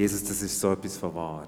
Jesus, 0.00 0.24
das 0.24 0.40
ist 0.40 0.58
so 0.58 0.72
etwas 0.72 0.96
von 0.96 1.14
wahr. 1.14 1.44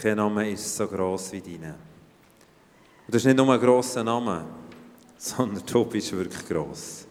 Kein 0.00 0.16
Name 0.16 0.48
ist 0.48 0.76
so 0.76 0.86
gross 0.86 1.32
wie 1.32 1.40
deine. 1.40 1.70
Und 1.70 3.12
das 3.12 3.16
ist 3.16 3.26
nicht 3.26 3.36
nur 3.36 3.52
ein 3.52 3.58
grosser 3.58 4.04
Name, 4.04 4.46
sondern 5.18 5.66
du 5.66 5.84
bist 5.86 6.12
wirklich 6.12 6.46
gross. 6.46 7.04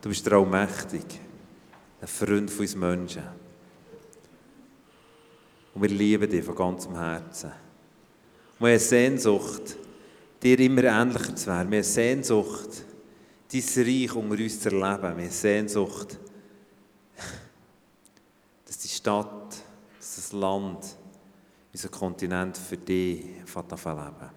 Du 0.00 0.08
bist 0.08 0.26
allmächtig, 0.32 1.04
ein 2.00 2.08
Freund 2.08 2.50
von 2.50 2.60
uns 2.60 2.74
Menschen. 2.74 3.22
Und 5.74 5.82
wir 5.82 5.90
lieben 5.90 6.30
dich 6.30 6.42
von 6.42 6.54
ganzem 6.54 6.96
Herzen. 6.96 7.52
Und 8.58 8.66
wir 8.66 8.72
haben 8.72 8.80
Sehnsucht, 8.80 9.76
dir 10.42 10.58
immer 10.58 10.84
ähnlicher 10.84 11.36
zu 11.36 11.48
werden. 11.48 11.70
Wir 11.70 11.80
haben 11.80 11.84
Sehnsucht, 11.84 12.82
dein 13.52 13.84
Reich 13.84 14.14
unter 14.14 14.42
uns 14.42 14.58
zu 14.58 14.70
erleben. 14.70 15.18
Wir 15.18 15.24
haben 15.24 15.30
Sehnsucht, 15.30 16.18
dass 18.64 18.78
die 18.78 18.88
Stadt, 18.88 19.37
das 20.28 20.32
Land, 20.38 20.96
unser 21.72 21.88
Kontinent 21.88 22.56
für 22.56 22.76
dich 22.76 23.24
anfangen 23.54 24.04
leben. 24.04 24.30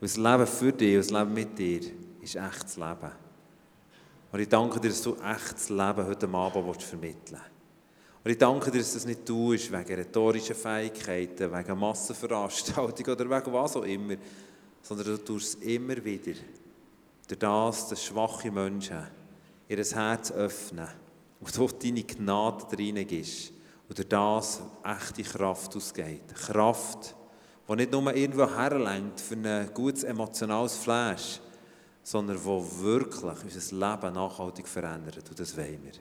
Und 0.00 0.02
das 0.02 0.16
Leben 0.16 0.46
für 0.46 0.72
dich 0.72 0.96
das 0.96 1.10
Leben 1.10 1.34
mit 1.34 1.58
dir 1.58 1.80
ist 2.20 2.36
echtes 2.36 2.76
Leben. 2.76 3.12
Und 4.32 4.40
ich 4.40 4.48
danke 4.48 4.80
dir, 4.80 4.88
dass 4.88 5.02
du 5.02 5.16
echtes 5.16 5.68
Leben 5.68 6.06
heute 6.06 6.28
Abend 6.28 6.82
vermitteln 6.82 7.18
willst. 7.30 7.50
Und 8.22 8.30
ich 8.30 8.38
danke 8.38 8.70
dir, 8.70 8.78
dass 8.78 8.94
das 8.94 9.06
nicht 9.06 9.24
tust 9.24 9.72
wegen 9.72 9.94
rhetorischen 9.94 10.54
Fähigkeiten, 10.54 11.52
wegen 11.52 11.78
Massenveranstaltungen 11.78 13.12
oder 13.12 13.30
wegen 13.30 13.52
was 13.52 13.76
auch 13.76 13.84
immer, 13.84 14.16
sondern 14.82 15.06
du 15.06 15.24
tust 15.24 15.58
es 15.58 15.66
immer 15.66 16.02
wieder. 16.04 16.38
Durch 17.28 17.38
das, 17.38 17.88
dass 17.88 18.04
schwache 18.04 18.50
Menschen 18.50 19.06
ihr 19.68 19.84
Herz 19.84 20.32
öffnen 20.32 20.88
und 21.40 21.56
du 21.56 21.68
deine 21.68 22.02
Gnade 22.02 22.66
reingibst 22.76 23.52
durch 23.94 24.08
das 24.08 24.60
echte 24.84 25.22
Kraft 25.22 25.74
ausgeht. 25.76 26.34
Kraft, 26.34 27.14
die 27.68 27.76
nicht 27.76 27.92
nur 27.92 28.14
irgendwo 28.14 28.48
herlenkt 28.48 29.20
für 29.20 29.34
ein 29.34 29.70
gutes 29.74 30.04
emotionales 30.04 30.76
Flash, 30.76 31.40
sondern 32.02 32.36
die 32.36 32.44
wirklich 32.44 33.44
unser 33.44 33.76
Leben 33.76 34.14
nachhaltig 34.14 34.68
verändert. 34.68 35.28
Und 35.28 35.38
das 35.38 35.56
wollen 35.56 35.80
wir. 35.82 35.92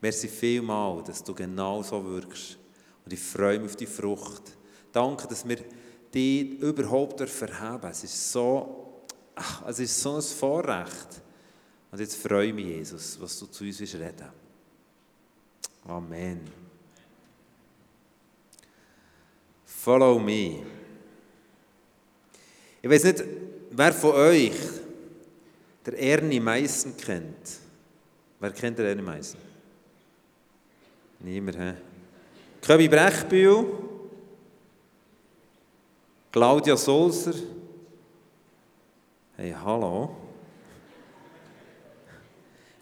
Merci 0.00 0.28
vielmal, 0.28 1.02
dass 1.02 1.22
du 1.22 1.34
genau 1.34 1.82
so 1.82 2.02
wirkst. 2.04 2.58
Und 3.04 3.12
ich 3.12 3.20
freue 3.20 3.58
mich 3.58 3.70
auf 3.70 3.76
die 3.76 3.86
Frucht. 3.86 4.56
Danke, 4.92 5.28
dass 5.28 5.46
wir 5.46 5.58
die 6.12 6.56
überhaupt 6.58 7.20
verheben 7.28 7.90
Es 7.90 8.04
ist 8.04 8.32
so, 8.32 9.02
ach, 9.34 9.62
es 9.66 9.78
ist 9.78 10.00
so 10.00 10.16
ein 10.16 10.22
Vorrecht. 10.22 11.22
Und 11.90 12.00
jetzt 12.00 12.16
freue 12.16 12.48
ich 12.48 12.54
mich, 12.54 12.66
Jesus, 12.66 13.18
was 13.20 13.38
du 13.38 13.46
zu 13.46 13.64
uns 13.64 13.78
willst 13.78 13.94
reden. 13.94 14.28
Amen. 15.86 16.59
Follow 19.82 20.18
me. 20.18 20.62
Ich 22.82 22.90
weiß 22.90 23.04
nicht, 23.04 23.24
wer 23.70 23.92
von 23.94 24.12
euch 24.12 24.52
der 25.86 25.98
Ernie 25.98 26.38
Meissen 26.38 26.94
kennt. 26.98 27.60
Wer 28.38 28.50
kennt 28.50 28.78
der 28.78 28.88
Ernie 28.88 29.00
Meissen? 29.02 29.40
Niemand, 31.20 31.58
hä? 31.58 31.74
Köbi 32.60 32.88
Brechbühl, 32.88 33.66
Claudia 36.30 36.76
Sulzer. 36.76 37.34
Hey, 39.38 39.54
hallo. 39.64 40.14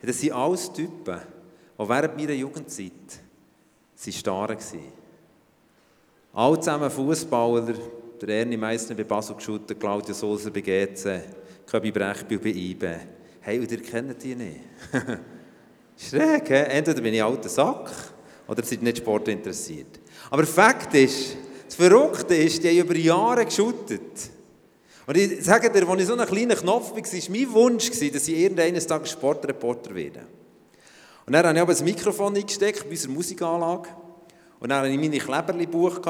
Das 0.03 0.19
sind 0.19 0.33
alles 0.33 0.73
Typen, 0.73 1.21
die 1.79 1.89
während 1.89 2.17
meiner 2.17 2.33
Jugendzeit 2.33 3.21
starr 3.97 4.49
waren. 4.49 4.98
Alle 6.39 6.61
der 8.21 8.29
Ernie 8.29 8.57
Meissner 8.57 8.95
bei 8.95 9.03
Basel 9.03 9.35
geschaut, 9.35 9.77
Claudia 9.81 10.15
Sulzer 10.15 10.53
bei 10.53 10.61
GC, 10.61 11.21
Köbi 11.67 11.91
Brechbühl 11.91 12.39
bei 12.39 12.51
IBE. 12.51 13.01
Hey, 13.41 13.59
und 13.59 13.73
ihr 13.73 13.83
kennt 13.83 14.23
die 14.23 14.37
nicht. 14.37 14.61
Schräg, 15.97 16.47
he? 16.47 16.55
entweder 16.55 17.01
bin 17.01 17.13
ich 17.13 17.25
alter 17.25 17.49
Sack 17.49 17.91
oder 18.47 18.63
seid 18.63 18.83
nicht 18.83 18.99
Sport 18.99 19.27
interessiert. 19.27 19.99
Aber 20.31 20.47
Fakt 20.47 20.95
ist, 20.95 21.37
das 21.67 21.75
Verrückte 21.75 22.37
ist, 22.37 22.63
die 22.63 22.69
haben 22.69 22.87
über 22.87 22.97
Jahre 22.97 23.45
geschuttet. 23.45 24.31
Und 25.09 25.17
ich 25.17 25.45
sage 25.45 25.73
dir, 25.73 25.89
als 25.89 26.01
ich 26.01 26.07
so 26.07 26.15
ein 26.15 26.25
kleiner 26.25 26.55
Knopf 26.55 26.93
war, 26.93 26.99
war 26.99 27.31
mein 27.31 27.53
Wunsch, 27.53 27.91
dass 27.91 28.29
ich 28.29 28.29
irgendeines 28.29 28.87
Tages 28.87 29.11
Sportreporter 29.11 29.93
werde. 29.93 30.21
Und 31.27 31.33
dann 31.33 31.45
habe 31.45 31.57
ich 31.57 31.63
aber 31.63 31.73
das 31.73 31.83
Mikrofon 31.83 32.37
eingesteckt 32.37 32.85
bei 32.85 32.91
unserer 32.91 33.11
Musikanlage. 33.11 33.89
Und 34.61 34.69
dann 34.69 34.81
hatte 34.81 34.89
ich 34.89 34.99
meine 34.99 35.19
Kleberli-Buch. 35.19 36.01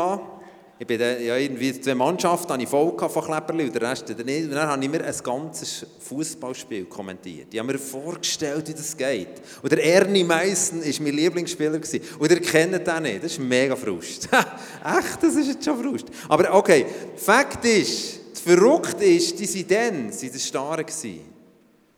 Ich 0.80 0.86
bin 0.86 1.00
dann, 1.00 1.20
ja, 1.20 1.36
irgendwie 1.36 1.80
zwei 1.80 1.96
Mannschaften 1.96 2.52
habe 2.52 2.62
ich 2.62 2.68
voll 2.68 2.94
von 2.96 3.24
Kleberli 3.24 3.64
und 3.64 3.74
der 3.74 3.90
Rest 3.90 4.08
nicht. 4.08 4.44
Und 4.44 4.52
dann 4.52 4.68
habe 4.68 4.82
ich 4.82 4.88
mir 4.88 5.04
ein 5.04 5.14
ganzes 5.24 5.84
Fußballspiel 5.98 6.84
kommentiert. 6.84 7.48
Ich 7.50 7.58
habe 7.58 7.72
mir 7.72 7.78
vorgestellt, 7.78 8.68
wie 8.68 8.74
das 8.74 8.96
geht. 8.96 9.42
Und 9.60 9.72
der 9.72 9.82
Ernie 9.82 10.22
Meissen 10.22 10.80
war 10.80 11.02
mein 11.02 11.14
Lieblingsspieler. 11.14 11.78
Gewesen. 11.78 12.00
Und 12.18 12.30
ihr 12.30 12.40
kennt 12.40 12.86
den 12.86 13.02
nicht. 13.02 13.24
Das 13.24 13.32
ist 13.32 13.40
mega 13.40 13.74
Frust. 13.74 14.28
Echt, 14.32 15.22
das 15.22 15.34
ist 15.34 15.48
jetzt 15.48 15.64
schon 15.64 15.82
Frust. 15.82 16.06
Aber 16.28 16.54
okay, 16.54 16.86
Fakt 17.16 17.64
ist, 17.64 18.20
das 18.32 18.40
Verrückte 18.40 19.04
ist, 19.04 19.36
die 19.36 19.46
sind 19.46 19.68
dann, 19.68 20.12
sind 20.12 20.32
das 20.32 20.46
Starre 20.46 20.84
gewesen. 20.84 21.22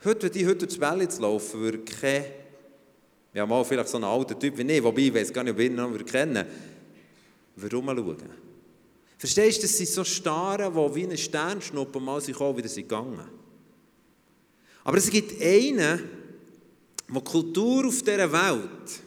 Heute, 0.02 0.22
wenn 0.22 0.32
die 0.32 0.46
heute 0.46 0.66
durchs 0.66 0.78
Bälle 0.78 1.06
laufen, 1.18 1.60
würde 1.60 1.80
kein, 1.80 2.24
ja 3.32 3.46
mal 3.46 3.64
vielleicht 3.64 3.88
so 3.88 3.98
ein 3.98 4.04
alter 4.04 4.38
Typ 4.38 4.58
wie 4.58 4.72
ich, 4.72 4.82
wobei 4.82 5.02
ich 5.02 5.14
weiß 5.14 5.32
gar 5.32 5.44
nicht, 5.44 5.52
ob 5.52 5.60
ich 5.60 5.66
ihn 5.66 5.74
noch 5.74 6.04
kennen 6.04 6.44
würde, 7.56 7.76
rumschauen. 7.76 8.16
Verstehst 9.18 9.58
du, 9.58 9.62
das 9.62 9.76
sind 9.76 9.88
so 9.88 10.02
Starren, 10.02 10.72
die 10.72 10.94
wie 10.94 11.06
ein 11.06 11.18
Sternschnuppen 11.18 12.02
mal 12.02 12.20
sich 12.20 12.40
auch 12.40 12.56
wieder 12.56 12.68
sind. 12.68 12.90
Aber 12.90 14.96
es 14.96 15.10
gibt 15.10 15.40
einen, 15.42 16.08
der 17.12 17.22
Kultur 17.22 17.86
auf 17.86 18.02
dieser 18.02 18.32
Welt 18.32 19.02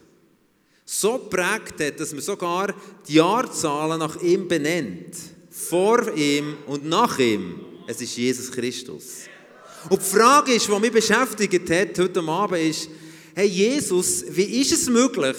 so 0.85 1.17
prägt 1.17 1.81
hat, 1.81 1.99
dass 1.99 2.11
man 2.11 2.21
sogar 2.21 2.75
die 3.07 3.15
Jahrzahlen 3.15 3.99
nach 3.99 4.21
ihm 4.21 4.47
benennt. 4.47 5.15
Vor 5.49 6.13
ihm 6.15 6.57
und 6.67 6.85
nach 6.85 7.17
ihm. 7.17 7.59
Es 7.87 8.01
ist 8.01 8.15
Jesus 8.15 8.51
Christus. 8.51 9.23
Und 9.89 10.01
die 10.01 10.05
Frage 10.05 10.53
ist, 10.53 10.67
die 10.67 10.79
mich 10.79 10.91
beschäftigt 10.91 11.69
hat 11.69 11.99
heute 11.99 12.21
Abend, 12.21 12.59
ist, 12.59 12.89
hey 13.35 13.47
Jesus, 13.47 14.25
wie 14.29 14.61
ist 14.61 14.71
es 14.71 14.89
möglich, 14.89 15.37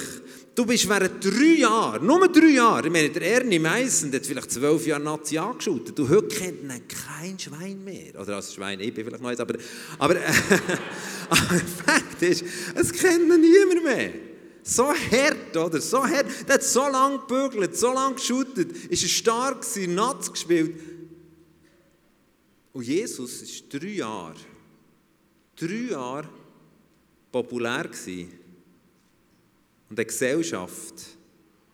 Du 0.55 0.65
bist 0.65 0.89
während 0.89 1.25
drei 1.25 1.59
Jahren, 1.59 2.07
nur 2.07 2.29
drei 2.29 2.51
Jahre, 2.51 2.87
ich 2.87 2.93
meine, 2.93 3.11
der 3.11 3.23
Ernie 3.23 3.59
Meissen, 3.59 4.13
hat 4.13 4.25
vielleicht 4.25 4.53
zwölf 4.53 4.87
Jahre 4.87 5.03
Nazi 5.03 5.37
angeschaut. 5.37 5.99
Du 5.99 6.09
heute 6.09 6.29
kennt 6.29 6.63
ihn 6.63 6.83
kein 6.87 7.37
Schwein 7.37 7.83
mehr. 7.83 8.21
Oder 8.21 8.37
als 8.37 8.55
Schwein, 8.55 8.79
ich 8.79 8.95
bin 8.95 9.05
vielleicht 9.05 9.21
noch 9.21 9.31
eins, 9.31 9.41
aber, 9.41 9.55
aber, 9.99 10.17
äh, 10.17 10.33
Fakt 11.87 12.23
ist, 12.23 12.45
es 12.73 12.93
kennt 12.93 13.33
ihn 13.33 13.41
niemand 13.41 13.83
mehr. 13.83 14.13
So 14.63 14.93
hart, 14.93 15.57
oder? 15.57 15.81
So 15.81 16.05
hart. 16.05 16.27
Der 16.47 16.55
hat 16.55 16.63
so 16.63 16.89
lange 16.89 17.19
gebügelt, 17.19 17.77
so 17.77 17.93
lange 17.93 18.15
geschootet, 18.15 18.71
ist 18.91 19.11
stark 19.11 19.63
gewesen, 19.63 19.97
Natz 19.97 20.31
gespielt. 20.31 20.81
Und 22.73 22.87
Jesus 22.87 23.43
ist 23.43 23.65
drei 23.73 23.89
Jahre, 23.89 24.37
drei 25.57 25.91
Jahre 25.91 26.29
populär 27.35 27.89
gewesen 27.89 28.29
und 29.91 29.99
eine 29.99 30.07
Gesellschaft 30.07 30.95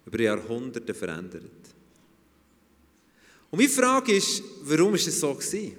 über 0.06 0.18
Jahrhunderte 0.18 0.94
verändert. 0.94 1.44
Und 3.50 3.58
meine 3.58 3.68
Frage 3.68 4.16
ist, 4.16 4.42
warum 4.62 4.94
ist 4.94 5.08
es 5.08 5.20
so 5.20 5.34
gewesen? 5.34 5.76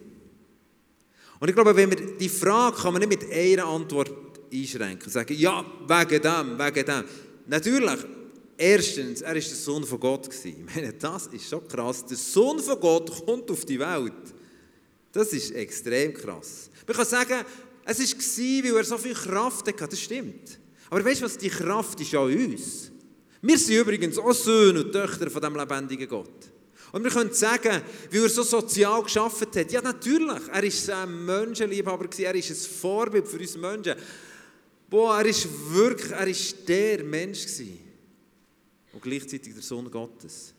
Und 1.40 1.50
ich 1.50 1.56
glaube, 1.56 1.76
wenn 1.76 1.90
wir 1.90 2.16
die 2.16 2.30
Frage 2.30 2.78
kann 2.78 2.94
man 2.94 3.00
nicht 3.02 3.22
mit 3.22 3.34
einer 3.34 3.66
Antwort 3.66 4.12
einschränken 4.54 5.06
und 5.06 5.12
sagen, 5.12 5.36
ja, 5.36 5.66
wegen 5.88 6.22
dem, 6.22 6.60
wegen 6.60 6.86
dem. 6.86 7.04
Natürlich, 7.48 8.00
erstens, 8.58 9.22
er 9.22 9.30
war 9.30 9.34
der 9.34 9.42
Sohn 9.42 9.84
von 9.84 10.00
Gott. 10.00 10.30
Ich 10.46 10.76
meine, 10.76 10.94
das 10.94 11.26
ist 11.28 11.50
schon 11.50 11.68
krass. 11.68 12.06
Der 12.06 12.18
Sohn 12.18 12.60
von 12.60 12.80
Gott 12.80 13.26
kommt 13.26 13.50
auf 13.50 13.66
die 13.66 13.80
Welt. 13.80 14.14
Das 15.12 15.34
ist 15.34 15.52
extrem 15.52 16.14
krass. 16.14 16.70
Man 16.86 16.96
kann 16.96 17.06
sagen, 17.06 17.46
es 17.86 18.00
war, 18.00 18.64
weil 18.72 18.78
er 18.78 18.84
so 18.84 18.98
viel 18.98 19.14
Kraft 19.14 19.68
hatte. 19.68 19.88
Das 19.88 20.00
stimmt. 20.00 20.60
Aber 20.90 21.04
weißt 21.04 21.22
du 21.22 21.26
was, 21.26 21.38
die 21.38 21.50
Kraft 21.50 22.00
ist 22.02 22.12
ja 22.12 22.28
in 22.28 22.52
uns. 22.52 22.92
Wir 23.42 23.58
sind 23.58 23.78
übrigens 23.78 24.18
auch 24.18 24.34
Söhne 24.34 24.84
und 24.84 24.92
Töchter 24.92 25.30
von 25.30 25.42
dem 25.42 25.56
lebendigen 25.56 26.08
Gott. 26.08 26.52
Und 26.92 27.04
wir 27.04 27.12
können 27.12 27.34
sagen, 27.34 27.82
wie 28.10 28.18
er 28.18 28.30
so 28.30 28.44
sozial 28.44 29.02
geschaffen 29.02 29.48
hat. 29.56 29.72
Ja, 29.72 29.82
natürlich, 29.82 30.42
er 30.52 30.64
war 30.64 31.04
ein 31.04 31.26
Menschenliebhaber, 31.26 32.08
er 32.20 32.36
ist 32.36 32.50
ein 32.50 32.56
Vorbild 32.56 33.28
für 33.28 33.40
uns 33.40 33.58
Menschen. 33.58 33.96
Boah, 34.90 35.20
er 35.20 35.26
ist 35.26 35.48
wirklich, 35.70 36.12
er 36.12 36.28
ist 36.28 36.68
der 36.68 37.04
Mensch. 37.04 37.46
Und 38.92 39.02
gleichzeitig 39.02 39.54
der 39.54 39.64
Sohn 39.64 39.90
Gottes. 39.90 40.54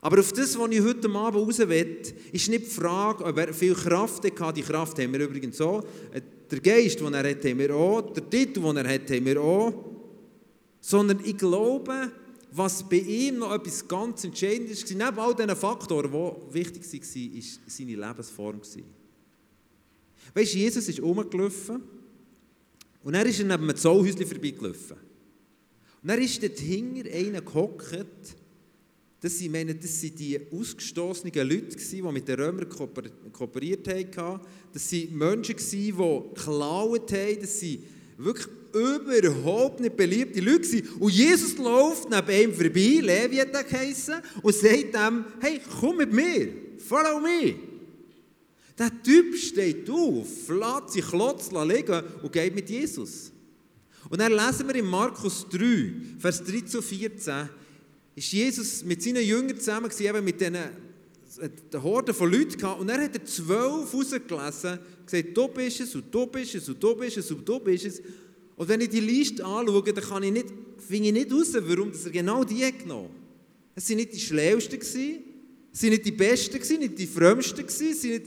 Aber 0.00 0.20
auf 0.20 0.32
das, 0.32 0.58
was 0.58 0.70
ich 0.70 0.80
heute 0.80 1.10
Abend 1.10 1.42
raus 1.42 1.58
will, 1.58 2.02
ist 2.32 2.48
nicht 2.48 2.66
die 2.66 2.70
Frage, 2.70 3.24
ob 3.24 3.36
er 3.36 3.52
viel 3.52 3.74
Kraft 3.74 4.24
hatte. 4.24 4.52
Die 4.52 4.62
Kraft 4.62 4.98
haben 4.98 5.12
wir 5.12 5.20
übrigens 5.20 5.60
auch. 5.60 5.84
Der 6.50 6.60
Geist, 6.60 7.00
den 7.00 7.14
er 7.14 7.30
hat, 7.30 7.44
haben 7.44 7.58
wir 7.58 7.74
auch. 7.74 8.12
Der 8.12 8.28
Titel, 8.28 8.60
den 8.60 8.76
er 8.76 8.94
hat, 8.94 9.10
haben 9.10 9.24
wir 9.24 9.40
auch. 9.40 9.72
Sondern 10.80 11.20
ich 11.24 11.36
glaube, 11.36 12.12
was 12.52 12.88
bei 12.88 12.96
ihm 12.96 13.38
noch 13.38 13.52
etwas 13.52 13.86
ganz 13.86 14.24
Entscheidendes 14.24 14.84
war, 14.84 15.06
neben 15.06 15.18
all 15.18 15.34
diesen 15.34 15.56
Faktoren, 15.56 16.10
die 16.10 16.54
wichtig 16.54 16.84
waren, 16.84 17.34
war 17.34 17.42
seine 17.66 17.96
Lebensform. 17.96 18.60
Weißt 20.34 20.54
du, 20.54 20.58
Jesus 20.58 20.88
ist 20.88 21.02
rumgelaufen 21.02 21.82
und 23.02 23.14
er 23.14 23.26
ist 23.26 23.38
neben 23.38 23.52
einem 23.52 23.76
Zollhäuschen 23.76 24.26
vorbeigelaufen. 24.26 24.96
Und 26.02 26.08
dann 26.08 26.22
ist 26.22 26.42
dort 26.42 26.58
hinter 26.58 27.10
einer 27.10 27.40
gehockt, 27.40 28.06
das 29.20 29.38
sind, 29.38 29.50
meine, 29.50 29.74
das 29.74 30.00
sind 30.00 30.18
die 30.18 30.38
ausgestoßenen 30.52 31.34
Leute, 31.34 31.76
die 31.76 32.02
mit 32.02 32.28
den 32.28 32.40
Römern 32.40 32.68
kooperiert 33.32 33.88
haben. 34.16 34.40
Das 34.72 34.92
waren 34.92 35.18
Menschen, 35.18 35.56
die 35.56 35.92
geklaut 35.92 37.12
haben. 37.12 37.40
Das 37.40 37.60
sind 37.60 37.82
wirklich 38.16 38.46
überhaupt 38.72 39.80
nicht 39.80 39.96
beliebte 39.96 40.40
Leute. 40.40 40.84
Und 41.00 41.12
Jesus 41.12 41.56
läuft 41.56 42.08
neben 42.10 42.50
ihm 42.50 42.54
vorbei, 42.54 43.00
Levi 43.02 43.36
hat 43.36 43.54
er 43.54 43.64
geheissen, 43.64 44.16
und 44.42 44.54
sagt 44.54 44.94
ihm, 44.94 45.24
hey, 45.40 45.60
komm 45.80 45.96
mit 45.96 46.12
mir, 46.12 46.48
follow 46.78 47.18
me. 47.18 47.56
Der 48.78 49.02
Typ 49.02 49.34
steht 49.36 49.90
auf, 49.90 50.48
lässt 50.48 50.92
sich 50.92 51.04
Klotz 51.04 51.50
liegen 51.50 52.02
und 52.22 52.32
geht 52.32 52.54
mit 52.54 52.70
Jesus. 52.70 53.32
Und 54.08 54.20
dann 54.20 54.32
lesen 54.32 54.68
wir 54.68 54.76
in 54.76 54.86
Markus 54.86 55.46
3, 55.50 55.92
Vers 56.18 56.44
13 56.44 56.78
und 56.78 56.84
14, 56.84 57.48
ist 58.18 58.32
Jesus 58.32 58.84
mit 58.84 59.02
seinen 59.02 59.24
Jüngern 59.24 59.58
zusammen 59.58 59.88
gewesen, 59.88 60.24
mit 60.24 60.40
diesen 60.40 60.56
eine 60.56 61.82
Horde 61.82 62.12
von 62.12 62.32
Leuten 62.32 62.58
gehabt, 62.58 62.80
und 62.80 62.88
er 62.88 63.02
hat 63.02 63.14
er 63.14 63.24
zwölf 63.24 63.94
rausgelesen, 63.94 64.78
gesagt, 65.06 65.36
du 65.36 65.48
bist 65.48 65.80
es, 65.80 65.94
und 65.94 66.12
du 66.12 66.26
bist 66.26 66.54
es, 66.54 66.68
und 66.68 66.82
du 66.82 66.96
bist 66.96 67.16
es, 67.16 67.30
und 67.30 67.48
du 67.48 67.60
bist 67.60 67.84
es. 67.84 68.02
Und 68.56 68.68
wenn 68.68 68.80
ich 68.80 68.88
die 68.88 69.00
Liste 69.00 69.44
anschaue, 69.44 69.92
dann 69.92 70.02
kann 70.02 70.22
ich 70.24 70.32
nicht, 70.32 70.46
finde 70.78 71.08
ich 71.08 71.12
nicht 71.12 71.32
raus, 71.32 71.54
warum 71.54 71.92
er 71.92 72.10
genau 72.10 72.42
die 72.42 72.72
genommen 72.72 73.10
Es 73.76 73.88
waren 73.88 73.98
nicht 73.98 74.14
die 74.14 74.20
Schlauesten, 74.20 74.80
es 74.80 74.94
waren 75.82 75.90
nicht 75.90 76.06
die 76.06 76.12
Besten, 76.12 76.78
nicht 76.80 76.98
die 76.98 77.06
Frömmsten, 77.06 77.64
es 77.64 77.80
waren 77.80 78.10
nicht 78.10 78.26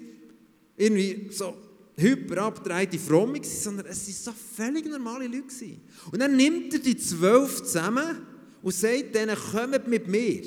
irgendwie 0.77 1.27
so 1.31 1.53
hyperabgedrehte 1.97 2.97
Fromme, 2.97 3.43
sondern 3.43 3.87
es 3.87 4.07
waren 4.07 4.13
so 4.13 4.31
völlig 4.55 4.85
normale 4.85 5.27
Leute. 5.27 5.77
Und 6.11 6.19
dann 6.19 6.37
nimmt 6.37 6.73
er 6.73 6.79
die 6.79 6.95
zwölf 6.95 7.61
zusammen 7.63 8.30
und 8.61 8.73
sagt 8.73 9.15
denen, 9.15 9.35
kommt 9.35 9.87
mit 9.87 10.07
mir. 10.07 10.41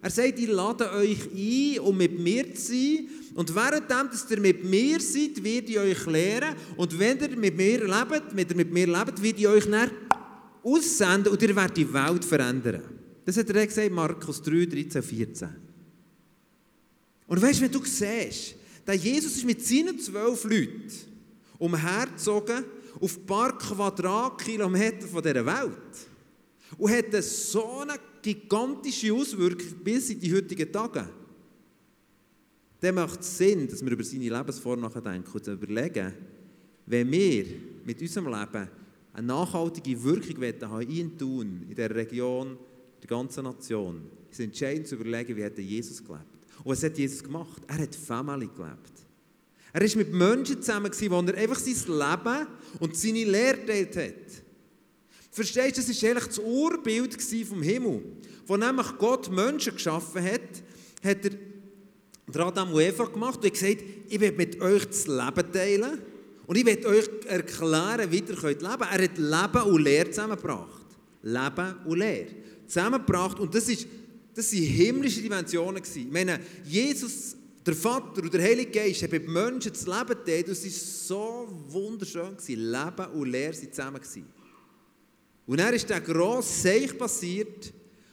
Er 0.00 0.10
sagt, 0.10 0.38
ich 0.38 0.48
lade 0.48 0.92
euch 0.92 1.28
ein, 1.34 1.80
um 1.80 1.96
mit 1.96 2.18
mir 2.18 2.54
zu 2.54 2.72
sein. 2.72 3.08
Und 3.34 3.54
währenddem, 3.54 4.08
dass 4.10 4.30
ihr 4.30 4.40
mit 4.40 4.64
mir 4.64 5.00
seid, 5.00 5.42
werde 5.42 5.66
ich 5.66 5.78
euch 5.78 6.06
lehren. 6.06 6.54
Und 6.76 6.98
wenn 6.98 7.18
ihr 7.18 7.36
mit 7.36 7.56
mir 7.56 7.84
lebt, 7.84 8.34
wenn 8.34 8.48
ihr 8.48 8.56
mit 8.56 8.72
mir 8.72 8.86
lebt, 8.86 9.22
werde 9.22 9.38
ich 9.38 9.48
euch 9.48 9.68
dann 9.68 9.90
aussenden 10.62 11.32
und 11.32 11.42
ihr 11.42 11.54
werdet 11.54 11.76
die 11.76 11.92
Welt 11.92 12.24
verändern. 12.24 12.82
Das 13.24 13.36
hat 13.36 13.50
er 13.50 13.66
gesagt, 13.66 13.90
Markus 13.90 14.40
3, 14.42 14.66
13, 14.66 15.02
14. 15.02 15.48
Und 17.26 17.42
weißt 17.42 17.58
du, 17.58 17.64
wenn 17.64 17.72
du 17.72 17.84
siehst, 17.84 18.54
der 18.86 18.94
Jesus 18.94 19.36
ist 19.36 19.44
mit 19.44 19.64
seinen 19.64 19.98
zwölf 19.98 20.44
Leuten 20.44 20.90
umhergezogen 21.58 22.64
auf 23.00 23.18
ein 23.18 23.26
paar 23.26 23.58
Quadratkilometer 23.58 25.06
von 25.06 25.22
dieser 25.22 25.44
Welt 25.44 26.08
und 26.76 26.90
hat 26.90 27.22
so 27.22 27.80
eine 27.80 27.94
gigantische 28.20 29.12
Auswirkung 29.12 29.78
bis 29.82 30.10
in 30.10 30.20
die 30.20 30.34
heutigen 30.34 30.70
Tage. 30.70 31.08
Dann 32.80 32.94
macht 32.94 33.20
es 33.20 33.38
Sinn, 33.38 33.66
dass 33.68 33.84
wir 33.84 33.92
über 33.92 34.04
seine 34.04 34.28
Lebensform 34.28 34.80
nachdenken 34.80 35.30
und 35.32 35.46
überlegen, 35.46 36.12
wenn 36.86 37.10
wir 37.10 37.46
mit 37.84 38.00
unserem 38.00 38.26
Leben 38.26 38.68
eine 39.12 39.26
nachhaltige 39.26 40.02
Wirkung 40.02 40.70
haben 40.70 40.88
in 40.88 41.18
Tun, 41.18 41.66
in 41.68 41.74
der 41.74 41.94
Region, 41.94 42.56
der 43.02 43.08
ganzen 43.08 43.44
Nation, 43.44 44.02
ist 44.30 44.40
entscheidend 44.40 44.86
zu 44.86 44.94
überlegen, 44.94 45.36
wie 45.36 45.44
hat 45.44 45.58
Jesus 45.58 46.04
gelebt. 46.04 46.24
Und 46.62 46.72
was 46.72 46.82
hat 46.82 46.96
Jesus 46.96 47.22
gemacht? 47.22 47.62
Er 47.66 47.78
hat 47.78 47.94
Family 47.94 48.48
gelebt. 48.54 48.92
Er 49.72 49.80
war 49.80 49.96
mit 49.96 50.12
Menschen 50.12 50.62
zusammen, 50.62 50.90
wo 50.92 51.20
er 51.20 51.36
einfach 51.36 51.58
sein 51.58 51.74
Leben 51.74 52.46
und 52.80 52.96
seine 52.96 53.24
Lehre 53.24 53.58
geteilt 53.58 53.96
hat. 53.96 54.42
Verstehst 55.38 55.76
du, 55.76 55.82
das 55.82 56.02
war 56.02 56.10
eigentlich 56.10 56.26
das 56.26 56.38
Urbild 56.40 57.22
vom 57.46 57.62
Himmel. 57.62 58.02
Wo 58.44 58.56
nämlich 58.56 58.88
Gott 58.98 59.30
Menschen 59.30 59.72
geschaffen 59.72 60.20
hat, 60.20 60.40
hat 61.04 61.24
er 61.24 62.40
Adam 62.44 62.72
und 62.72 62.80
Eva 62.80 63.04
gemacht 63.04 63.44
und 63.44 63.52
gesagt, 63.52 63.84
ich 64.08 64.18
will 64.18 64.32
mit 64.32 64.60
euch 64.60 64.84
das 64.86 65.06
Leben 65.06 65.52
teilen 65.52 66.02
und 66.44 66.56
ich 66.56 66.66
will 66.66 66.84
euch 66.84 67.08
erklären, 67.28 68.10
wie 68.10 68.18
ihr 68.18 68.26
leben 68.26 68.36
könnt. 68.36 68.62
Er 68.62 69.02
hat 69.04 69.16
Leben 69.16 69.72
und 69.72 69.80
Lehre 69.80 70.10
zusammengebracht. 70.10 70.86
Leben 71.22 71.74
und 71.84 71.98
Lehre. 72.00 72.26
Zusammengebracht 72.66 73.38
und 73.38 73.54
das, 73.54 73.68
ist, 73.68 73.86
das 74.34 74.52
waren 74.52 74.62
himmlische 74.64 75.22
Dimensionen. 75.22 75.80
Ich 75.84 76.10
meine, 76.10 76.40
Jesus, 76.64 77.36
der 77.64 77.76
Vater 77.76 78.24
und 78.24 78.34
der 78.34 78.42
Heilige 78.42 78.72
Geist 78.72 79.04
haben 79.04 79.12
mit 79.12 79.28
Menschen 79.28 79.72
das 79.72 79.86
Leben 79.86 80.08
geteilt 80.08 80.48
und 80.48 80.52
es 80.54 80.64
war 80.64 80.72
so 81.06 81.62
wunderschön. 81.68 82.36
Leben 82.44 83.06
und 83.14 83.30
Lehre 83.30 83.54
waren 83.54 83.70
zusammen. 83.70 84.00
Und 85.48 85.58
dann 85.60 85.72
ist 85.72 85.88
der 85.88 86.02
grosse 86.02 86.60
Seich 86.60 86.96
passiert, 86.96 87.72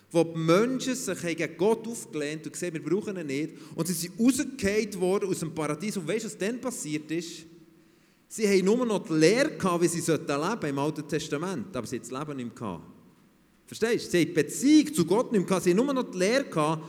wo 0.09 0.23
die 0.23 0.39
Menschen 0.39 0.95
sich 0.95 1.19
gegen 1.19 1.57
Gott 1.57 1.85
aufgelehnt 1.85 2.45
und 2.45 2.53
gesagt 2.53 2.73
wir 2.73 2.81
brauchen 2.81 3.17
ihn 3.17 3.27
nicht. 3.27 3.55
Und 3.75 3.85
sie 3.85 3.93
sind 3.93 4.17
rausgefallen 4.17 5.01
worden 5.01 5.29
aus 5.29 5.39
dem 5.39 5.53
Paradies. 5.53 5.97
Und 5.97 6.07
weißt 6.07 6.23
du, 6.23 6.27
was 6.29 6.37
dann 6.37 6.61
passiert 6.61 7.11
ist? 7.11 7.43
Sie 8.29 8.47
haben 8.47 8.63
nur 8.63 8.85
noch 8.85 9.05
die 9.05 9.13
Lehre 9.13 9.51
gehabt, 9.51 9.83
wie 9.83 9.87
sie 9.89 9.99
leben 9.99 10.25
sollten 10.25 10.65
im 10.65 10.79
Alten 10.79 11.07
Testament, 11.07 11.75
aber 11.75 11.85
sie 11.85 11.97
haben 11.97 12.09
das 12.09 12.19
Leben 12.19 12.37
nicht 12.37 12.59
mehr. 12.59 12.81
Verstehst 13.65 14.05
du? 14.07 14.11
Sie 14.11 14.21
haben 14.21 14.27
die 14.27 14.33
Beziehung 14.33 14.93
zu 14.93 15.05
Gott 15.05 15.31
nicht 15.33 15.41
mehr 15.41 15.47
gehabt, 15.47 15.63
sie 15.65 15.71
haben 15.71 15.77
nur 15.77 15.93
noch 15.93 16.09
die 16.09 16.17
Lehre 16.17 16.45
gehabt. 16.45 16.83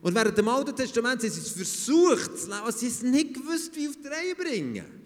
Und 0.00 0.14
während 0.14 0.38
dem 0.38 0.48
Alten 0.48 0.74
Testament 0.74 1.22
haben 1.22 1.30
sie 1.30 1.40
es 1.40 1.50
versucht 1.50 2.38
zu 2.38 2.46
leben, 2.46 2.72
sie 2.72 2.86
haben 2.86 2.92
es 2.92 3.02
nicht 3.02 3.34
gewusst, 3.34 3.76
wie 3.76 3.88
auf 3.88 3.94
die 4.02 4.08
Reihe 4.08 4.34
bringen. 4.34 5.01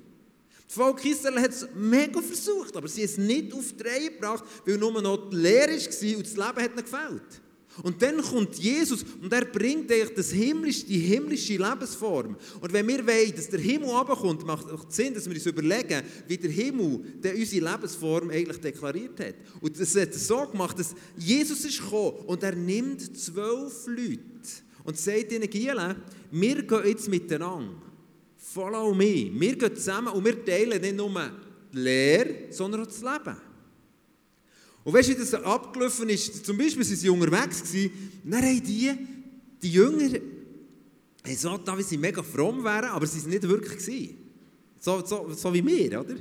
Das 0.66 0.74
Volk 0.74 1.04
Israel 1.04 1.40
hat 1.40 1.50
es 1.50 1.68
mega 1.74 2.20
versucht, 2.20 2.76
aber 2.76 2.88
sie 2.88 3.02
haben 3.02 3.10
es 3.10 3.18
nicht 3.18 3.52
auf 3.52 3.72
die 3.72 3.82
Reihe 3.82 4.10
gebracht, 4.10 4.44
weil 4.64 4.78
nur 4.78 5.00
noch 5.00 5.30
die 5.30 5.36
Lehre 5.36 5.72
war 5.72 6.16
und 6.16 6.26
das 6.26 6.36
Leben 6.36 6.64
hat 6.64 6.72
ihnen 6.72 6.84
gefällt. 6.84 7.42
Und 7.82 8.00
dann 8.00 8.22
kommt 8.22 8.56
Jesus 8.56 9.04
und 9.20 9.32
er 9.32 9.44
bringt 9.44 9.92
eigentlich 9.92 10.14
das 10.14 10.30
himmlische, 10.30 10.86
die 10.86 10.98
himmlische 10.98 11.56
Lebensform. 11.56 12.36
Und 12.60 12.72
wenn 12.72 12.88
wir 12.88 13.06
wollen, 13.06 13.34
dass 13.34 13.50
der 13.50 13.60
Himmel 13.60 13.90
runterkommt, 13.90 14.46
macht 14.46 14.66
es 14.70 14.96
Sinn, 14.96 15.12
dass 15.12 15.26
wir 15.26 15.34
uns 15.34 15.44
überlegen, 15.44 16.02
wie 16.26 16.38
der 16.38 16.50
Himmel 16.50 17.00
unsere 17.22 17.70
Lebensform 17.70 18.30
eigentlich 18.30 18.60
deklariert 18.60 19.20
hat. 19.20 19.34
Und 19.60 19.78
das 19.78 19.94
hat 19.94 20.14
so 20.14 20.46
gemacht, 20.46 20.78
dass 20.78 20.94
Jesus 21.18 21.64
ist 21.64 21.82
gekommen 21.82 22.16
und 22.26 22.42
er 22.42 22.54
nimmt 22.54 23.16
zwölf 23.16 23.86
Leute 23.86 24.20
und 24.84 24.98
sagt 24.98 25.32
ihnen, 25.32 25.50
Giele, 25.50 25.96
wir 26.30 26.62
gehen 26.62 26.86
jetzt 26.86 27.08
miteinander 27.08 27.85
Follow 28.56 28.94
me. 28.94 29.30
Wir 29.38 29.54
gehen 29.54 29.76
zusammen 29.76 30.08
und 30.08 30.24
wir 30.24 30.42
teilen 30.42 30.80
nicht 30.80 30.96
nur 30.96 31.10
die 31.70 31.78
Lehre, 31.78 32.50
sondern 32.50 32.80
auch 32.80 32.86
das 32.86 33.02
Leben. 33.02 33.36
Und 34.82 34.94
weißt 34.94 35.08
du, 35.10 35.12
wie 35.12 35.18
das 35.18 35.34
abgelaufen 35.34 36.08
ist? 36.08 36.46
Zum 36.46 36.56
Beispiel 36.56 36.82
waren 36.82 36.96
sie 36.96 37.08
unterwegs 37.10 37.62
dann 38.24 38.42
haben 38.42 38.62
die, 38.64 38.92
die 39.60 39.72
Jünger, 39.72 40.18
so 41.36 41.58
da, 41.58 41.76
wie 41.76 41.82
sie 41.82 41.98
mega 41.98 42.22
fromm 42.22 42.64
wären, 42.64 42.86
aber 42.86 43.06
sie 43.06 43.20
waren 43.20 43.30
nicht 43.30 43.42
wirklich. 43.42 44.14
So, 44.80 45.04
so, 45.04 45.30
so 45.34 45.52
wie 45.52 45.66
wir, 45.66 46.00
oder? 46.00 46.14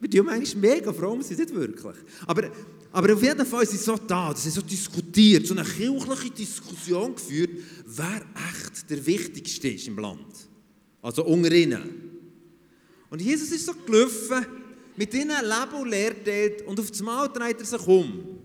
Wir 0.00 0.10
tun 0.10 0.26
manchmal 0.26 0.70
mega 0.74 0.92
fromm, 0.92 1.22
sind 1.22 1.38
nicht 1.38 1.54
wirklich. 1.54 1.96
Aber, 2.26 2.50
aber 2.92 3.14
auf 3.14 3.22
jeden 3.22 3.46
Fall 3.46 3.66
sind 3.66 3.78
sie 3.78 3.84
so 3.84 3.96
da, 3.96 4.34
sie 4.36 4.50
haben 4.50 4.54
so 4.56 4.60
diskutiert, 4.60 5.46
so 5.46 5.54
eine 5.54 5.64
kirchliche 5.64 6.30
Diskussion 6.30 7.14
geführt, 7.14 7.52
wer 7.86 8.20
echt 8.50 8.90
der 8.90 9.06
Wichtigste 9.06 9.68
ist 9.68 9.88
im 9.88 9.98
Land. 9.98 10.53
Also 11.04 11.22
unter 11.26 11.52
ihnen. 11.52 11.82
Und 13.10 13.20
Jesus 13.20 13.50
ist 13.50 13.66
so 13.66 13.74
gelaufen, 13.74 14.46
mit 14.96 15.12
ihnen 15.12 15.28
Leben 15.28 15.82
und 15.82 15.90
Lehre 15.90 16.64
und 16.64 16.80
auf 16.80 16.90
das 16.90 17.02
Mal 17.02 17.28
dreht 17.28 17.58
er 17.58 17.66
sich 17.66 17.86
um. 17.86 18.38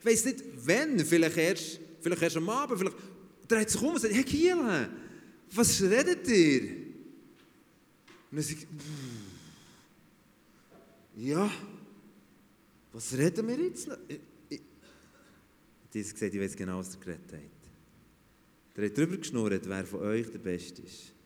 Ich 0.00 0.06
weiß 0.06 0.24
nicht, 0.24 0.42
wenn, 0.64 1.04
vielleicht 1.04 1.36
erst, 1.36 1.80
vielleicht 2.00 2.22
erst 2.22 2.38
am 2.38 2.48
Abend, 2.48 2.78
vielleicht 2.78 2.96
dreht 3.46 3.68
sich 3.68 3.82
um 3.82 3.92
und 3.92 4.00
sagt, 4.00 4.14
Herr 4.14 4.22
Kiel, 4.22 4.56
was 5.52 5.82
redet 5.82 6.26
ihr? 6.28 6.62
Und 8.30 8.38
er 8.38 8.42
sagt, 8.42 8.66
ja, 11.14 11.50
was 12.90 13.18
reden 13.18 13.48
wir 13.48 13.58
jetzt 13.66 13.86
noch? 13.86 13.98
Jesus 15.92 16.14
gesagt, 16.14 16.32
ich 16.32 16.40
weiß 16.40 16.56
genau, 16.56 16.78
was 16.78 16.94
er 16.94 17.00
geredet 17.00 17.32
hat. 17.32 17.40
Er 18.76 18.86
hat 18.86 18.96
darüber 18.96 19.18
geschnurrt, 19.18 19.68
wer 19.68 19.84
von 19.84 20.00
euch 20.00 20.30
der 20.30 20.38
Beste 20.38 20.80
ist 20.80 21.17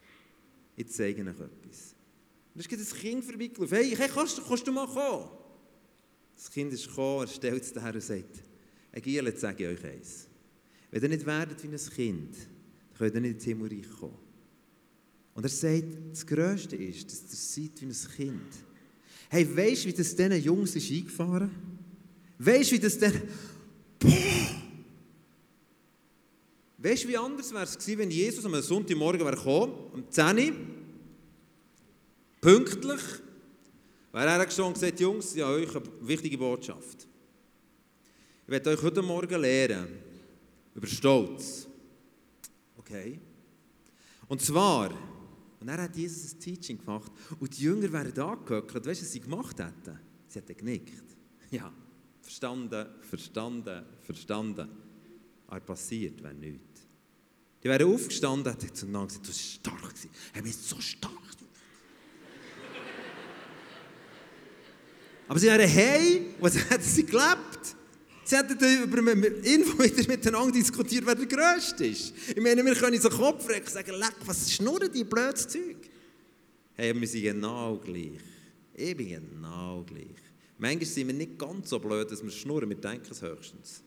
ich 0.76 0.88
zeige 0.88 1.23
euch 1.23 1.29
etwas. 1.29 1.95
Und 2.55 2.61
es 2.61 2.67
ist 2.67 2.95
ein 2.95 3.00
Kind 3.00 3.25
vorbeigelaufen. 3.25 3.76
Hey, 3.76 3.95
hey 3.97 4.09
kannst, 4.09 4.41
kannst 4.47 4.67
du 4.67 4.73
mal 4.73 4.87
kommen? 4.87 5.29
Das 6.37 6.50
Kind 6.50 6.73
ist 6.73 6.88
gekommen, 6.88 7.26
er 7.26 7.29
stellt 7.29 7.62
es 7.62 7.73
daher 7.73 7.95
und 7.95 8.02
sagt, 8.02 8.43
hey 8.91 9.00
Giel, 9.00 9.37
sage 9.37 9.71
ich 9.71 9.79
euch 9.79 9.85
eins. 9.85 10.26
Wenn 10.91 11.02
ihr 11.02 11.09
nicht 11.09 11.26
werdet 11.26 11.62
wie 11.62 11.69
ein 11.69 11.76
Kind, 11.76 12.35
dann 12.35 12.99
könnt 12.99 13.14
ihr 13.14 13.21
nicht 13.21 13.35
ins 13.35 13.45
Himmelreich 13.45 13.91
kommen. 13.99 14.19
Und 15.35 15.45
er 15.45 15.49
sagt, 15.49 15.85
das 16.11 16.26
Größte 16.26 16.76
ist, 16.76 17.07
dass 17.07 17.23
ihr 17.23 17.69
seid 17.69 17.81
wie 17.81 17.87
ein 17.87 18.17
Kind. 18.17 18.55
Hey, 19.31 19.57
weißt 19.57 19.85
du, 19.85 19.88
wie 19.88 19.93
das 19.95 20.14
diesen 20.14 20.43
Jungs 20.43 20.76
ist 20.76 20.91
eingefahren? 20.91 21.50
Weißt 22.38 22.71
du, 22.71 22.75
wie 22.75 22.81
das 22.81 22.99
dann... 22.99 23.23
Boah! 23.99 24.42
Weißt 26.83 27.05
du, 27.05 27.09
wie 27.09 27.17
anders 27.17 27.53
wäre 27.53 27.62
es 27.62 27.79
gewesen, 27.79 27.99
wenn 27.99 28.11
Jesus 28.11 28.45
am 28.45 28.61
Sonntagmorgen 28.61 29.21
wäre 29.21 29.37
gekommen, 29.37 29.73
um 29.93 30.11
10 30.11 30.37
Uhr, 30.37 30.57
pünktlich, 32.41 33.01
wäre 34.11 34.27
er 34.27 34.45
gestanden 34.45 34.75
und 34.75 34.81
gesagt, 34.81 34.99
Jungs, 34.99 35.37
ich 35.37 35.43
habe 35.43 35.55
euch 35.55 35.77
eine 35.77 35.85
wichtige 36.01 36.37
Botschaft. 36.37 37.07
Ich 38.45 38.51
werde 38.51 38.71
euch 38.71 38.83
heute 38.83 39.01
Morgen 39.01 39.41
lehren 39.41 39.87
über 40.75 40.87
Stolz. 40.89 41.69
Okay? 42.77 43.21
Und 44.27 44.43
zwar, 44.43 44.91
und 45.61 45.69
er 45.69 45.83
hat 45.83 45.97
Jesus 45.97 46.35
ein 46.35 46.41
Teaching 46.41 46.79
gemacht 46.79 47.12
und 47.39 47.57
die 47.57 47.62
Jünger 47.62 47.93
wären 47.93 48.12
da 48.12 48.35
gehöckelt. 48.35 48.85
Weißt 48.85 49.01
du, 49.03 49.05
was 49.05 49.12
sie 49.12 49.21
gemacht 49.21 49.59
hätten? 49.61 50.01
Sie 50.27 50.39
hätten 50.39 50.57
genickt. 50.57 51.05
Ja, 51.53 51.71
verstanden, 52.23 52.87
verstanden, 53.03 53.85
verstanden. 54.01 54.69
Aber 55.47 55.61
passiert 55.61 56.23
wäre 56.23 56.33
nichts. 56.33 56.72
Die 57.62 57.69
wären 57.69 57.95
aufgestanden 57.95 58.52
und 58.52 58.62
hätten 58.62 58.75
zueinander 58.75 59.07
gesagt, 59.07 59.26
du 59.26 59.31
bist 59.31 59.40
stark 59.40 59.81
gewesen. 59.81 60.11
Er 60.35 60.45
ist 60.45 60.69
so 60.69 60.81
stark. 60.81 61.12
Aber 65.28 65.38
sie 65.38 65.47
wären 65.47 65.66
hey, 65.66 66.35
was 66.40 66.57
hätten 66.57 66.83
sie 66.83 67.07
gelebt? 67.07 67.76
Sie 68.25 68.37
hätten 68.37 68.52
über 68.83 69.12
Info 69.45 69.83
wieder 69.83 70.07
miteinander 70.09 70.52
diskutiert, 70.52 71.07
wer 71.07 71.14
der 71.14 71.26
Größte 71.26 71.87
ist. 71.87 72.12
Ich 72.28 72.42
meine, 72.42 72.62
wir 72.64 72.75
können 72.75 73.00
so 73.00 73.09
Kopf 73.09 73.47
und 73.49 73.69
sagen, 73.69 73.92
leck, 73.92 74.14
was 74.26 74.52
schnurren 74.52 74.92
die 74.92 75.04
blödes 75.04 75.49
Zeug? 75.49 75.76
Hey, 76.75 76.99
wir 76.99 77.09
sind 77.09 77.23
genau 77.23 77.78
gleich. 77.78 78.21
Ich 78.75 78.97
bin 78.97 79.09
genau 79.09 79.83
gleich. 79.87 80.16
Manchmal 80.59 80.87
sind 80.87 81.07
wir 81.07 81.14
nicht 81.14 81.38
ganz 81.38 81.71
so 81.71 81.78
blöd, 81.78 82.11
dass 82.11 82.23
wir 82.23 82.31
schnurren, 82.31 82.69
wir 82.69 82.76
denken 82.76 83.09
es 83.11 83.23
höchstens. 83.23 83.83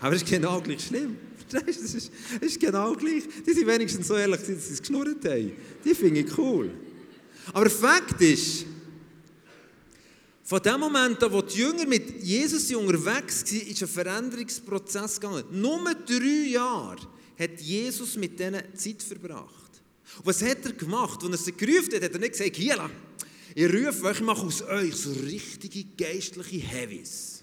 Aber 0.00 0.14
es 0.14 0.22
ist 0.22 0.30
genau 0.30 0.60
gleich 0.60 0.84
schlimm. 0.84 1.16
Verstehst 1.48 1.94
du? 1.94 1.98
Es 2.40 2.52
ist, 2.52 2.60
genau 2.60 2.94
gleich. 2.94 3.24
Die 3.46 3.52
sind 3.52 3.66
wenigstens 3.66 4.08
so 4.08 4.16
ehrlich, 4.16 4.40
dass 4.40 4.46
sie 4.46 4.74
es 4.74 4.80
geschnurrt 4.80 5.24
haben. 5.24 5.52
Die 5.84 5.94
finde 5.94 6.20
ich 6.20 6.38
cool. 6.38 6.70
Aber 7.52 7.68
Fakt 7.68 8.20
ist, 8.20 8.66
von 10.42 10.60
dem 10.60 10.80
Moment 10.80 11.22
an, 11.22 11.32
wo 11.32 11.40
die 11.40 11.58
Jünger 11.58 11.86
mit 11.86 12.22
Jesus 12.22 12.70
unterwegs 12.74 13.44
waren, 13.44 13.66
ist 13.66 13.82
ein 13.82 13.88
Veränderungsprozess 13.88 15.20
gegangen. 15.20 15.44
Nur 15.50 15.94
drei 16.06 16.48
Jahre 16.50 17.00
hat 17.38 17.60
Jesus 17.60 18.16
mit 18.16 18.38
denen 18.38 18.62
Zeit 18.74 19.02
verbracht. 19.02 19.82
Und 20.18 20.26
was 20.26 20.42
hat 20.42 20.64
er 20.64 20.72
gemacht? 20.72 21.22
Als 21.22 21.32
er 21.32 21.38
sie 21.38 21.52
gerufen 21.52 21.94
hat, 21.94 22.02
hat 22.02 22.12
er 22.12 22.18
nicht 22.18 22.32
gesagt, 22.32 22.56
hier, 22.56 22.90
ich 23.54 23.72
rufe 23.72 24.04
euch, 24.04 24.16
ich 24.16 24.22
mache 24.22 24.46
aus 24.46 24.62
euch 24.62 24.94
so 24.94 25.12
richtige 25.12 25.84
geistliche 25.96 26.58
Heavies. 26.58 27.33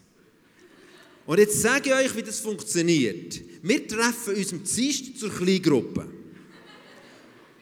Und 1.26 1.40
jetzt 1.40 1.62
sage 1.62 1.90
ich 1.90 1.96
euch, 1.96 2.16
wie 2.16 2.24
das 2.24 2.40
funktioniert. 2.40 3.42
Wir 3.62 3.88
treffen 3.88 4.36
uns 4.36 4.54
am 4.54 4.64
Dienstag 4.64 5.18
zur 5.18 5.30
Kleingruppe. 5.30 6.08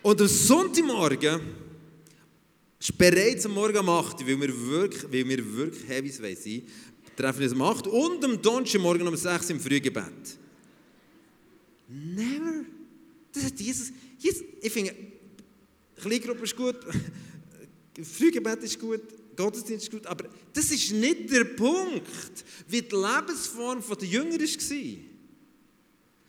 Und 0.01 0.21
am 0.21 0.27
Sonntagmorgen 0.27 1.41
ist 2.79 2.97
bereits 2.97 3.45
am 3.45 3.53
Morgen 3.53 3.77
um 3.77 3.89
8 3.89 4.21
weil 4.21 4.39
wir 4.39 4.67
wirklich, 4.69 5.03
weil 5.03 5.27
wir 5.27 5.55
wirklich 5.55 5.87
heavy 5.87 6.09
sein 6.09 6.63
treffen 7.15 7.43
uns 7.43 7.51
um 7.51 7.61
8 7.61 7.87
und 7.87 8.23
am 8.23 8.41
Donnerstagmorgen 8.41 9.05
um 9.05 9.15
6 9.15 9.49
im 9.49 9.59
Frühgebet. 9.59 10.37
Never. 11.89 12.63
Das 13.33 13.43
hat 13.43 13.59
Jesus, 13.59 13.91
Jesus 14.17 14.43
ich 14.61 14.71
finde, 14.71 14.95
Kleingruppe 15.97 16.43
ist 16.43 16.55
gut, 16.55 16.77
Frühgebet 18.01 18.63
ist 18.63 18.79
gut, 18.79 19.01
Gottesdienst 19.39 19.89
gut, 19.89 20.05
aber 20.05 20.25
das 20.53 20.69
ist 20.69 20.91
nicht 20.91 21.31
der 21.31 21.45
Punkt, 21.45 22.43
wie 22.67 22.81
die 22.81 22.93
Lebensform 22.93 23.81
der 23.81 24.07
Jünger 24.07 24.37
war. 24.37 24.97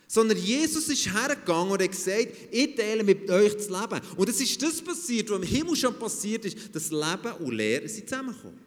Sondern 0.07 0.39
Jesus 0.39 0.89
ist 0.89 1.13
hergegangen 1.13 1.73
und 1.73 1.83
hat 1.83 1.91
gesagt, 1.91 2.29
ich 2.53 2.75
teile 2.77 3.03
mit 3.03 3.29
euch 3.29 3.55
das 3.55 3.69
Leben. 3.69 4.01
Und 4.17 4.29
es 4.29 4.41
ist 4.41 4.63
das 4.63 4.81
passiert, 4.81 5.29
was 5.29 5.39
im 5.39 5.43
Himmel 5.43 5.75
schon 5.75 5.99
passiert 5.99 6.45
ist, 6.45 6.57
dass 6.73 6.91
Leben 6.91 7.33
und 7.41 7.53
Lehre 7.53 7.89
sind 7.89 8.09
zusammengekommen. 8.09 8.59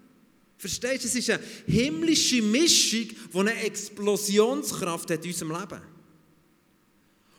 Verstehst 0.57 1.03
du? 1.03 1.07
Es 1.07 1.15
ist 1.15 1.29
eine 1.29 1.43
himmlische 1.65 2.41
Mischung, 2.41 3.07
die 3.33 3.37
eine 3.37 3.55
Explosionskraft 3.63 5.09
hat 5.09 5.23
in 5.23 5.31
unserem 5.31 5.51
Leben. 5.51 5.92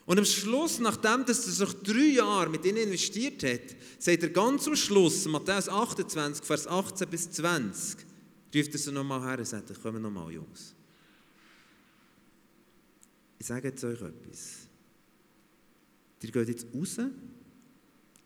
Und 0.06 0.18
am 0.18 0.24
Schluss, 0.24 0.78
nachdem 0.80 1.24
er 1.26 1.34
sich 1.34 1.72
drei 1.82 2.14
Jahre 2.16 2.50
mit 2.50 2.64
ihnen 2.64 2.76
investiert 2.76 3.42
hat, 3.42 3.74
sagt 3.98 4.22
er 4.22 4.28
ganz 4.28 4.66
am 4.66 4.76
Schluss, 4.76 5.24
Matthäus 5.26 5.68
28, 5.68 6.44
Vers 6.44 6.66
18 6.66 7.08
bis 7.08 7.30
20, 7.30 8.04
ruft 8.54 8.72
er 8.72 8.78
sie 8.78 8.92
nochmal 8.92 9.22
her 9.22 9.38
und 9.38 9.46
sagt, 9.46 9.82
kommen 9.82 10.02
nochmal, 10.02 10.30
Jungs. 10.30 10.74
Ich 13.38 13.46
sage 13.46 13.68
jetzt 13.68 13.82
euch 13.84 14.00
etwas. 14.00 14.68
Ihr 16.22 16.30
geht 16.30 16.48
jetzt 16.48 16.66
raus 16.74 16.96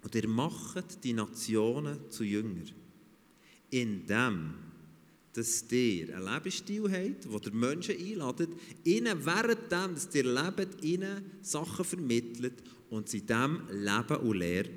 und 0.03 0.15
ihr 0.15 0.29
macht 0.29 1.03
die 1.03 1.13
Nationen 1.13 2.11
zu 2.11 2.23
Jünger. 2.23 2.67
Indem, 3.71 4.55
dass 5.39 5.65
ihr 5.71 6.17
einen 6.17 6.27
Lebensstil 6.27 6.91
habt, 6.91 7.31
wo 7.31 7.39
der 7.39 7.53
Menschen 7.53 7.97
einladet, 7.97 8.51
ihnen 8.85 9.25
währenddem, 9.25 9.95
dass 9.95 10.09
ihr 10.13 10.25
lebt, 10.25 10.83
ihnen 10.85 11.31
Sachen 11.43 11.85
vermittelt 11.85 12.55
und 12.91 13.09
sie 13.09 13.23
dem 13.23 13.63
Leben 13.71 14.17
und 14.17 14.37
Lehre 14.37 14.71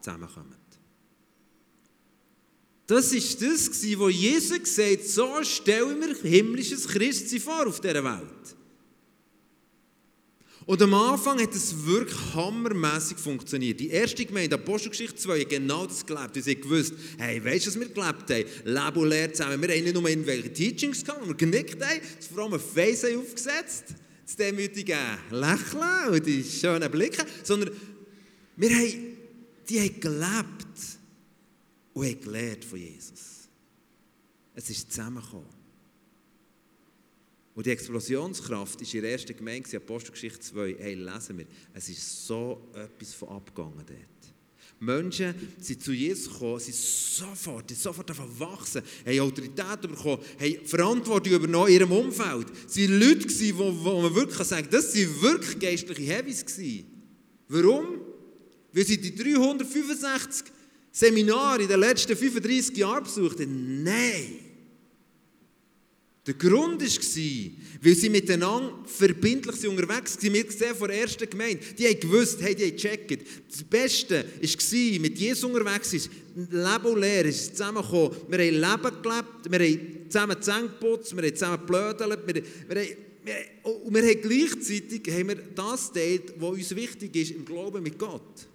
zusammenkommen. 0.00 0.56
Das 2.86 3.14
war 3.14 3.48
das, 3.48 3.98
was 3.98 4.14
Jesus 4.14 4.58
gesagt 4.58 4.98
hat, 4.98 5.06
so 5.06 5.42
stellen 5.42 6.00
wir 6.00 6.30
himmlisches 6.30 6.86
Christsein 6.86 7.40
vor 7.40 7.66
auf 7.66 7.80
dieser 7.80 8.04
Welt. 8.04 8.56
Und 10.66 10.80
am 10.80 10.94
Anfang 10.94 11.40
hat 11.40 11.54
es 11.54 11.84
wirklich 11.84 12.18
hammermäßig 12.34 13.18
funktioniert. 13.18 13.80
Die 13.80 13.90
erste 13.90 14.24
Gemeinde, 14.24 14.54
Apostelgeschichte 14.54 15.16
2, 15.16 15.40
hat 15.40 15.50
genau 15.50 15.86
das 15.86 16.06
gelebt. 16.06 16.42
Sie 16.42 16.54
haben 16.54 16.60
gewusst, 16.62 16.94
hey, 17.18 17.44
weißt 17.44 17.66
du, 17.66 17.70
was 17.70 17.80
wir 17.80 17.88
gelebt 17.88 18.30
haben? 18.30 18.74
Leben 18.74 19.02
und 19.02 19.08
Lehre 19.08 19.32
zusammen. 19.32 19.60
Wir 19.60 19.74
haben 19.74 19.84
nicht 19.84 19.94
nur 19.94 20.08
irgendwelche 20.08 20.52
Teachings 20.52 21.04
gehabt, 21.04 21.26
wir 21.26 21.34
genickt 21.34 21.84
haben, 21.84 22.00
vor 22.32 22.44
allem 22.44 22.54
ein 22.54 22.60
Face 22.60 23.04
aufgesetzt, 23.04 23.94
das 24.24 24.36
demütige 24.36 24.96
Lächeln 25.30 26.14
und 26.14 26.26
die 26.26 26.42
schönen 26.42 26.90
Blicke, 26.90 27.26
sondern 27.42 27.70
wir 28.56 28.70
haben, 28.70 29.16
die 29.68 29.80
haben 29.80 30.00
gelebt 30.00 30.78
und 31.92 32.06
haben 32.06 32.20
gelernt 32.20 32.64
von 32.64 32.78
Jesus. 32.78 33.48
Es 34.54 34.70
ist 34.70 34.90
zusammengekommen. 34.90 35.63
Und 37.54 37.66
die 37.66 37.70
Explosionskraft 37.70 38.80
ist 38.80 38.94
in 38.94 39.02
der 39.02 39.12
ersten 39.12 39.36
Gemeinde, 39.36 39.76
Apostelgeschichte 39.76 40.40
2. 40.40 40.76
Hey, 40.78 40.94
lesen 40.94 41.38
wir, 41.38 41.46
es 41.72 41.88
ist 41.88 42.26
so 42.26 42.68
etwas 42.74 43.14
von 43.14 43.28
abgegangen 43.28 43.84
dort. 43.86 44.34
Menschen 44.80 45.34
sind 45.60 45.82
zu 45.82 45.92
Jesus 45.92 46.32
gekommen, 46.32 46.58
sind 46.58 46.74
sofort, 46.74 47.68
sind 47.68 47.80
sofort 47.80 48.10
wachsen, 48.40 48.82
haben 49.06 49.20
Autorität 49.20 49.80
bekommen, 49.82 50.18
haben 50.38 50.66
Verantwortung 50.66 51.32
übernommen 51.32 51.68
in 51.68 51.74
ihrem 51.74 51.92
Umfeld. 51.92 52.48
Sie 52.66 52.88
waren 52.88 53.00
Leute, 53.00 53.26
die, 53.28 53.52
man 53.52 54.14
wirklich 54.14 54.48
sagen 54.48 54.68
das 54.70 54.94
waren 54.94 55.22
wirklich 55.22 55.58
geistliche 55.58 56.02
Heavies. 56.02 56.44
Warum? 57.48 58.00
Weil 58.72 58.84
sie 58.84 59.00
die 59.00 59.14
365 59.14 60.46
Seminare 60.90 61.62
in 61.62 61.68
den 61.68 61.80
letzten 61.80 62.16
35 62.16 62.76
Jahren 62.76 63.04
besucht 63.04 63.40
haben. 63.40 63.82
Nein! 63.84 64.43
Der 66.26 66.34
Grund 66.34 66.80
war, 66.80 67.50
weil 67.82 67.94
sie 67.94 68.08
miteinander 68.08 68.82
verbindlich 68.86 69.68
unterwegs 69.68 70.16
waren. 70.16 70.32
Wir 70.32 70.50
sehen 70.50 70.74
von 70.74 70.88
der 70.88 71.02
ersten 71.02 71.28
Gemeinde, 71.28 71.62
die 71.78 71.86
haben 71.86 72.00
gewusst, 72.00 72.40
hey, 72.40 72.54
die 72.54 72.64
haben 72.64 72.76
gecheckt. 72.76 73.26
Das 73.50 73.62
Beste 73.62 74.24
war, 74.24 75.00
mit 75.00 75.18
Jesus 75.18 75.44
unterwegs 75.44 75.92
ist, 75.92 76.10
Leben 76.34 76.86
und 76.86 77.00
Lehre 77.00 77.28
ist 77.28 77.56
zusammengekommen. 77.56 78.16
Wir 78.28 78.38
haben 78.38 78.82
Leben 78.82 79.02
gelebt, 79.02 79.50
wir 79.50 79.58
haben 79.58 80.10
zusammen 80.10 80.42
Zähne 80.42 80.68
geputzt, 80.68 81.14
wir 81.14 81.22
haben 81.22 81.34
zusammen 81.34 81.58
geblödelt, 81.58 82.26
wir, 82.26 82.42
wir, 82.68 82.82
haben, 82.82 83.82
und 83.84 83.94
wir 83.94 84.02
haben 84.02 84.20
gleichzeitig 84.22 85.02
haben 85.12 85.28
wir 85.28 85.36
das 85.54 85.92
teilt, 85.92 86.32
was 86.38 86.50
uns 86.50 86.74
wichtig 86.74 87.14
ist 87.16 87.32
im 87.32 87.44
Glauben 87.44 87.82
mit 87.82 87.98
Gott. 87.98 88.46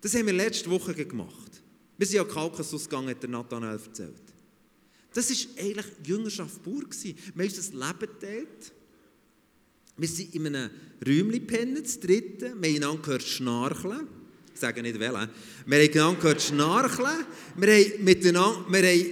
Das 0.00 0.14
haben 0.14 0.24
wir 0.24 0.32
letzte 0.32 0.70
Woche 0.70 0.94
gemacht. 0.94 1.60
Wir 1.98 2.06
sind 2.06 2.16
ja 2.16 2.24
Kaukasus 2.24 2.84
gegangen, 2.88 3.10
hat 3.10 3.22
der 3.22 3.28
Nathanael 3.28 3.78
erzählt. 3.78 4.29
Das 5.12 5.30
war 5.30 5.64
eigentlich 5.64 5.86
Jüngerschaft 6.06 6.62
pur. 6.62 6.84
Das 6.88 7.02
Leben 7.04 7.98
geteilt. 8.00 8.72
Wir 9.96 10.08
sind 10.08 10.34
in 10.34 10.46
einem 10.46 10.70
Räumchen 11.06 11.32
gepennt, 11.32 11.84
das 11.84 12.00
dritte. 12.00 12.54
Wir 12.58 12.70
haben 12.70 12.76
einander 12.76 13.02
gehört 13.02 13.22
schnarcheln. 13.22 14.08
Ich 14.54 14.60
sage 14.60 14.82
nicht 14.82 14.98
welchen. 14.98 15.28
Wir 15.66 15.78
haben 15.78 15.92
einander 15.92 16.20
gehört 16.20 16.42
schnarcheln. 16.42 17.26
Wir 17.56 17.74
haben 17.74 18.04
miteinander, 18.04 18.64
wir 18.68 18.82
haben 18.82 19.06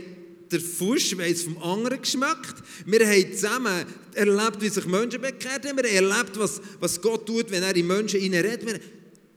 den 0.50 0.60
Fusch, 0.60 1.12
es 1.12 1.42
vom 1.42 1.58
anderen 1.58 2.00
geschmeckt. 2.00 2.54
Wir 2.86 3.06
haben 3.06 3.32
zusammen 3.32 3.84
erlebt, 4.14 4.60
wie 4.60 4.68
sich 4.68 4.86
Menschen 4.86 5.20
bekehrt 5.20 5.66
haben. 5.66 5.76
Wir 5.76 5.84
haben 5.84 6.10
erlebt, 6.10 6.38
was, 6.38 6.60
was 6.80 7.00
Gott 7.00 7.26
tut, 7.26 7.50
wenn 7.50 7.62
er 7.62 7.76
in 7.76 7.86
Menschen 7.86 8.20
redet. 8.20 8.80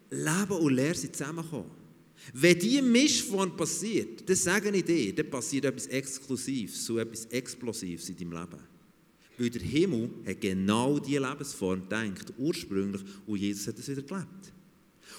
Leben 0.10 0.52
und 0.52 0.74
Lehre 0.74 0.96
sind 0.96 1.16
zusammengekommen. 1.16 1.81
Wenn 2.34 2.60
diese 2.60 2.82
Mischform 2.82 3.56
passiert, 3.56 4.28
dann 4.28 4.36
sage 4.36 4.70
ich 4.70 4.84
dir, 4.84 5.14
dann 5.14 5.30
passiert 5.30 5.66
etwas 5.66 5.88
Exklusives, 5.88 6.86
so 6.86 6.98
etwas 6.98 7.26
Explosives 7.26 8.10
in 8.10 8.18
deinem 8.18 8.32
Leben. 8.34 8.64
Weil 9.38 9.50
der 9.50 9.62
Himmel 9.62 10.10
hat 10.26 10.40
genau 10.40 11.00
diese 11.00 11.20
Lebensform 11.20 11.82
gedacht, 11.82 12.34
ursprünglich, 12.38 13.02
und 13.26 13.38
Jesus 13.38 13.68
hat 13.68 13.80
es 13.80 13.88
wieder 13.88 14.04
gelebt. 14.04 14.54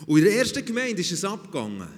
Und 0.07 0.19
in 0.19 0.25
der 0.25 0.37
ersten 0.37 0.65
Gemeinde 0.65 1.01
ist 1.01 1.13
es 1.13 1.25
abgegangen. 1.25 1.89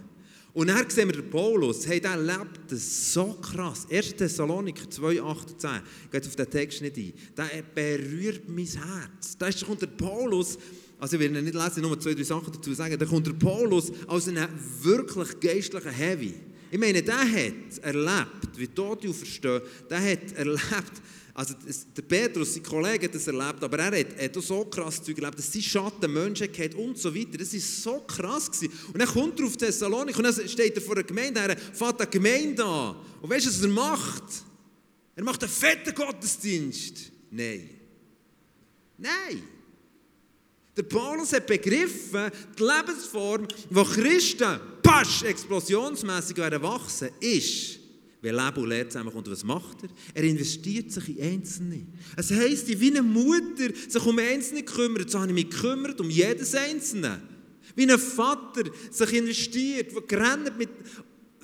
Und 0.54 0.68
dann 0.68 0.88
sehen 0.88 1.08
wir 1.08 1.20
den 1.20 1.30
Paulus, 1.30 1.86
hey, 1.86 2.00
der 2.00 2.16
lebt 2.16 2.70
das 2.70 3.12
so 3.12 3.34
krass. 3.34 3.88
1. 3.90 4.14
Thessaloniker 4.14 4.88
2, 4.88 5.20
8 5.20 5.50
und 5.50 5.60
10, 5.60 5.70
geht 6.12 6.26
auf 6.26 6.36
den 6.36 6.50
Text 6.50 6.80
nicht 6.80 6.96
ein. 6.96 7.12
Der 7.36 7.62
berührt 7.74 8.48
mein 8.48 8.66
Herz. 8.66 9.36
Da 9.36 9.50
kommt 9.50 9.82
der 9.82 9.88
Paulus, 9.88 10.56
also 11.04 11.16
ich 11.16 11.20
will 11.20 11.42
nicht 11.42 11.54
lesen, 11.54 11.82
nur 11.82 12.00
zwei, 12.00 12.14
drei 12.14 12.22
Sachen 12.22 12.50
dazu 12.50 12.72
sagen, 12.72 12.98
da 12.98 13.04
kommt 13.04 13.26
der 13.26 13.34
Paulus 13.34 13.92
als 14.06 14.26
einen 14.26 14.48
wirklich 14.80 15.38
geistlichen 15.38 15.90
Heavy. 15.90 16.32
Ich 16.70 16.78
meine, 16.78 17.02
der 17.02 17.20
hat 17.30 17.78
erlebt, 17.82 18.56
wie 18.56 18.68
Tote 18.68 19.10
auferstehen, 19.10 19.60
der 19.90 20.00
hat 20.00 20.32
erlebt, 20.32 21.02
also 21.34 21.56
der 21.94 22.02
Petrus, 22.02 22.54
sein 22.54 22.62
Kollege, 22.62 23.04
hat 23.04 23.14
das 23.14 23.26
erlebt, 23.26 23.62
aber 23.62 23.78
er 23.80 24.00
hat, 24.00 24.18
hat 24.18 24.42
so 24.42 24.64
krass 24.64 25.02
Zeug 25.02 25.18
erlebt, 25.18 25.40
dass 25.40 25.52
sein 25.52 25.60
Schatten 25.60 26.10
Menschen 26.10 26.50
kennt 26.50 26.74
und 26.74 26.96
so 26.96 27.14
weiter. 27.14 27.36
Das 27.36 27.52
war 27.52 27.60
so 27.60 28.00
krass. 28.06 28.50
Gewesen. 28.50 28.72
Und 28.94 28.98
dann 28.98 29.08
kommt 29.08 29.38
er 29.38 29.44
auf 29.44 29.58
Thessalonik 29.58 30.16
und 30.16 30.24
dann 30.24 30.48
steht 30.48 30.74
er 30.74 30.80
vor 30.80 30.94
der 30.94 31.04
Gemeinde, 31.04 31.38
er 31.38 31.54
fährt 31.54 32.00
eine 32.00 32.08
Gemeinde 32.08 32.64
an. 32.64 32.96
Und 33.20 33.28
weißt 33.28 33.44
du, 33.44 33.50
was 33.50 33.60
er 33.60 33.68
macht? 33.68 34.24
Er 35.16 35.22
macht 35.22 35.42
einen 35.42 35.52
fetten 35.52 35.94
Gottesdienst. 35.94 37.12
Nein. 37.30 37.68
Nein. 38.96 39.53
Der 40.76 40.82
Paulus 40.82 41.32
hat 41.32 41.46
begriffen, 41.46 42.30
die 42.58 42.62
Lebensform, 42.62 43.46
die 43.70 43.84
Christen 43.84 44.58
pasch, 44.82 45.22
explosionsmässig 45.22 46.38
erwachsen 46.38 47.10
ist, 47.20 47.78
wenn 48.20 48.34
Leben 48.34 48.56
und 48.56 48.68
Lehre 48.68 48.88
zusammenkommt. 48.88 49.30
Was 49.30 49.44
macht 49.44 49.84
er? 49.84 49.88
Er 50.14 50.24
investiert 50.24 50.90
sich 50.90 51.16
in 51.16 51.34
Einzelne. 51.34 51.86
Es 52.16 52.30
heisst, 52.32 52.68
wie 52.80 52.90
eine 52.90 53.02
Mutter 53.02 53.72
sich 53.88 54.04
um 54.04 54.18
Einzelne 54.18 54.64
kümmert, 54.64 55.10
so 55.10 55.20
habe 55.20 55.28
ich 55.28 55.34
mich 55.34 55.50
gekümmert 55.50 56.00
um 56.00 56.10
jedes 56.10 56.54
Einzelne. 56.54 57.22
Wie 57.76 57.90
ein 57.90 57.98
Vater 57.98 58.64
sich 58.90 59.12
investiert, 59.12 59.94
der 59.94 60.02
gerannt 60.02 60.58
mit 60.58 60.70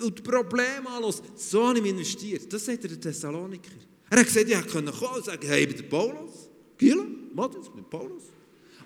und 0.00 0.22
Probleme 0.24 0.88
anlässt. 0.88 1.22
So 1.36 1.68
habe 1.68 1.78
ich 1.78 1.82
mich 1.82 1.92
investiert. 1.92 2.52
Das 2.52 2.64
sagt 2.64 2.82
er 2.84 2.88
der 2.88 3.00
Thessaloniker. 3.00 3.70
Er 4.08 4.18
hat 4.18 4.26
gesagt, 4.26 4.48
ich 4.48 4.56
hätte 4.56 4.68
kommen 4.68 4.88
und 4.88 5.24
sagen, 5.24 5.46
hey, 5.46 5.62
ich 5.62 5.68
bin 5.68 5.76
der 5.76 5.84
Paulus. 5.84 6.48
Gila, 6.78 7.04
Matthias, 7.34 7.66
ich 7.66 7.72
bin 7.72 7.84
Paulus. 7.84 8.24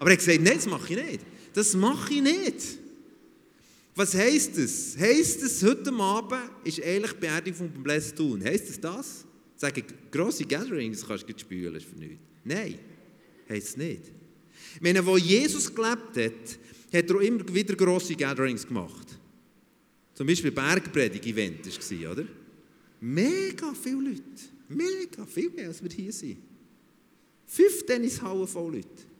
Aber 0.05 0.11
er 0.11 0.19
hat 0.19 0.27
gesagt, 0.27 0.43
nein, 0.43 0.57
das 0.57 0.67
mache 0.67 0.93
ich 0.93 1.03
nicht. 1.03 1.21
Das 1.55 1.75
mache 1.75 2.13
ich 2.13 2.21
nicht. 2.21 2.79
Was 3.95 4.15
heisst 4.15 4.59
das? 4.59 4.99
Heisst 4.99 5.43
das, 5.43 5.63
heute 5.63 5.91
Abend 5.95 6.43
ist 6.63 6.83
eigentlich 6.83 7.15
Beerdigung 7.15 7.71
von 7.73 7.83
Bless 7.83 8.15
tun? 8.15 8.45
Heisst 8.45 8.69
das 8.69 8.81
das? 8.81 9.25
Sagen, 9.57 9.83
grosse 10.11 10.45
Gatherings 10.45 11.07
kannst 11.07 11.27
du 11.27 11.33
spülen, 11.39 11.75
ist 11.75 11.87
für 11.87 11.97
nichts. 11.97 12.19
Nein, 12.45 12.79
heisst 13.49 13.69
es 13.69 13.77
nicht. 13.79 14.03
Ich 14.75 14.83
meine, 14.83 15.07
wo 15.07 15.17
Jesus 15.17 15.75
gelebt 15.75 16.19
hat, 16.19 16.59
hat 16.93 17.11
er 17.11 17.17
auch 17.17 17.21
immer 17.21 17.55
wieder 17.55 17.75
grosse 17.75 18.15
Gatherings 18.15 18.67
gemacht. 18.67 19.19
Zum 20.13 20.27
Beispiel 20.27 20.51
Bergpredigt-Event 20.51 21.67
war, 21.67 22.13
oder? 22.13 22.27
Mega 23.01 23.73
viele 23.73 24.11
Leute. 24.11 24.23
Mega, 24.69 25.25
viel 25.25 25.49
mehr, 25.49 25.69
als 25.69 25.83
wir 25.83 25.91
hier 25.91 26.13
sind. 26.13 26.37
Fünf 27.47 27.87
Tennishallen 27.87 28.47
voll 28.47 28.75
Leute. 28.75 29.13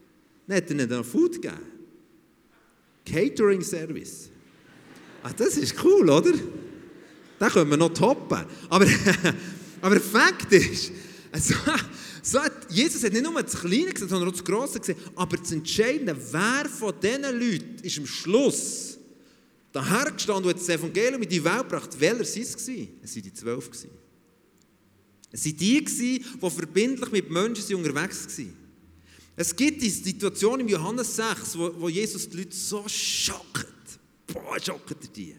Dann 0.47 0.57
hat 0.57 0.65
er 0.65 0.71
ihnen 0.71 0.89
dann 0.89 1.05
Food 1.05 1.41
gegeben. 1.41 1.59
Catering 3.05 3.63
Service. 3.63 4.31
Ach, 5.23 5.33
das 5.33 5.57
ist 5.57 5.75
cool, 5.85 6.09
oder? 6.09 6.33
Da 7.39 7.49
können 7.51 7.71
wir 7.71 7.77
noch 7.77 7.93
toppen. 7.93 8.45
Aber, 8.69 8.87
aber 9.81 10.01
Fakt 10.01 10.53
ist, 10.53 10.93
also, 11.33 11.55
so 12.23 12.41
hat, 12.41 12.71
Jesus 12.71 13.03
hat 13.05 13.13
nicht 13.13 13.23
nur 13.23 13.43
das 13.43 13.59
Kleine 13.59 13.93
gesehen, 13.93 14.09
sondern 14.09 14.29
auch 14.29 14.33
das 14.33 14.45
Grosse 14.45 14.81
gesehen. 14.81 14.99
Aber 15.15 15.37
das 15.37 15.53
Entscheidende, 15.53 16.17
wer 16.31 16.67
von 16.69 16.95
diesen 17.03 17.23
Leuten 17.23 17.77
ist 17.83 17.99
am 17.99 18.07
Schluss 18.07 18.99
dahergestanden 19.73 20.45
und 20.45 20.51
hat 20.51 20.61
das 20.61 20.69
Evangelium 20.69 21.23
in 21.23 21.29
die 21.29 21.45
Welt 21.45 21.69
gebracht? 21.69 21.91
Welcher 21.99 22.15
war 22.15 22.23
es? 22.23 22.37
Es 22.37 23.17
waren 23.17 23.23
die 23.23 23.33
Zwölf. 23.35 23.71
Es 25.33 25.45
waren 25.45 25.57
die, 25.57 25.85
die 25.85 26.25
verbindlich 26.39 27.11
mit 27.11 27.31
Menschen 27.31 27.75
unterwegs 27.75 28.39
waren. 28.39 28.64
Es 29.37 29.55
gibt 29.55 29.83
die 29.83 29.91
Situation 29.91 30.61
im 30.61 30.69
Johannes 30.69 31.17
6, 31.17 31.59
wo, 31.59 31.81
wo 31.81 31.89
Jesus 31.89 32.29
die 32.29 32.39
Leute 32.39 32.55
so 32.55 32.85
schockt. 32.89 33.67
Boah, 34.29 34.61
schockt 34.61 34.91
er 34.91 35.09
die. 35.09 35.35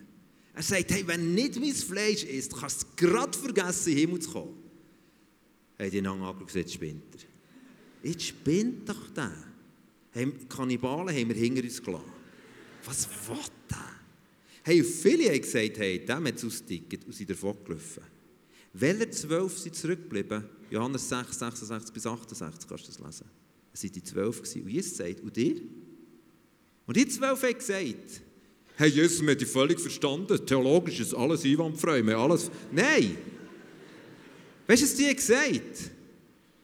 Er 0.53 0.63
sagt, 0.63 0.91
hey, 0.91 1.05
wenn 1.07 1.33
nicht 1.33 1.59
mein 1.59 1.73
Fleisch 1.73 2.23
ist, 2.23 2.55
kannst 2.55 2.83
du 2.83 2.87
gerade 2.95 3.37
vergessen, 3.37 3.89
in 3.89 3.95
den 3.95 4.07
Himmel 4.07 4.21
zu 4.21 4.31
kommen. 4.31 4.57
Hey, 5.77 5.89
die 5.89 6.05
haben 6.05 6.21
angeschaut 6.21 6.47
gesagt, 6.47 6.71
spinnt 6.71 7.03
er. 7.15 8.09
Jetzt 8.09 8.23
spinnt 8.23 8.87
doch 8.87 9.09
der. 9.09 9.33
Hey, 10.11 10.31
Kannibalen 10.47 11.15
haben 11.15 11.27
wir 11.27 11.35
hinter 11.35 11.63
uns 11.63 11.81
gelassen. 11.81 12.05
Was 12.85 13.07
will 13.27 13.37
der? 13.69 13.95
Hey, 14.63 14.83
viele 14.83 15.29
haben 15.29 15.41
gesagt, 15.41 15.77
hey, 15.77 16.05
dem 16.05 16.25
hat 16.27 16.35
es 16.35 16.45
ausgedickt 16.45 17.05
und 17.05 17.13
sind 17.13 17.29
davon 17.29 17.57
gelaufen. 17.65 18.03
Welche 18.73 19.09
zwölf 19.09 19.57
sind 19.57 19.75
zurückgeblieben? 19.75 20.45
Johannes 20.69 21.07
6, 21.09 21.39
66 21.39 21.93
bis 21.93 22.05
68, 22.05 22.67
kannst 22.67 22.87
du 22.87 22.91
das 22.91 22.99
lesen. 22.99 23.44
Waren 23.75 23.91
die 23.91 24.03
zwölf. 24.03 24.39
Und 24.39 24.69
Jesus 24.69 24.97
sagt, 24.97 25.21
und 25.21 25.37
ihr? 25.37 25.61
Und 26.85 26.95
die 26.95 27.07
zwölf 27.07 27.41
haben 27.43 27.53
gesagt, 27.53 28.21
hey, 28.75 28.89
Jesus, 28.89 29.21
wir 29.21 29.31
haben 29.31 29.37
dich 29.37 29.47
völlig 29.47 29.79
verstanden. 29.79 30.45
Theologisch 30.45 30.99
ist 30.99 31.13
alles 31.13 31.43
einwandfrei. 31.43 32.05
Wir 32.05 32.17
alles... 32.17 32.49
Nein! 32.71 33.17
Weißt 34.67 34.81
du, 34.81 34.85
was 34.87 34.95
die 34.95 35.15
gesagt 35.15 35.41
haben? 35.41 35.61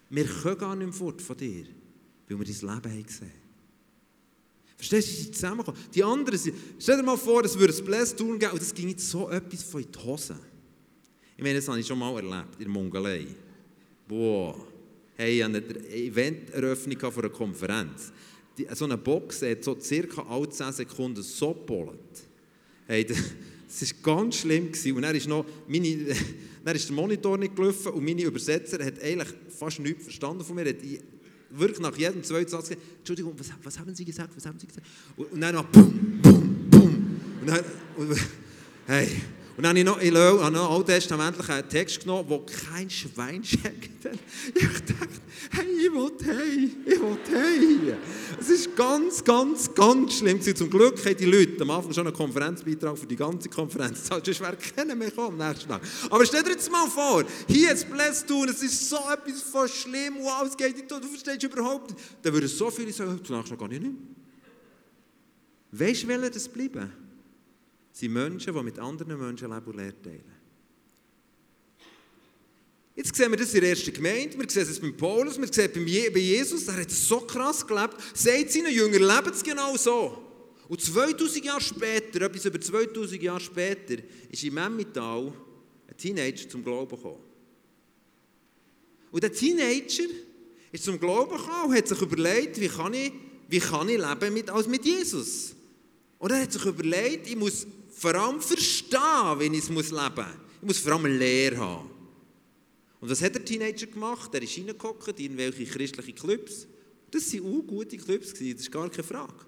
Wir 0.09 0.25
können 0.25 0.57
gar 0.57 0.75
nicht 0.75 0.87
mehr 0.87 0.93
fort 0.93 1.21
von 1.21 1.37
dir, 1.37 1.65
weil 2.27 2.39
wir 2.39 2.45
dein 2.45 2.75
Leben 2.75 2.91
haben 2.91 3.05
gesehen 3.05 3.41
Verstehst 4.75 5.07
du, 5.07 5.11
sie 5.11 5.23
sind 5.23 5.35
zusammengekommen. 5.35 5.79
Die 5.93 6.03
anderen 6.03 6.39
sind, 6.39 6.55
stell 6.79 6.97
dir 6.97 7.03
mal 7.03 7.15
vor, 7.15 7.45
es 7.45 7.57
würde 7.57 7.71
ein 7.71 7.85
Bless 7.85 8.15
tun 8.15 8.39
geben 8.39 8.53
und 8.53 8.61
es 8.61 8.73
ging 8.73 8.89
jetzt 8.89 9.07
so 9.07 9.29
etwas 9.29 9.61
von 9.61 9.81
in 9.81 9.91
die 9.91 9.99
Hose. 9.99 10.39
Ich 11.37 11.43
meine, 11.43 11.55
das 11.55 11.67
habe 11.67 11.79
ich 11.79 11.85
schon 11.85 11.99
mal 11.99 12.15
erlebt, 12.15 12.55
in 12.57 12.63
der 12.63 12.69
Mongolei. 12.69 13.27
Boah. 14.07 14.70
Hey, 15.21 15.37
ich 15.37 15.43
hatte 15.43 15.57
eine 15.57 15.87
Event-Eröffnung 15.87 16.97
von 16.99 17.23
einer 17.23 17.31
Konferenz. 17.31 18.11
Die, 18.57 18.65
so 18.73 18.85
eine 18.85 18.97
Box 18.97 19.43
hat 19.43 19.63
so 19.63 19.79
circa 19.79 20.23
alle 20.23 20.49
10 20.49 20.71
Sekunden 20.71 21.21
so 21.21 21.53
gepollt. 21.53 21.99
Hey, 22.87 23.05
das 23.05 23.19
war 24.03 24.15
ganz 24.15 24.37
schlimm. 24.37 24.71
Gewesen. 24.71 24.95
Und 24.95 25.03
dann 25.03 25.15
ist, 25.15 25.27
noch 25.27 25.45
meine, 25.67 26.15
dann 26.65 26.75
ist 26.75 26.89
der 26.89 26.95
Monitor 26.95 27.37
nicht 27.37 27.55
gelaufen 27.55 27.91
und 27.91 28.03
meine 28.03 28.23
Übersetzer 28.23 28.83
hat 28.83 28.99
eigentlich 28.99 29.29
fast 29.55 29.79
nichts 29.79 30.05
verstanden 30.05 30.43
von 30.43 30.55
mir. 30.55 30.65
Hat 30.65 30.77
wirklich 31.51 31.79
nach 31.79 31.95
jedem 31.95 32.23
zweiten 32.23 32.49
Satz 32.49 32.69
gesagt, 32.69 32.81
Entschuldigung, 32.97 33.35
was, 33.37 33.51
was, 33.61 33.77
haben 33.77 33.93
Sie 33.93 34.05
gesagt, 34.05 34.35
was 34.35 34.43
haben 34.47 34.57
Sie 34.57 34.65
gesagt? 34.65 34.87
Und, 35.17 35.33
und 35.33 35.39
dann 35.39 35.53
noch 35.53 35.65
bum, 35.65 36.19
bum, 36.19 36.67
bum. 36.71 37.19
Und 37.41 37.47
dann, 37.47 37.63
und, 37.95 38.17
hey, 38.87 39.07
und 39.61 39.65
dann 39.65 39.77
habe 39.77 39.79
ich 39.79 39.85
noch, 39.85 40.01
ich 40.01 41.11
habe 41.11 41.53
einen 41.53 41.69
Text 41.69 41.99
genommen, 41.99 42.27
wo 42.27 42.39
kein 42.39 42.89
Schwein 42.89 43.43
checkt. 43.43 43.91
Ich 44.55 44.63
dachte, 44.63 44.95
hey, 45.51 45.65
ich 45.85 45.91
will 45.93 46.11
hey, 46.23 46.71
ich 46.83 46.99
will 46.99 47.17
hey. 47.29 47.95
Es 48.39 48.49
ist 48.49 48.75
ganz, 48.75 49.23
ganz, 49.23 49.71
ganz 49.71 50.17
schlimm. 50.17 50.41
Zum 50.41 50.67
Glück 50.67 51.05
haben 51.05 51.15
die 51.15 51.25
Leute 51.25 51.61
am 51.61 51.69
Anfang 51.69 51.93
schon 51.93 52.07
einen 52.07 52.15
Konferenzbeitrag 52.15 52.97
für 52.97 53.05
die 53.05 53.15
ganze 53.15 53.49
Konferenz. 53.49 54.07
Sonst 54.07 54.39
wäre 54.39 54.57
keiner 54.57 54.95
mehr 54.95 55.11
am 55.15 55.37
nächsten 55.37 55.69
Tag. 55.69 55.81
Aber 56.09 56.25
stell 56.25 56.41
dir 56.41 56.53
jetzt 56.53 56.71
mal 56.71 56.87
vor, 56.87 57.23
hier 57.47 57.71
ist 57.71 57.87
Bless 57.87 58.25
tun, 58.25 58.49
es 58.49 58.63
ist 58.63 58.89
so 58.89 58.97
etwas 59.13 59.43
von 59.43 59.67
schlimm, 59.67 60.15
wow, 60.21 60.43
es 60.47 60.57
geht 60.57 60.75
nicht, 60.75 60.89
du 60.89 60.99
verstehst 61.01 61.43
überhaupt 61.43 61.91
nicht. 61.91 62.03
Dann 62.23 62.33
würden 62.33 62.47
so 62.47 62.71
viele 62.71 62.91
sagen, 62.91 63.19
zunächst 63.23 63.51
noch 63.51 63.59
gar 63.59 63.67
nicht. 63.67 63.83
Weißt 65.71 66.01
du, 66.01 66.07
will 66.07 66.29
das 66.31 66.49
bleiben? 66.49 67.00
Sind 67.91 68.13
Menschen, 68.13 68.53
die 68.53 68.63
mit 68.63 68.79
anderen 68.79 69.17
Menschen 69.19 69.49
Leben 69.49 69.65
und 69.65 69.77
Lehre 69.77 70.01
teilen. 70.01 70.41
Jetzt 72.95 73.15
sehen 73.15 73.31
wir 73.31 73.37
das 73.37 73.53
in 73.53 73.61
der 73.61 73.69
ersten 73.69 73.93
Gemeinde, 73.93 74.37
wir 74.37 74.49
sehen 74.49 74.63
es 74.63 74.79
beim 74.79 74.95
Paulus, 74.95 75.39
wir 75.39 75.51
sehen 75.51 75.71
es 75.73 76.13
bei 76.13 76.19
Jesus, 76.19 76.65
der 76.65 76.75
hat 76.75 76.91
so 76.91 77.21
krass 77.21 77.65
gelebt, 77.65 77.95
sagt 78.13 78.51
seinen 78.51 78.71
Jüngern, 78.71 79.01
leben 79.01 79.33
es 79.33 79.41
genau 79.41 79.75
so. 79.77 80.21
Und 80.67 80.81
2000 80.81 81.45
Jahre 81.45 81.61
später, 81.61 82.21
etwas 82.21 82.45
über 82.45 82.59
2000 82.59 83.21
Jahre 83.21 83.39
später, 83.39 84.01
ist 84.29 84.43
in 84.43 84.53
Memmital 84.53 85.33
ein 85.87 85.97
Teenager 85.97 86.47
zum 86.47 86.63
Glauben 86.63 86.95
gekommen. 86.95 87.23
Und 89.11 89.23
der 89.23 89.33
Teenager 89.33 90.05
ist 90.71 90.83
zum 90.83 90.99
Glauben 90.99 91.37
gekommen 91.37 91.69
und 91.69 91.75
hat 91.75 91.87
sich 91.87 92.01
überlegt, 92.01 92.59
wie 92.59 92.69
kann 92.69 92.93
ich, 92.93 93.11
wie 93.49 93.59
kann 93.59 93.89
ich 93.89 93.97
leben 93.97 94.33
mit, 94.33 94.49
als 94.49 94.67
mit 94.67 94.85
Jesus? 94.85 95.55
Und 96.19 96.31
er 96.31 96.41
hat 96.41 96.51
sich 96.51 96.65
überlegt, 96.65 97.27
ich 97.27 97.35
muss 97.35 97.67
vor 98.01 98.15
allem 98.15 98.41
verstehen, 98.41 99.39
wie 99.39 99.57
ich 99.57 99.63
es 99.63 99.69
leben 99.69 99.75
muss. 99.75 99.91
Ich 99.91 100.67
muss 100.67 100.79
vor 100.79 100.93
allem 100.93 101.05
Lehre 101.05 101.57
haben. 101.57 101.89
Und 102.99 103.09
was 103.09 103.21
hat 103.21 103.35
der 103.35 103.45
Teenager 103.45 103.85
gemacht? 103.85 104.33
Er 104.33 104.41
ist 104.41 104.57
reingekommen 104.57 104.99
in 105.17 105.37
irgendwelche 105.37 105.65
christlichen 105.65 106.15
Clubs. 106.15 106.67
Das 107.11 107.31
waren 107.33 107.59
auch 107.59 107.67
gute 107.67 107.97
Clubs, 107.97 108.29
das 108.29 108.41
ist 108.41 108.71
gar 108.71 108.89
keine 108.89 109.03
Frage. 109.03 109.45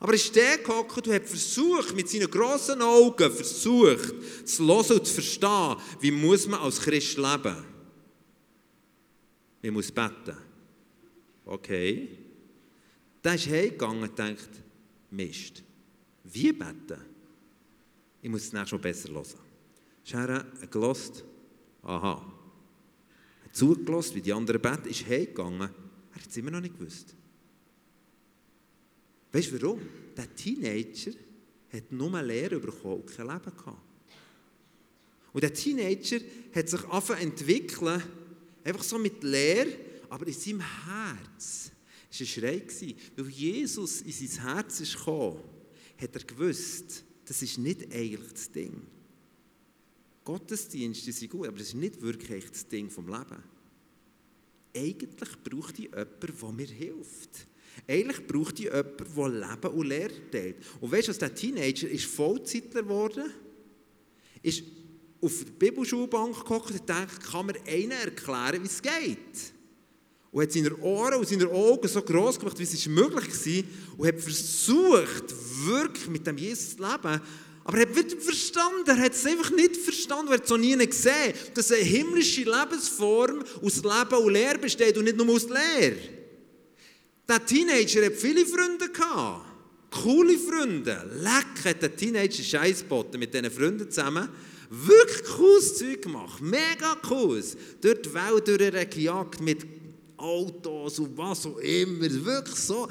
Aber 0.00 0.12
er 0.12 0.16
ist 0.16 0.36
der 0.36 0.58
gehockt 0.58 1.06
und 1.06 1.14
hat 1.14 1.26
versucht, 1.26 1.94
mit 1.96 2.08
seinen 2.10 2.30
grossen 2.30 2.82
Augen 2.82 3.32
versucht, 3.32 4.14
zu 4.44 4.66
hören 4.66 4.98
und 4.98 5.06
zu 5.06 5.14
verstehen, 5.14 5.76
wie 6.00 6.10
muss 6.10 6.46
man 6.46 6.60
als 6.60 6.80
Christ 6.80 7.16
leben. 7.16 7.64
Man 9.62 9.72
muss 9.72 9.90
beten. 9.90 10.36
Okay. 11.46 12.08
Dann 13.22 13.36
ist 13.36 13.48
heimgegangen 13.48 14.02
und 14.02 14.18
denkt, 14.18 14.50
Mist, 15.10 15.62
wie 16.24 16.52
beten? 16.52 17.13
Ich 18.24 18.30
muss 18.30 18.44
es 18.44 18.54
nächstes 18.54 18.72
Mal 18.72 18.78
besser 18.78 19.10
hören. 19.10 19.26
Ist 20.02 20.14
er 20.14 20.66
gelost? 20.68 21.22
Aha. 21.82 22.24
Hat 23.44 23.54
zugelassen, 23.54 24.14
wie 24.14 24.22
die 24.22 24.32
anderen 24.32 24.62
beten, 24.62 24.88
ist 24.88 25.06
heimgegangen. 25.06 25.60
Er 25.60 25.68
hat 26.22 26.30
es 26.30 26.34
immer 26.38 26.50
noch 26.50 26.62
nicht 26.62 26.78
gewusst. 26.78 27.14
Weißt 29.30 29.52
du 29.52 29.60
warum? 29.60 29.82
Der 30.16 30.34
Teenager 30.34 31.10
hat 31.70 31.92
nur 31.92 32.22
Lehre 32.22 32.58
bekommen 32.60 33.02
und 33.02 33.14
kein 33.14 33.26
Leben 33.26 33.56
gehabt. 33.58 33.82
Und 35.34 35.42
der 35.42 35.52
Teenager 35.52 36.20
hat 36.54 36.70
sich 36.70 36.82
angefangen 36.82 37.20
entwickeln, 37.20 38.02
einfach 38.64 38.84
so 38.84 38.96
mit 38.96 39.22
Lehre, 39.22 39.68
aber 40.08 40.26
in 40.26 40.32
seinem 40.32 40.60
Herz 40.60 41.70
war 42.10 42.20
ein 42.20 42.26
Schrei. 42.26 42.62
Weil 43.16 43.28
Jesus 43.28 44.00
in 44.00 44.12
sein 44.12 44.46
Herz 44.46 44.78
gekommen, 44.78 45.40
hat 45.98 46.14
er 46.16 46.24
gewusst, 46.24 47.04
das 47.24 47.42
ist 47.42 47.58
nicht 47.58 47.92
eigentlich 47.92 48.32
das 48.32 48.50
Ding. 48.50 48.82
Gottesdienste 50.24 51.12
sind 51.12 51.30
gut, 51.30 51.46
aber 51.46 51.58
das 51.58 51.68
ist 51.68 51.74
nicht 51.74 52.00
wirklich 52.00 52.48
das 52.50 52.66
Ding 52.66 52.90
vom 52.90 53.08
Leben. 53.08 53.42
Eigentlich 54.76 55.42
braucht 55.44 55.78
ich 55.78 55.84
jemanden, 55.84 56.38
der 56.40 56.52
mir 56.52 56.66
hilft. 56.66 57.46
Eigentlich 57.86 58.26
braucht 58.26 58.58
ich 58.58 58.66
jemanden, 58.66 58.96
der 59.14 59.28
Leben 59.28 59.74
und 59.74 59.86
Lehre 59.86 60.30
teilt. 60.30 60.56
Und 60.80 60.90
weißt 60.90 61.08
du, 61.08 61.10
was 61.10 61.18
der 61.18 61.34
Teenager 61.34 61.88
ist 61.88 62.06
Vollzeitler 62.06 62.82
geworden? 62.82 63.32
Ist 64.42 64.64
auf 65.20 65.44
der 65.44 65.52
Bibelschulbank 65.52 66.36
gekocht 66.36 66.72
und 66.72 66.88
denkt, 66.88 67.20
kann 67.22 67.46
mir 67.46 67.60
einer 67.66 67.94
erklären, 67.94 68.62
wie 68.62 68.66
es 68.66 68.82
geht? 68.82 69.53
Und 70.34 70.42
hat 70.42 70.50
seine 70.50 70.76
Ohren 70.78 71.14
und 71.14 71.28
seine 71.28 71.48
Augen 71.48 71.86
so 71.86 72.02
groß 72.02 72.40
gemacht, 72.40 72.58
wie 72.58 72.64
es 72.64 72.86
möglich 72.86 73.12
war 73.46 73.98
und 73.98 74.08
hat 74.08 74.20
versucht, 74.20 75.32
wirklich 75.64 76.08
mit 76.08 76.26
dem 76.26 76.36
Jesus 76.36 76.76
zu 76.76 76.82
leben. 76.82 77.20
Aber 77.62 77.78
er 77.78 77.82
hat 77.82 77.96
wieder 77.96 78.20
verstanden, 78.20 78.82
er 78.84 78.98
hat 78.98 79.12
es 79.12 79.24
einfach 79.24 79.52
nicht 79.52 79.76
verstanden, 79.76 80.32
er 80.32 80.34
hat 80.34 80.42
es 80.42 80.50
noch 80.50 80.58
nie 80.58 80.76
gesehen, 80.76 81.34
dass 81.54 81.70
eine 81.70 81.82
himmlische 81.82 82.40
Lebensform 82.40 83.44
aus 83.62 83.76
Leben 83.76 84.24
und 84.24 84.32
Lehre 84.32 84.58
besteht 84.58 84.98
und 84.98 85.04
nicht 85.04 85.16
nur 85.16 85.28
aus 85.28 85.46
Lehre. 85.48 85.98
Der 87.28 87.46
Teenager 87.46 88.04
hat 88.04 88.14
viele 88.14 88.44
Freunde 88.44 88.88
gehabt. 88.88 89.46
Coole 90.02 90.36
Freunde. 90.36 91.10
Leck 91.14 91.64
hat 91.64 91.80
der 91.80 91.94
Teenager 91.94 92.42
Scheißboten 92.42 93.20
mit 93.20 93.32
diesen 93.32 93.52
Freunden 93.52 93.88
zusammen. 93.88 94.28
Wirklich 94.68 95.22
cooles 95.36 95.78
Zeug 95.78 96.02
gemacht. 96.02 96.42
Mega 96.42 96.96
cool. 97.08 97.40
Durch 97.80 98.02
die 98.02 98.12
Welt 98.12 98.48
durchgejagt 98.48 99.40
mit 99.40 99.83
Autos 100.16 100.98
und 100.98 101.16
was 101.16 101.46
auch 101.46 101.58
immer. 101.58 102.10
Wirklich 102.24 102.56
so. 102.56 102.88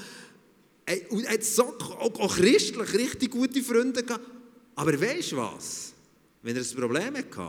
Und 1.09 1.29
hat 1.29 1.43
so 1.43 1.63
auch, 1.63 2.19
auch 2.19 2.35
christlich 2.35 2.93
richtig 2.93 3.31
gute 3.31 3.63
Freunde 3.63 4.03
gehabt. 4.03 4.29
Aber 4.75 4.99
weißt 4.99 5.31
du 5.31 5.37
was? 5.37 5.93
Wenn 6.41 6.55
er 6.55 6.61
ein 6.61 6.75
Problem 6.75 7.15
hatte, 7.15 7.41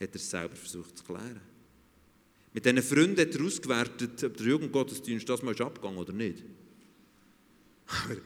hat 0.00 0.10
er 0.10 0.14
es 0.14 0.30
selber 0.30 0.56
versucht 0.56 0.98
zu 0.98 1.04
klären. 1.04 1.40
Mit 2.52 2.64
diesen 2.64 2.82
Freunden 2.82 3.20
hat 3.20 3.34
er 3.34 3.44
ausgewertet, 3.44 4.24
ob 4.24 4.36
der 4.36 4.46
Jugendgottesdienst 4.46 5.28
das 5.28 5.42
mal 5.42 5.52
ist 5.52 5.60
abgegangen 5.60 5.98
oder 5.98 6.12
nicht. 6.12 6.44
Aber 7.86 8.16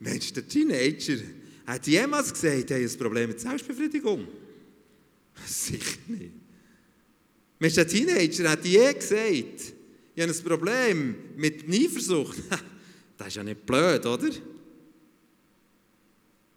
Mensch, 0.00 0.32
der 0.32 0.46
Teenager 0.46 1.18
hat 1.66 1.86
jemals 1.86 2.32
gesagt, 2.32 2.70
er 2.70 2.84
hat 2.84 2.90
ein 2.90 2.98
Problem 2.98 3.28
mit 3.28 3.40
Selbstbefriedigung? 3.40 4.26
Sicher 5.46 5.98
nicht. 6.08 6.41
Mensch, 7.62 7.74
der 7.76 7.86
Teenager 7.86 8.50
hat 8.50 8.64
je 8.64 8.92
gesagt, 8.92 9.72
ich 10.16 10.20
habe 10.20 10.32
ein 10.32 10.42
Problem 10.42 11.14
mit 11.36 11.62
Eifersucht. 11.68 12.42
das 13.16 13.28
ist 13.28 13.36
ja 13.36 13.44
nicht 13.44 13.64
blöd, 13.64 14.04
oder? 14.04 14.30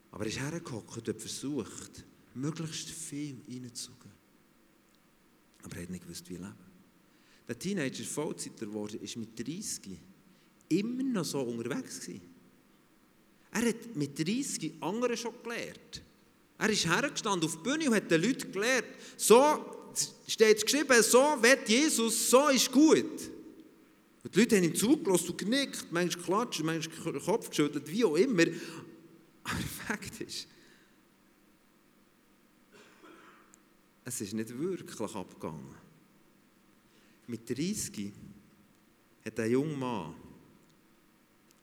Aber 0.10 0.24
er 0.24 0.30
ist 0.32 0.40
hergekommen 0.40 0.84
und 0.88 1.22
versucht, 1.22 2.04
möglichst 2.34 2.90
viel 2.90 3.38
reinzugehen. 3.48 4.16
Aber 5.62 5.76
er 5.76 5.84
hat 5.84 5.92
nicht 5.92 6.06
gewusst, 6.06 6.28
wie 6.28 6.38
leben. 6.38 6.56
Der 7.48 7.60
Teenager 7.60 8.04
Vollzeiter 8.04 8.66
geworden 8.66 9.00
ist 9.00 9.16
mit 9.16 9.38
30 9.38 10.00
immer 10.70 11.04
noch 11.04 11.26
so 11.26 11.40
unterwegs 11.42 12.00
gewesen. 12.00 12.22
Er 13.52 13.70
hat 13.70 13.96
mit 13.96 14.18
30 14.18 14.82
andere 14.82 15.16
schon 15.16 15.36
gelernt. 15.44 16.02
Er 16.58 16.70
ist 16.72 16.88
hergestanden 16.88 17.48
auf 17.48 17.58
die 17.58 17.62
Bühne 17.62 17.90
und 17.90 17.96
hat 17.96 18.10
den 18.10 18.24
Leuten 18.24 18.52
gelernt, 18.52 18.88
so 19.18 19.85
steht 20.28 20.58
es 20.58 20.64
geschrieben, 20.66 21.02
so 21.04 21.42
wird 21.42 21.68
Jesus, 21.68 22.30
so 22.30 22.50
ist 22.50 22.72
gut. 22.72 23.30
Und 24.24 24.36
die 24.36 24.40
Leute 24.40 24.58
haben 24.58 24.64
ihm 24.64 24.76
zugelassen 24.76 25.30
und 25.30 25.38
genickt, 25.38 25.92
manchmal 25.92 26.24
geklatscht, 26.24 26.64
manchmal 26.64 27.14
den 27.14 27.22
Kopf 27.22 27.50
geschüttelt, 27.50 27.90
wie 27.92 28.04
auch 28.04 28.16
immer. 28.16 28.46
Aber 29.44 29.60
Fakt 29.88 30.22
ist, 30.22 30.48
es 34.04 34.22
ist 34.22 34.34
nicht 34.34 34.58
wirklich 34.58 35.16
abgegangen. 35.16 35.76
Mit 37.28 37.50
30 37.50 38.12
hat 39.24 39.40
ein 39.40 39.52
junger 39.52 39.78
Mann 39.78 40.16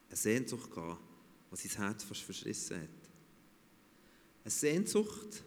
eine 0.09 0.17
Sehnsucht 0.17 0.71
gehabt, 0.71 1.01
die 1.51 1.67
sein 1.67 1.83
Herz 1.83 2.03
fast 2.03 2.21
verschrissen 2.21 2.81
hat. 2.81 2.89
Eine 4.43 4.51
Sehnsucht 4.51 5.43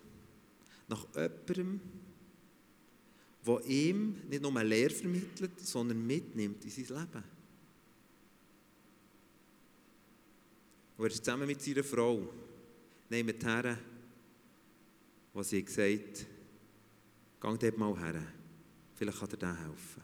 nach 0.89 1.07
jemandem, 1.15 1.81
der 3.47 3.65
ihm 3.67 4.17
nicht 4.29 4.43
nur 4.43 4.57
eine 4.57 4.69
Lehre 4.69 4.93
vermittelt, 4.93 5.61
sondern 5.61 6.05
mitnimmt 6.05 6.65
in 6.65 6.71
sein 6.71 6.85
Leben. 6.85 7.25
Und 10.97 11.05
er 11.05 11.11
ist 11.11 11.25
zusammen 11.25 11.47
mit 11.47 11.61
seiner 11.61 11.85
Frau 11.85 12.29
neben 13.09 13.41
her, 13.41 13.79
wo 15.33 15.43
sie 15.43 15.63
gesagt 15.63 16.27
hat, 17.41 17.61
geh 17.61 17.71
dort 17.71 17.79
mal 17.79 17.97
her, 17.99 18.23
vielleicht 18.95 19.19
kann 19.19 19.31
er 19.31 19.37
dir 19.37 19.59
helfen. 19.65 20.03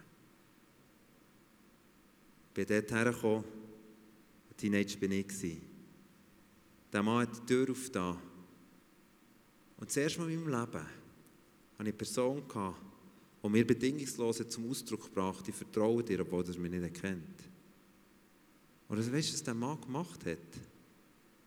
Ich 2.49 2.55
bin 2.55 2.67
dort 2.67 2.93
hergekommen, 2.93 3.45
ein 3.45 4.57
Teenager 4.57 4.99
bin 4.99 5.13
ich. 5.13 5.59
Der 6.93 7.03
Mann 7.03 7.27
hat 7.27 7.37
die 7.37 7.47
Tür 7.47 7.71
aufgetan. 7.71 8.19
Und 9.79 9.91
zuerst 9.91 10.19
mal 10.19 10.31
in 10.31 10.45
meinem 10.45 10.61
Leben 10.61 10.75
hatte 10.75 10.87
ich 11.73 11.81
eine 11.81 11.93
Person, 11.95 12.47
die 13.43 13.49
mir 13.49 13.67
bedingungslos 13.67 14.43
zum 14.49 14.71
Ausdruck 14.71 15.13
brachte, 15.13 15.51
ich 15.51 15.57
vertraue 15.57 16.05
dir, 16.05 16.21
obwohl 16.21 16.45
er 16.45 16.59
mich 16.59 16.71
nicht 16.71 16.95
kennt. 16.95 17.43
Und 18.89 18.99
weißt 18.99 19.31
du, 19.31 19.33
was 19.35 19.43
der 19.43 19.55
Mann 19.55 19.81
gemacht 19.81 20.25
hat? 20.27 20.39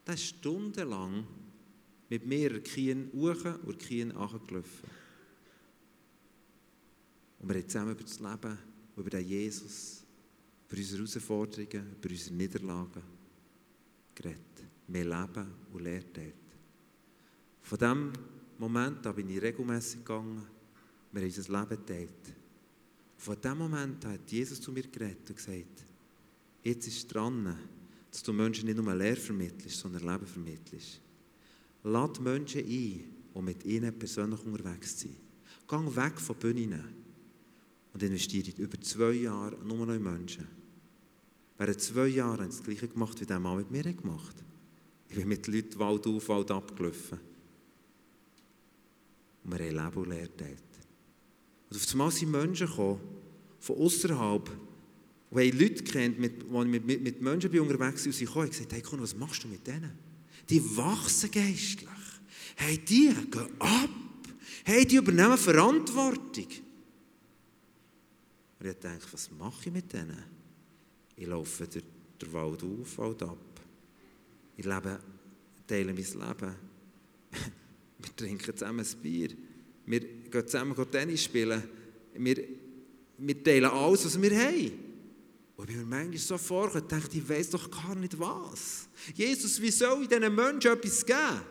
Der 0.06 0.14
ist 0.14 0.26
stundenlang 0.26 1.26
mit 2.10 2.26
mir 2.26 2.62
Kien 2.62 3.10
hoch 3.14 3.46
und 3.66 3.80
Kien 3.80 4.10
gelaufen. 4.10 4.90
Und 7.40 7.50
wir 7.50 7.56
haben 7.56 7.70
zusammen 7.70 7.92
über 7.92 8.04
das 8.04 8.20
Leben, 8.20 8.58
über 8.98 9.10
den 9.10 9.28
Jesus, 9.28 10.04
über 10.68 10.78
unsere 10.78 10.98
Herausforderungen, 10.98 11.96
über 11.98 12.10
unsere 12.10 12.36
Niederlagen 12.36 13.04
geredet. 14.16 14.40
Wir 14.88 15.04
leben 15.04 15.48
und 15.72 15.82
lernen 15.82 16.06
dort. 16.14 16.34
Von 17.62 17.78
diesem 17.78 18.14
Moment 18.58 19.06
an 19.06 19.16
bin 19.16 19.30
ich 19.30 19.42
regelmässig 19.42 20.00
gegangen. 20.00 20.55
Wir 21.16 21.22
haben 21.22 21.34
unser 21.34 21.60
Leben 21.60 21.70
geteilt. 21.70 22.36
Von 23.16 23.38
diesem 23.42 23.58
Moment 23.58 24.04
hat 24.04 24.30
Jesus 24.30 24.60
zu 24.60 24.74
mir 24.74 24.84
geredet 24.84 25.30
und 25.30 25.38
gesagt, 25.38 25.86
jetzt 26.62 26.88
ist 26.88 26.98
es 26.98 27.08
dran, 27.08 27.56
dass 28.12 28.22
du 28.22 28.34
Menschen 28.34 28.66
nicht 28.66 28.78
nur 28.78 28.94
Lehre 28.94 29.16
vermittelst, 29.16 29.80
sondern 29.80 30.06
Leben 30.06 30.28
vermittelst. 30.28 31.00
Lade 31.84 32.22
Menschen 32.22 32.60
ein, 32.60 32.68
die 32.68 33.42
mit 33.42 33.64
ihnen 33.64 33.98
persönlich 33.98 34.44
unterwegs 34.44 35.00
sind. 35.00 35.16
Geh 35.66 35.96
weg 35.96 36.20
von 36.20 36.36
Bühnen 36.36 36.84
und 37.94 38.04
investiere 38.04 38.62
über 38.62 38.80
zwei 38.82 39.14
Jahre 39.14 39.58
nur 39.64 39.86
noch 39.86 39.94
in 39.94 40.04
Menschen. 40.04 40.46
Während 41.58 41.80
zwei 41.80 42.08
Jahren 42.08 42.42
haben 42.42 42.52
sie 42.52 42.58
das 42.58 42.66
Gleiche 42.66 42.90
gemacht, 42.90 43.22
wie 43.22 43.26
der 43.26 43.40
Mann 43.40 43.56
mit 43.60 43.72
mir 43.72 43.84
gemacht 43.84 44.36
hat. 44.36 44.46
Ich 45.08 45.16
bin 45.16 45.30
mit 45.30 45.48
Leuten 45.48 45.80
Wald 45.80 46.06
auf, 46.08 46.28
Wald 46.28 46.52
abgelaufen. 46.52 47.20
Und 49.46 49.58
wir 49.58 49.66
haben 49.66 49.76
Leben 49.76 49.98
und 50.04 50.10
Lehre 50.10 50.28
geteilt. 50.28 50.75
Und 51.70 51.78
auf 51.78 51.92
einmal 51.92 52.12
sind 52.12 52.32
Menschen 52.32 52.68
gekommen, 52.68 53.02
von 53.60 53.78
außerhalb, 53.78 54.50
die 55.32 55.36
haben 55.36 55.60
Leute 55.60 55.84
kennt, 55.84 56.20
mit, 56.20 56.44
die 56.44 56.66
mit, 56.66 56.86
mit, 56.86 57.02
mit 57.02 57.22
Menschen 57.22 57.52
bin 57.52 57.62
unterwegs 57.62 58.04
sind, 58.04 58.14
und 58.14 58.18
sie 58.18 58.26
kommen 58.26 58.46
und 58.46 58.52
gesagt, 58.52 58.74
hey 58.74 58.82
Kun, 58.82 59.02
was 59.02 59.16
machst 59.16 59.44
du 59.44 59.48
mit 59.48 59.66
denen? 59.66 59.92
Die 60.50 60.62
wachsen 60.78 61.32
geistlich. 61.32 61.90
Hey, 62.56 62.78
die 62.78 63.14
gehen 63.32 63.50
ab. 63.60 63.90
Hey, 64.64 64.86
die 64.86 64.96
übernehmen 64.96 65.38
Verantwortung. 65.38 66.48
Und 68.60 68.68
ich 68.68 68.80
dachte, 68.80 69.08
was 69.12 69.30
mache 69.32 69.68
ich 69.68 69.72
mit 69.72 69.92
denen? 69.92 70.24
Ich 71.16 71.28
laufe 71.28 71.68
durch 71.68 71.84
den 72.22 72.34
Wald 72.34 72.64
auf, 72.64 72.98
Wald 72.98 73.24
ab. 73.24 73.38
Ich 74.58 74.66
lebe, 74.66 75.00
teile 75.68 75.94
mein 75.94 75.96
Leben. 75.96 76.56
Wir 77.98 78.16
trinken 78.16 78.56
zusammen 78.56 78.86
ein 78.86 79.02
Bier. 79.02 79.30
Wir 79.86 80.00
gehen 80.00 80.48
zusammen 80.48 80.76
Tennis 80.92 81.24
spielen. 81.24 81.64
Wir 82.14 82.48
wir 83.18 83.44
teilen 83.44 83.66
alles, 83.66 84.06
was 84.06 84.22
wir 84.22 84.38
haben. 84.38 84.72
Und 85.58 85.70
ich 85.70 85.76
mir 85.78 85.86
manchmal 85.86 86.18
so 86.18 86.56
und 86.56 86.92
dachte, 86.92 87.18
ich 87.18 87.30
weiss 87.30 87.50
doch 87.50 87.70
gar 87.72 87.96
nicht 87.96 88.20
was. 88.20 88.90
Jesus, 89.14 89.62
wie 89.62 89.72
soll 89.72 90.04
ich 90.04 90.10
diesen 90.10 90.36
Menschen 90.36 90.72
etwas 90.72 91.06
geben? 91.06 91.42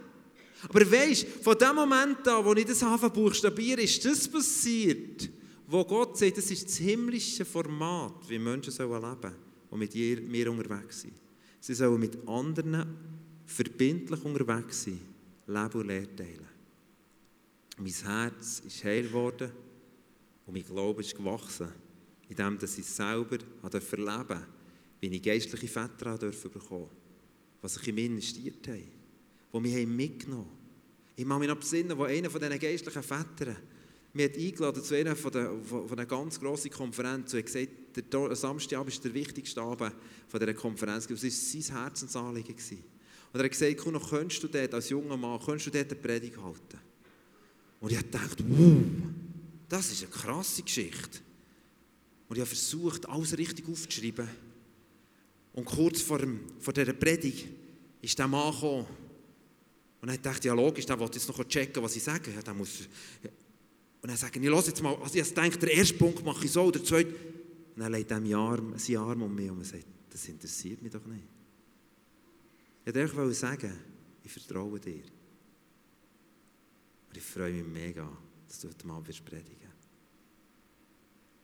Aber 0.68 0.90
weisst, 0.90 1.26
von 1.42 1.56
dem 1.56 1.74
Moment 1.74 2.26
an, 2.28 2.44
wo 2.44 2.52
ich 2.54 2.66
das 2.66 2.82
anfange 2.82 3.12
buchstabiere, 3.12 3.82
ist 3.82 4.04
das 4.04 4.28
passiert, 4.28 5.28
wo 5.66 5.84
Gott 5.84 6.18
sagt, 6.18 6.38
das 6.38 6.50
ist 6.50 6.66
das 6.66 6.76
himmlische 6.76 7.44
Format, 7.44 8.28
wie 8.28 8.38
Menschen 8.38 8.72
leben 8.72 9.00
sollen, 9.00 9.34
die 9.70 10.16
mit 10.16 10.28
mir 10.28 10.50
unterwegs 10.50 11.02
sind. 11.02 11.14
Sie 11.60 11.74
sollen 11.74 12.00
mit 12.00 12.16
anderen 12.28 12.84
verbindlich 13.46 14.22
unterwegs 14.22 14.84
sein, 14.84 15.00
Leben 15.46 15.80
und 15.80 15.86
Lehre 15.86 16.16
teilen. 16.16 16.53
Mein 17.76 17.92
Herz 17.92 18.62
ist 18.64 18.84
heil 18.84 19.04
geworden 19.04 19.50
und 20.46 20.54
mein 20.54 20.64
Glaube 20.64 21.02
ist 21.02 21.16
gewachsen, 21.16 21.68
indem 22.28 22.58
ich 22.62 22.70
selber 22.70 23.38
erleben 23.62 23.70
durfte, 23.70 24.46
wie 25.00 25.06
ich 25.08 25.22
geistliche 25.22 25.68
Väter 25.68 26.16
bekommen 26.16 26.88
was 27.60 27.78
ich 27.78 27.88
in 27.88 27.94
mich 27.94 28.04
investiert 28.04 28.68
habe, 28.68 28.82
die 29.54 29.60
mich 29.60 29.86
mitgenommen 29.86 30.44
haben. 30.44 30.58
Ich 31.16 31.26
kann 31.26 31.38
mich 31.38 31.48
noch 31.48 31.56
besinnen, 31.56 31.96
wo 31.96 32.04
einer 32.04 32.28
von 32.28 32.38
diesen 32.38 32.58
geistlichen 32.58 33.02
Vätern 33.02 33.56
mich 34.12 34.26
hat 34.26 34.36
eingeladen 34.36 34.82
zu 34.84 34.94
einer 34.94 35.16
von 35.16 35.32
der, 35.32 35.50
von 35.64 35.90
einer 35.90 36.06
ganz 36.06 36.38
grossen 36.38 36.70
Konferenz 36.70 37.32
und 37.32 37.38
hat 37.38 37.46
gesagt, 37.46 38.12
der 38.12 38.36
Samstagabend 38.36 38.92
ist 38.92 39.02
der 39.02 39.14
wichtigste 39.14 39.60
Abend 39.60 39.92
von 40.28 40.40
dieser 40.40 40.54
Konferenz. 40.54 41.08
Das 41.08 41.22
war 41.22 41.30
sein 41.30 41.82
Herzensanliegen. 41.82 42.54
Und 42.54 43.40
er 43.40 43.44
hat 43.44 43.50
gesagt, 43.50 43.78
komm, 43.78 43.94
noch 43.94 44.10
könntest 44.10 44.42
du 44.42 44.48
dort 44.48 44.74
als 44.74 44.90
junger 44.90 45.16
Mann, 45.16 45.40
könntest 45.40 45.66
du 45.66 45.70
dort 45.70 45.90
eine 45.90 46.00
Predigt 46.00 46.36
halten? 46.36 46.78
Und 47.84 47.92
ich 47.92 48.10
dachte, 48.10 48.42
wow, 48.48 48.82
das 49.68 49.92
ist 49.92 50.04
eine 50.04 50.10
krasse 50.10 50.62
Geschichte. 50.62 51.18
Und 52.26 52.36
ich 52.36 52.40
habe 52.40 52.46
versucht, 52.46 53.06
alles 53.06 53.36
richtig 53.36 53.68
aufzuschreiben. 53.68 54.26
Und 55.52 55.66
kurz 55.66 56.00
vor, 56.00 56.18
dem, 56.18 56.40
vor 56.60 56.72
dieser 56.72 56.94
Predigt 56.94 57.46
ist 58.00 58.18
der 58.18 58.26
Mann 58.26 58.54
gekommen. 58.54 58.86
Und 60.00 60.08
dann 60.08 60.22
dachte 60.22 60.48
ja 60.48 60.54
logisch, 60.54 60.86
der 60.86 60.98
will 60.98 61.10
jetzt 61.12 61.28
noch 61.28 61.44
checken, 61.44 61.82
was 61.82 61.94
ich 61.94 62.02
sage. 62.02 62.32
Ja, 62.32 62.40
der 62.40 62.54
muss, 62.54 62.88
und 64.00 64.08
dann 64.08 64.16
sage 64.16 64.40
ich, 64.40 64.48
lass 64.48 64.66
jetzt 64.66 64.82
mal, 64.82 64.96
also 64.96 65.18
ich 65.18 65.34
denke, 65.34 65.58
der 65.58 65.74
erste 65.74 65.92
Punkt 65.92 66.24
mache 66.24 66.42
ich 66.42 66.52
so, 66.52 66.70
der 66.70 66.82
zweite. 66.82 67.10
Und 67.10 67.82
dann 67.82 67.92
legt 67.92 68.10
er 68.10 68.16
seinen 68.16 68.34
Arm, 68.34 68.78
seinen 68.78 68.96
Arm 68.96 69.22
um 69.24 69.34
mich 69.34 69.50
und 69.50 69.62
sagt, 69.62 69.84
das 70.08 70.26
interessiert 70.26 70.80
mich 70.80 70.90
doch 70.90 71.04
nicht. 71.04 71.24
Ich 72.86 73.14
wollte 73.14 73.34
sagen, 73.34 73.78
ich 74.22 74.32
vertraue 74.32 74.80
dir. 74.80 75.02
Und 77.14 77.18
ich 77.18 77.26
freue 77.26 77.52
mich 77.52 77.64
mega, 77.64 78.10
dass 78.48 78.58
du 78.58 78.68
heute 78.68 79.06
wirst 79.06 79.24
predigen. 79.24 79.70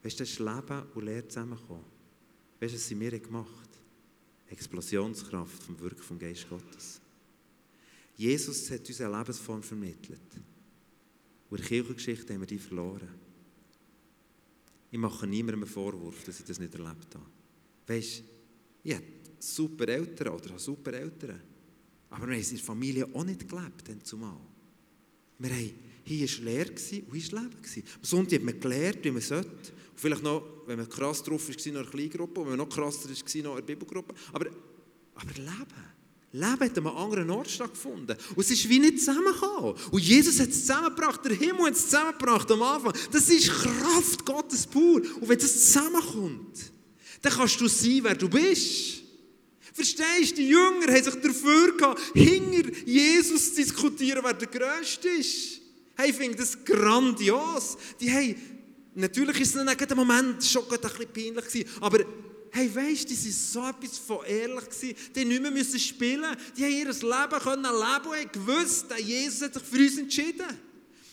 Weißt 0.02 0.18
du, 0.18 0.24
das 0.24 0.30
ist 0.30 0.40
Leben 0.40 0.82
und 0.96 1.04
Lehre 1.04 1.28
zusammengekommen. 1.28 1.84
Weißt 2.58 2.74
du, 2.74 2.76
was 2.76 2.88
sie 2.88 2.96
mir 2.96 3.16
gemacht 3.20 3.48
haben? 3.48 4.50
Explosionskraft 4.50 5.62
vom 5.62 5.78
Wirken 5.78 6.02
vom 6.02 6.18
Geist 6.18 6.48
Gottes. 6.48 7.00
Jesus 8.16 8.68
hat 8.68 8.88
uns 8.88 9.00
eine 9.00 9.16
Lebensform 9.16 9.62
vermittelt. 9.62 10.18
Und 11.48 11.58
in 11.58 11.62
der 11.62 11.66
Kirchengeschichte 11.68 12.34
haben 12.34 12.40
wir 12.40 12.48
die 12.48 12.58
verloren. 12.58 13.08
Ich 14.90 14.98
mache 14.98 15.24
niemandem 15.24 15.62
einen 15.62 15.70
Vorwurf, 15.72 16.24
dass 16.24 16.40
ich 16.40 16.46
das 16.46 16.58
nicht 16.58 16.74
erlebt 16.74 17.14
habe. 17.14 17.26
Weißt 17.86 18.18
du, 18.18 18.24
ich 18.82 18.94
habe 18.96 19.04
super 19.38 19.86
Eltern 19.86 20.34
oder 20.34 20.48
habe 20.48 20.58
super 20.58 20.92
Eltern. 20.94 21.40
Aber 22.08 22.26
wir 22.26 22.34
haben 22.34 22.42
in 22.42 22.56
der 22.56 22.58
Familie 22.58 23.08
auch 23.14 23.22
nicht 23.22 23.48
gelebt, 23.48 23.88
dann 23.88 24.02
zumal. 24.02 24.40
Wir 25.40 25.50
haben, 25.50 25.72
hier 26.04 26.28
war 26.28 26.44
Lehre 26.44 26.70
und 26.70 26.80
hier 26.80 27.02
war 27.08 27.42
Leben. 27.42 27.56
Am 27.56 28.04
Sonntag 28.04 28.38
hat 28.38 28.44
man 28.44 28.60
gelernt, 28.60 28.98
wie 29.02 29.10
man 29.10 29.22
sollte. 29.22 29.48
Und 29.48 29.96
vielleicht 29.96 30.22
noch, 30.22 30.42
wenn 30.66 30.78
man 30.78 30.88
krass 30.88 31.22
drauf 31.22 31.48
war, 31.48 31.54
noch 31.56 31.66
in 31.66 31.76
einer 31.76 31.86
Kleingruppe, 31.86 32.40
und 32.40 32.46
wenn 32.46 32.56
man 32.56 32.68
noch 32.68 32.74
krasser 32.74 33.08
war, 33.08 33.16
noch 33.16 33.34
in 33.34 33.46
einer 33.46 33.62
Bibelgruppe. 33.62 34.14
Aber, 34.32 34.46
aber 35.14 35.32
Leben. 35.34 35.90
Leben 36.32 36.60
hat 36.60 36.78
an 36.78 36.86
einem 36.86 36.96
anderen 36.96 37.30
Ort 37.30 37.50
stattgefunden. 37.50 38.16
Und 38.36 38.38
es 38.38 38.50
ist 38.50 38.68
wie 38.68 38.78
nicht 38.78 38.98
zusammengekommen. 39.00 39.74
Und 39.90 40.02
Jesus 40.02 40.38
hat 40.38 40.50
es 40.50 40.60
zusammengebracht, 40.60 41.24
der 41.24 41.34
Himmel 41.34 41.66
hat 41.66 41.72
es 41.72 41.84
zusammengebracht 41.86 42.50
am 42.52 42.62
Anfang. 42.62 42.92
Das 43.10 43.28
ist 43.28 43.48
Kraft 43.48 44.24
Gottes 44.24 44.66
pur. 44.66 45.02
Und 45.20 45.28
wenn 45.28 45.38
das 45.38 45.52
zusammenkommt, 45.52 46.70
dann 47.22 47.32
kannst 47.32 47.60
du 47.60 47.66
sein, 47.66 48.00
wer 48.02 48.14
du 48.14 48.28
bist. 48.28 48.99
Verstehst 49.80 50.32
du, 50.32 50.42
die 50.42 50.48
Jünger 50.48 50.88
haben 50.88 51.02
sich 51.02 51.14
dafür 51.14 51.74
gehabt, 51.74 52.02
hinter 52.12 52.70
Jesus 52.84 53.54
zu 53.54 53.62
diskutieren, 53.62 54.20
wer 54.22 54.34
der 54.34 54.48
Größte 54.48 55.08
ist. 55.08 55.58
Hey, 55.96 56.10
ich 56.10 56.16
finde 56.16 56.36
das 56.36 56.62
grandios. 56.62 57.78
Die 57.98 58.12
haben, 58.12 58.34
natürlich 58.94 59.40
ist 59.40 59.56
es 59.56 59.64
dann 59.64 59.68
im 59.68 59.96
Moment 59.96 60.44
schon 60.44 60.64
ein 60.64 60.68
bisschen 60.68 61.10
peinlich 61.14 61.46
gewesen, 61.46 61.70
aber 61.80 62.04
hey, 62.50 62.70
weisst 62.74 63.08
du, 63.08 63.14
die 63.14 63.24
waren 63.24 63.32
so 63.32 63.68
etwas 63.70 63.98
von 63.98 64.18
ehrlich 64.26 64.68
gewesen. 64.68 64.94
Die 65.16 65.24
nicht 65.24 65.42
mehr 65.42 65.78
spielen. 65.78 66.36
Die 66.58 66.62
haben 66.62 66.72
ihr 66.72 66.86
Leben 66.86 67.42
können 67.42 67.62
leben 67.62 68.06
und 68.06 68.16
haben 68.18 68.32
gewusst, 68.32 68.84
dass 68.90 69.00
Jesus 69.00 69.40
hat 69.40 69.54
sich 69.54 69.62
für 69.62 69.78
uns 69.78 69.96
entschieden. 69.96 70.58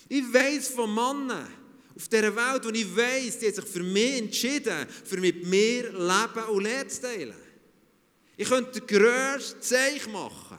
Ich 0.10 0.34
weiss 0.34 0.67
von 0.67 0.93
Männern 0.93 1.47
auf 1.95 2.08
dieser 2.10 2.36
Welt, 2.36 2.65
wo 2.65 2.69
ich 2.69 2.97
weiss, 2.97 3.39
die 3.39 3.45
haben 3.45 3.56
sich 3.56 3.65
für 3.65 3.84
mich 3.84 4.17
entschieden, 4.17 4.86
für 5.06 5.21
mit 5.21 5.45
mir 5.45 5.84
Leben 5.84 6.49
und 6.49 6.63
Lehre 6.65 6.88
zu 6.89 7.01
teilen. 7.03 7.46
Ich 8.38 8.47
könnte 8.47 8.80
den 8.80 8.88
grössten 8.88 9.62
Zeichen 9.62 10.13
machen. 10.13 10.58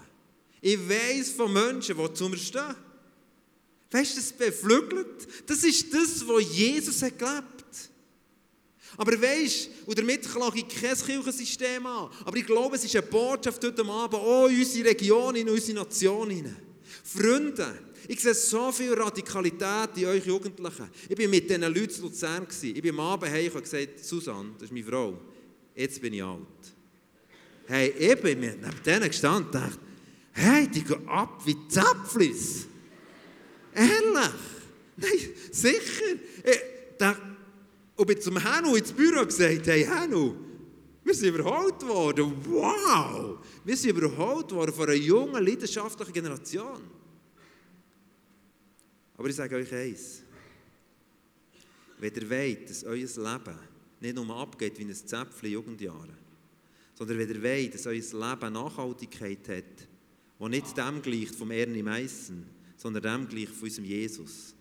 Ich 0.61 0.79
weiss 0.89 1.31
von 1.31 1.53
Menschen, 1.53 1.97
die 1.97 2.13
zu 2.13 2.29
mir 2.29 2.37
stehen. 2.37 2.75
Weißt 3.91 4.13
du, 4.13 4.17
das 4.17 4.33
beflügelt. 4.33 5.29
Das 5.47 5.63
ist 5.65 5.95
das, 5.95 6.27
was 6.27 6.57
Jesus 6.57 7.01
hat 7.03 7.19
gelebt. 7.19 7.55
Aber 8.97 9.13
weisst, 9.23 9.71
und 9.87 9.97
damit 9.97 10.29
klage 10.29 10.59
ich 10.59 10.69
kein 10.69 10.97
Kirchensystem 10.97 11.87
an. 11.87 12.11
Aber 12.25 12.37
ich 12.37 12.45
glaube, 12.45 12.75
es 12.75 12.85
ist 12.85 12.97
eine 12.97 13.07
Botschaft 13.07 13.63
heute 13.63 13.85
Abend 13.85 14.15
auch 14.15 14.49
in 14.49 14.59
unsere 14.59 14.89
Region, 14.89 15.37
in 15.37 15.49
unsere 15.49 15.79
Nation. 15.79 16.57
Freunde, 17.05 17.79
ich 18.09 18.21
sehe 18.21 18.35
so 18.35 18.73
viel 18.73 18.93
Radikalität 18.95 19.91
in 19.97 20.07
euch 20.07 20.27
Jugendlichen. 20.27 20.91
Ich 21.09 21.19
war 21.19 21.29
mit 21.29 21.49
diesen 21.49 21.63
Leuten 21.63 21.91
zu 21.91 22.03
Luzern. 22.03 22.47
Ich 22.61 22.83
bin 22.83 22.91
am 22.91 23.01
Abend 23.01 23.31
heim 23.31 23.53
und 23.55 23.63
gesagt, 23.63 24.05
Susanne, 24.05 24.51
das 24.55 24.65
ist 24.65 24.73
meine 24.73 24.85
Frau, 24.85 25.19
jetzt 25.77 26.01
bin 26.01 26.15
ich 26.15 26.23
alt. 26.23 26.78
Hey, 27.69 27.91
ich 27.91 28.21
bin 28.23 28.41
neben 28.41 28.83
denen 28.85 29.09
gestanden 29.09 29.45
und 29.45 29.55
dachte, 29.55 29.79
hey, 30.33 30.67
die 30.67 30.83
gehen 30.83 31.07
ab 31.07 31.43
wie 31.45 31.57
Zäpflis. 31.69 32.67
Ehrlich? 33.75 34.33
Nein, 34.97 35.19
sicher. 35.53 36.17
Ich 36.45 36.97
dachte, 36.99 37.23
und 37.95 38.07
bin 38.07 38.21
zum 38.23 38.43
Hanno 38.43 38.75
ins 38.75 38.91
Büro 38.91 39.23
gesagt, 39.23 39.67
hey 39.67 39.85
Hanno, 39.85 40.35
wir 41.05 41.15
sind 41.15 41.35
überholt 41.35 41.87
worden. 41.87 42.33
Wow! 42.47 43.39
Wir 43.65 43.77
sind 43.77 43.97
überholt 43.99 44.51
worden 44.53 44.73
von 44.73 44.87
einer 44.87 44.95
jungen, 44.95 45.45
leidenschaftlichen 45.45 46.13
Generation. 46.15 46.81
Aber 49.17 49.29
ich 49.29 49.37
sage 49.37 49.57
euch 49.57 49.75
eins. 49.75 50.23
Wenn 51.99 52.15
ihr 52.15 52.31
wollt, 52.31 52.71
dass 52.71 52.85
euer 52.85 52.95
Leben 52.95 53.59
nicht 54.01 54.15
nur 54.15 54.37
abgeht 54.37 54.79
wie 54.79 54.85
ein 54.85 54.95
Zäpfchen 54.95 55.51
Jugendjahre, 55.51 56.17
sondern 56.99 57.17
wenn 57.19 57.29
ihr 57.29 57.43
wollt, 57.45 57.75
dass 57.75 57.87
euer 57.87 57.95
Leben 57.95 58.53
Nachhaltigkeit 58.53 59.49
hat, 59.49 59.89
die 60.41 60.49
nicht 60.49 60.77
dem 60.77 61.01
gleicht 61.01 61.35
vom 61.37 61.53
Ernie 61.53 61.83
Meissen, 61.85 62.45
sondern 62.77 63.03
dem 63.05 63.29
gleicht 63.29 63.53
von 63.53 63.69
unserem 63.69 63.85
Jesus, 63.85 64.53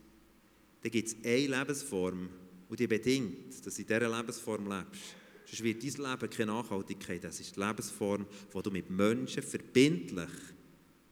dann 0.83 0.91
gibt 0.91 1.07
es 1.07 1.15
eine 1.23 1.57
Lebensform, 1.57 2.29
und 2.69 2.79
die 2.79 2.85
bedingt, 2.85 3.65
dass 3.65 3.73
du 3.73 3.81
in 3.81 3.87
dieser 3.87 4.15
Lebensform 4.17 4.67
lebst. 4.67 5.15
Sonst 5.45 5.63
wird 5.63 5.81
dein 5.81 6.11
Leben 6.11 6.29
keine 6.29 6.51
Nachhaltigkeit. 6.51 7.23
Das 7.23 7.39
ist 7.39 7.55
die 7.55 7.59
Lebensform, 7.59 8.27
wo 8.51 8.61
du 8.61 8.69
mit 8.69 8.89
Menschen 8.89 9.41
verbindlich 9.41 10.29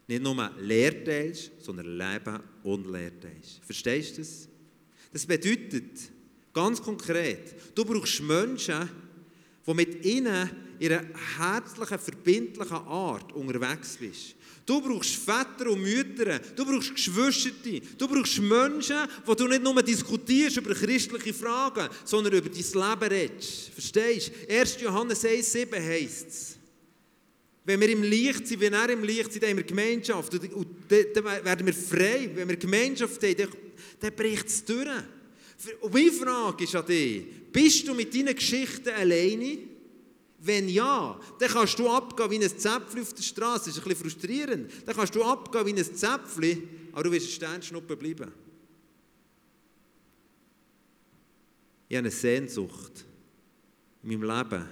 nicht 0.08 0.22
nur 0.22 0.52
Lehr 0.60 1.04
teilst, 1.04 1.52
sondern 1.58 1.98
Leben 1.98 2.40
und 2.62 2.86
Lehr 2.92 3.20
teilst. 3.20 3.64
Verstehst 3.64 4.18
du 4.18 4.22
das? 4.22 4.48
Das 5.12 5.26
bedeutet, 5.26 6.12
ganz 6.54 6.80
konkret, 6.84 7.56
du 7.74 7.84
brauchst 7.84 8.22
Menschen, 8.22 8.90
die 9.68 9.74
mit 9.74 10.06
ihnen 10.06 10.50
in 10.80 10.92
einer 10.92 11.06
herzlichen, 11.38 12.00
verbindlichen 12.00 12.78
Art 12.78 13.34
unterwegs 13.34 13.98
bist. 13.98 14.36
Du 14.66 14.82
brauchst 14.82 15.16
Väter 15.16 15.70
und 15.70 15.82
Mütter, 15.82 16.40
du 16.40 16.66
brauchst 16.66 16.96
Geschwister, 16.96 17.52
du 17.98 18.08
brauchst 18.08 18.40
Menschen, 18.40 18.98
wo 19.24 19.36
du 19.36 19.48
nicht 19.48 19.62
nur 19.62 19.82
diskutierst 19.82 20.58
über 20.58 20.74
christliche 20.74 21.34
Fragen, 21.34 21.88
sondern 22.04 22.34
über 22.34 22.50
dein 22.50 22.58
Leben 22.58 23.14
redest. 23.14 23.70
Verstehst 23.70 24.32
du? 24.48 24.54
1. 24.54 24.82
Johannes 24.82 25.24
1,7 25.24 25.76
heisst 25.80 26.28
es. 26.28 26.58
Wenn 27.64 27.80
wir 27.80 27.90
im 27.90 28.04
Licht 28.04 28.48
sind, 28.48 28.60
wenn 28.60 28.74
er 28.74 28.90
im 28.90 29.04
Licht 29.04 29.34
sind, 29.34 29.44
haben 29.44 29.58
wir 29.58 29.64
Gemeinschaft. 29.64 30.34
Und 30.34 30.68
dann 30.88 31.26
werden 31.44 31.66
wir 31.66 31.74
frei. 31.74 32.30
Wenn 32.34 32.48
wir 32.48 32.58
Gemeinschaft 32.58 33.22
haben, 33.22 33.50
dann 34.00 34.16
bricht 34.16 34.48
es 34.48 34.64
durch. 34.64 34.88
Und 35.82 35.94
meine 35.94 36.12
Frage 36.12 36.64
ist 36.64 36.76
an 36.76 36.86
dich, 36.86 37.26
bist 37.52 37.88
du 37.88 37.94
mit 37.94 38.14
deinen 38.14 38.36
Geschichten 38.36 38.90
alleine? 38.90 39.60
Wenn 40.40 40.70
ja, 40.70 41.20
dann 41.40 41.50
kannst 41.50 41.80
du 41.80 41.90
abgehen 41.90 42.30
wie 42.30 42.44
ein 42.44 42.58
Zäpfchen 42.60 43.02
auf 43.02 43.14
der 43.14 43.24
Straße. 43.24 43.66
Das 43.66 43.78
ist 43.78 43.78
ein 43.80 43.90
bisschen 43.90 44.10
frustrierend. 44.10 44.72
Dann 44.86 44.96
kannst 44.96 45.16
du 45.16 45.24
abgehen 45.24 45.66
wie 45.66 45.74
ein 45.74 45.96
Zäpfchen, 45.96 46.70
aber 46.92 47.04
du 47.04 47.12
wirst 47.12 47.28
ein 47.28 47.32
Sternschnuppe 47.32 47.96
bleiben. 47.96 48.32
Ich 51.88 51.96
habe 51.96 52.08
eine 52.08 52.12
Sehnsucht 52.12 53.06
in 54.04 54.10
meinem 54.10 54.24
Leben, 54.24 54.66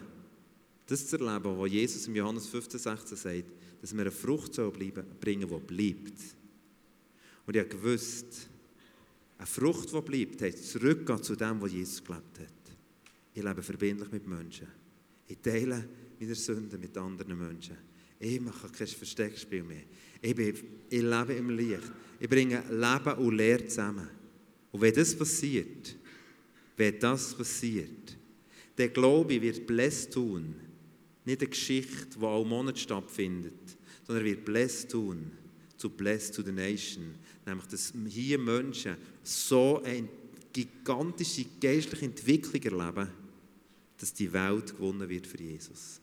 das 0.85 1.07
zu 1.07 1.17
erleben, 1.17 1.57
was 1.57 1.71
Jesus 1.71 2.07
im 2.07 2.15
Johannes 2.15 2.47
15, 2.47 2.79
16 2.79 3.17
sagt, 3.17 3.45
dass 3.81 3.93
wir 3.93 4.01
eine 4.01 4.11
Frucht 4.11 4.53
bleiben, 4.53 5.05
bringen, 5.19 5.47
die 5.47 5.73
bleibt. 5.73 6.19
Und 7.45 7.55
ich 7.55 7.61
habe 7.61 7.69
gewusst, 7.69 8.47
eine 9.43 9.47
Frucht, 9.47 9.93
die 9.93 10.01
bleibt, 10.01 10.41
heißt 10.41 10.71
zurückgehen 10.71 11.21
zu 11.21 11.35
dem, 11.35 11.61
was 11.61 11.73
Jesus 11.73 12.03
gelebt 12.03 12.39
hat. 12.39 12.77
Ich 13.33 13.43
lebe 13.43 13.61
verbindlich 13.61 14.11
mit 14.11 14.25
Menschen. 14.25 14.67
Ich 15.27 15.39
teile 15.39 15.83
meine 16.19 16.35
Sünden 16.35 16.79
mit 16.79 16.97
anderen 16.97 17.37
Menschen. 17.37 17.75
Ich 18.19 18.39
mache 18.39 18.69
kein 18.69 18.87
Versteckspiel 18.87 19.63
mehr. 19.63 19.83
Ich, 20.21 20.33
bin, 20.33 20.55
ich 20.89 21.01
lebe 21.01 21.33
im 21.33 21.49
Licht. 21.49 21.91
Ich 22.19 22.29
bringe 22.29 22.63
Leben 22.69 23.17
und 23.19 23.35
Lehre 23.35 23.67
zusammen. 23.67 24.07
Und 24.71 24.81
wenn 24.81 24.93
das 24.93 25.13
passiert, 25.13 25.95
wenn 26.77 26.99
das 26.99 27.33
passiert, 27.33 28.17
der 28.77 28.89
Glaube 28.89 29.41
wird 29.41 29.67
blessed 29.67 30.13
tun. 30.13 30.55
Nicht 31.25 31.41
eine 31.41 31.49
Geschichte, 31.49 32.17
die 32.17 32.23
auch 32.23 32.45
Monat 32.45 32.79
stattfindet, 32.79 33.77
sondern 34.07 34.25
er 34.25 34.31
wird 34.31 34.45
blessed 34.45 34.91
tun 34.91 35.31
zu 35.83 35.89
Blessed 35.89 36.35
to 36.35 36.41
the 36.41 36.51
Nation. 36.53 37.15
Nämlich, 37.45 37.67
dass 37.67 37.93
hier 38.07 38.39
Menschen 38.39 38.95
so 39.21 39.81
eine 39.83 40.07
gigantische 40.51 41.45
geistliche 41.59 42.05
Entwicklung 42.05 42.61
erleben, 42.61 43.09
dass 43.97 44.13
die 44.13 44.31
Welt 44.31 44.75
gewonnen 44.75 45.07
wird 45.09 45.27
für 45.27 45.41
Jesus. 45.41 45.99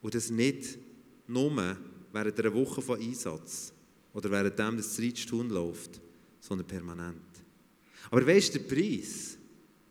Und 0.00 0.14
das 0.14 0.30
nicht 0.30 0.78
nur 1.26 1.76
während 2.12 2.40
einer 2.40 2.54
Woche 2.54 2.80
von 2.80 3.00
Einsatz 3.00 3.72
oder 4.14 4.30
während 4.30 4.58
dem 4.58 4.76
das 4.76 4.94
Zeitstund 4.94 5.50
läuft, 5.50 6.00
sondern 6.40 6.66
permanent. 6.66 7.20
Aber 8.10 8.26
weißt 8.26 8.54
du, 8.54 8.58
der 8.60 8.74
Preis, 8.74 9.36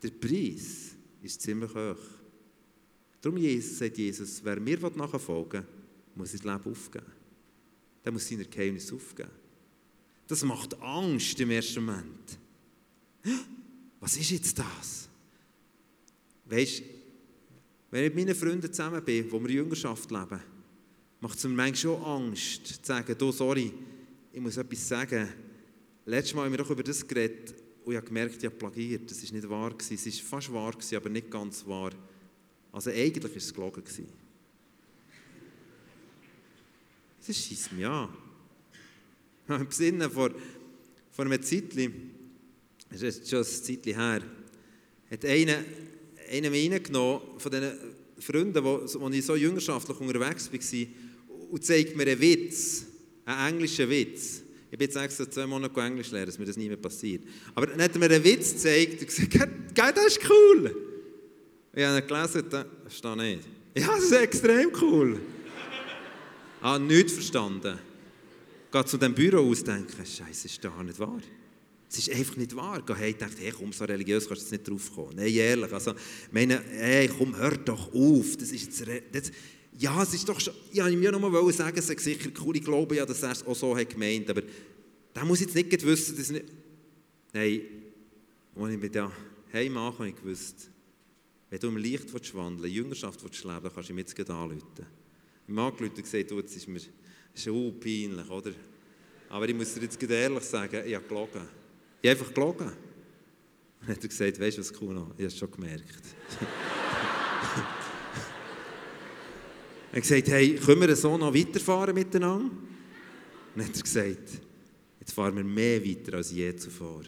der 0.02 0.10
Preis 0.10 0.94
ist 1.22 1.42
ziemlich 1.42 1.74
hoch. 1.74 2.00
Darum 3.20 3.38
Jesus, 3.38 3.78
sagt 3.78 3.98
Jesus, 3.98 4.40
wer 4.42 4.58
mir 4.58 4.78
nachfolgen 4.78 5.62
will, 5.62 5.68
muss 6.14 6.32
sein 6.32 6.40
Leben 6.40 6.72
aufgeben. 6.72 7.06
Der 8.04 8.12
muss 8.12 8.28
seine 8.28 8.44
Geheimnisse 8.44 8.94
aufgeben. 8.94 9.45
Das 10.26 10.42
macht 10.42 10.80
Angst 10.80 11.38
im 11.40 11.50
ersten 11.50 11.84
Moment. 11.84 12.38
Was 14.00 14.16
ist 14.16 14.30
jetzt 14.30 14.58
das? 14.58 15.08
Weißt 16.46 16.80
du, 16.80 16.84
wenn 17.90 18.04
ich 18.04 18.14
mit 18.14 18.26
meinen 18.26 18.36
Freunden 18.36 18.72
zusammen 18.72 19.04
bin, 19.04 19.30
wo 19.30 19.40
wir 19.42 19.50
Jüngerschaft 19.50 20.10
leben, 20.10 20.40
macht 21.20 21.38
es 21.38 21.44
mir 21.44 21.50
manchmal 21.50 21.76
schon 21.76 22.02
Angst, 22.02 22.66
zu 22.66 22.74
sagen, 22.82 23.16
du, 23.16 23.32
sorry, 23.32 23.72
ich 24.32 24.40
muss 24.40 24.56
etwas 24.56 24.88
sagen. 24.88 25.28
Letztes 26.04 26.34
Mal 26.34 26.44
haben 26.44 26.52
wir 26.52 26.58
doch 26.58 26.70
über 26.70 26.82
das 26.82 27.06
geredet 27.06 27.54
und 27.84 27.92
ich 27.92 27.96
habe 27.96 28.06
gemerkt, 28.06 28.36
ich 28.36 28.44
habe 28.44 28.54
plagiert. 28.54 29.10
Das 29.10 29.24
war 29.24 29.32
nicht 29.32 29.48
wahr. 29.48 29.74
Es 29.78 29.90
war 29.90 30.40
fast 30.40 30.52
wahr, 30.52 30.74
aber 30.96 31.08
nicht 31.08 31.30
ganz 31.30 31.66
wahr. 31.66 31.90
Also 32.70 32.90
eigentlich 32.90 33.24
war 33.24 33.36
es 33.36 33.54
gelogen. 33.54 33.82
Gewesen. 33.82 34.08
Das 37.26 37.36
schießt 37.36 37.72
mich 37.72 37.86
an. 37.86 38.08
Im 39.48 39.70
Sinne 39.70 40.10
vor, 40.10 40.30
vor 41.12 41.24
einem 41.24 41.42
Zeitchen, 41.42 42.10
das 42.90 43.02
ist 43.02 43.28
schon 43.28 43.40
ein 43.40 43.44
Zeitchen 43.44 43.94
her, 43.94 44.22
hat 45.10 45.24
einer, 45.24 45.64
einer 46.30 46.50
mich 46.50 46.70
reingenommen 46.70 47.20
von 47.38 47.52
diesen 47.52 47.72
Freunden, 48.18 48.64
wo, 48.64 48.82
wo 48.98 49.08
ich 49.10 49.24
so 49.24 49.36
jüngerschaftlich 49.36 49.98
unterwegs 50.00 50.52
war, 50.52 50.86
und 51.50 51.64
zeigt 51.64 51.96
mir 51.96 52.02
einen 52.04 52.20
Witz, 52.20 52.86
einen 53.24 53.54
englischen 53.54 53.88
Witz. 53.88 54.42
Ich 54.70 54.78
bin 54.78 54.88
jetzt 54.88 54.96
extra 54.96 55.30
zwei 55.30 55.46
Monate 55.46 55.80
Englisch 55.80 56.10
lernen, 56.10 56.26
dass 56.26 56.38
mir 56.38 56.44
das 56.44 56.56
nie 56.56 56.68
mehr 56.68 56.76
passiert. 56.76 57.22
Aber 57.54 57.68
dann 57.68 57.80
hat 57.80 57.92
er 57.92 57.98
mir 58.00 58.10
einen 58.10 58.24
Witz 58.24 58.52
gezeigt 58.52 59.00
und 59.00 59.06
gesagt, 59.06 59.32
Gell, 59.74 59.92
das 59.94 60.06
ist 60.06 60.20
cool. 60.28 60.74
Ich 61.72 61.84
habe 61.84 61.98
ihn 61.98 62.06
gelesen, 62.06 62.44
das 62.50 62.66
steht 62.96 63.16
nicht. 63.16 63.42
Ja, 63.76 63.88
das 63.88 64.04
ist 64.04 64.12
extrem 64.12 64.70
cool. 64.80 65.20
Ah, 66.60 66.78
nichts 66.78 67.12
verstanden. 67.12 67.78
Geht 68.70 68.88
zu 68.88 68.98
dem 68.98 69.14
Büro 69.14 69.48
ausdenken, 69.50 70.04
Scheiße, 70.04 70.46
ist 70.46 70.64
das 70.64 70.72
nicht 70.82 70.98
wahr? 70.98 71.20
Es 71.88 71.98
ist 71.98 72.10
einfach 72.10 72.36
nicht 72.36 72.54
wahr. 72.56 72.82
Geh 72.84 72.94
hey, 72.94 73.14
dachte, 73.14 73.40
hey, 73.40 73.52
komm, 73.52 73.72
so 73.72 73.84
religiös 73.84 74.26
kannst 74.26 74.42
du 74.42 74.44
jetzt 74.46 74.52
nicht 74.52 74.68
drauf 74.68 74.92
kommen. 74.94 75.16
Nein, 75.16 75.28
ehrlich. 75.28 75.72
Also, 75.72 75.94
meine, 76.32 76.60
hey, 76.72 77.08
komm, 77.08 77.36
hör 77.36 77.56
doch 77.56 77.94
auf. 77.94 78.36
Das 78.36 78.50
ist 78.50 78.64
jetzt, 78.64 78.84
das, 79.12 79.30
ja, 79.78 80.02
es 80.02 80.14
ist 80.14 80.28
doch 80.28 80.40
schon, 80.40 80.54
ja, 80.72 80.88
ich 80.88 80.96
mir 80.96 81.12
mal 81.18 81.52
sagen, 81.52 81.78
es 81.78 81.88
ist 81.88 82.00
sicher 82.00 82.30
cool, 82.44 82.56
ich 82.56 82.64
glaube 82.64 82.96
ja, 82.96 83.06
dass 83.06 83.22
er 83.22 83.32
es 83.32 83.46
auch 83.46 83.54
so 83.54 83.76
hat 83.76 83.90
gemeint, 83.90 84.28
aber 84.30 84.42
da 85.12 85.24
muss 85.24 85.40
jetzt 85.40 85.54
nicht 85.54 85.84
wissen, 85.84 86.16
dass 86.16 86.30
nicht, 86.30 86.46
nein, 87.32 87.60
als 88.56 88.72
ich 88.72 88.80
mich 88.80 88.90
da 88.90 89.12
heim 89.52 89.72
mache, 89.72 89.98
habe 89.98 90.08
ich 90.08 90.16
gewusst, 90.16 90.70
wenn 91.50 91.60
du 91.60 91.68
im 91.68 91.76
Licht 91.76 92.12
wandeln 92.34 92.62
willst, 92.62 92.74
Jüngerschaft 92.74 93.22
willst 93.22 93.44
leben, 93.44 93.70
kannst 93.74 93.90
du 93.90 93.94
mich 93.94 94.08
jetzt 94.08 94.30
anrufen. 94.30 94.62
Ich 95.46 95.54
Mann 95.54 95.66
angerufen 95.66 95.94
und 95.94 96.02
gesagt, 96.02 96.30
du, 96.30 96.38
jetzt 96.38 96.56
ist 96.56 96.68
mir 96.68 96.80
schon 97.42 97.78
peinlich, 97.78 98.28
oder? 98.30 98.52
Aber 99.28 99.48
ich 99.48 99.54
muss 99.54 99.74
dir 99.74 99.82
jetzt 99.82 100.02
ehrlich 100.02 100.44
sagen, 100.44 100.82
ich 100.86 100.94
habe 100.94 101.06
gelogen. 101.06 101.42
Ich 102.00 102.10
habe 102.10 102.20
einfach 102.20 102.32
gelogen. 102.34 102.72
Dann 103.80 103.88
hat 103.88 104.02
er 104.02 104.08
gesagt, 104.08 104.40
weißt 104.40 104.56
du 104.56 104.60
was, 104.60 104.72
Kuno, 104.72 105.12
ich 105.16 105.24
habe 105.24 105.24
es 105.24 105.38
schon 105.38 105.50
gemerkt. 105.50 106.02
er 109.92 109.96
hat 109.96 110.02
gesagt, 110.02 110.28
hey, 110.28 110.56
können 110.56 110.80
wir 110.80 110.96
so 110.96 111.16
noch 111.16 111.34
weiterfahren 111.34 111.94
miteinander? 111.94 112.50
Dann 113.54 113.64
hat 113.66 113.76
er 113.76 113.82
gesagt, 113.82 114.40
jetzt 115.00 115.12
fahren 115.12 115.36
wir 115.36 115.44
mehr 115.44 115.84
weiter 115.84 116.16
als 116.16 116.30
je 116.32 116.54
zuvor. 116.56 117.02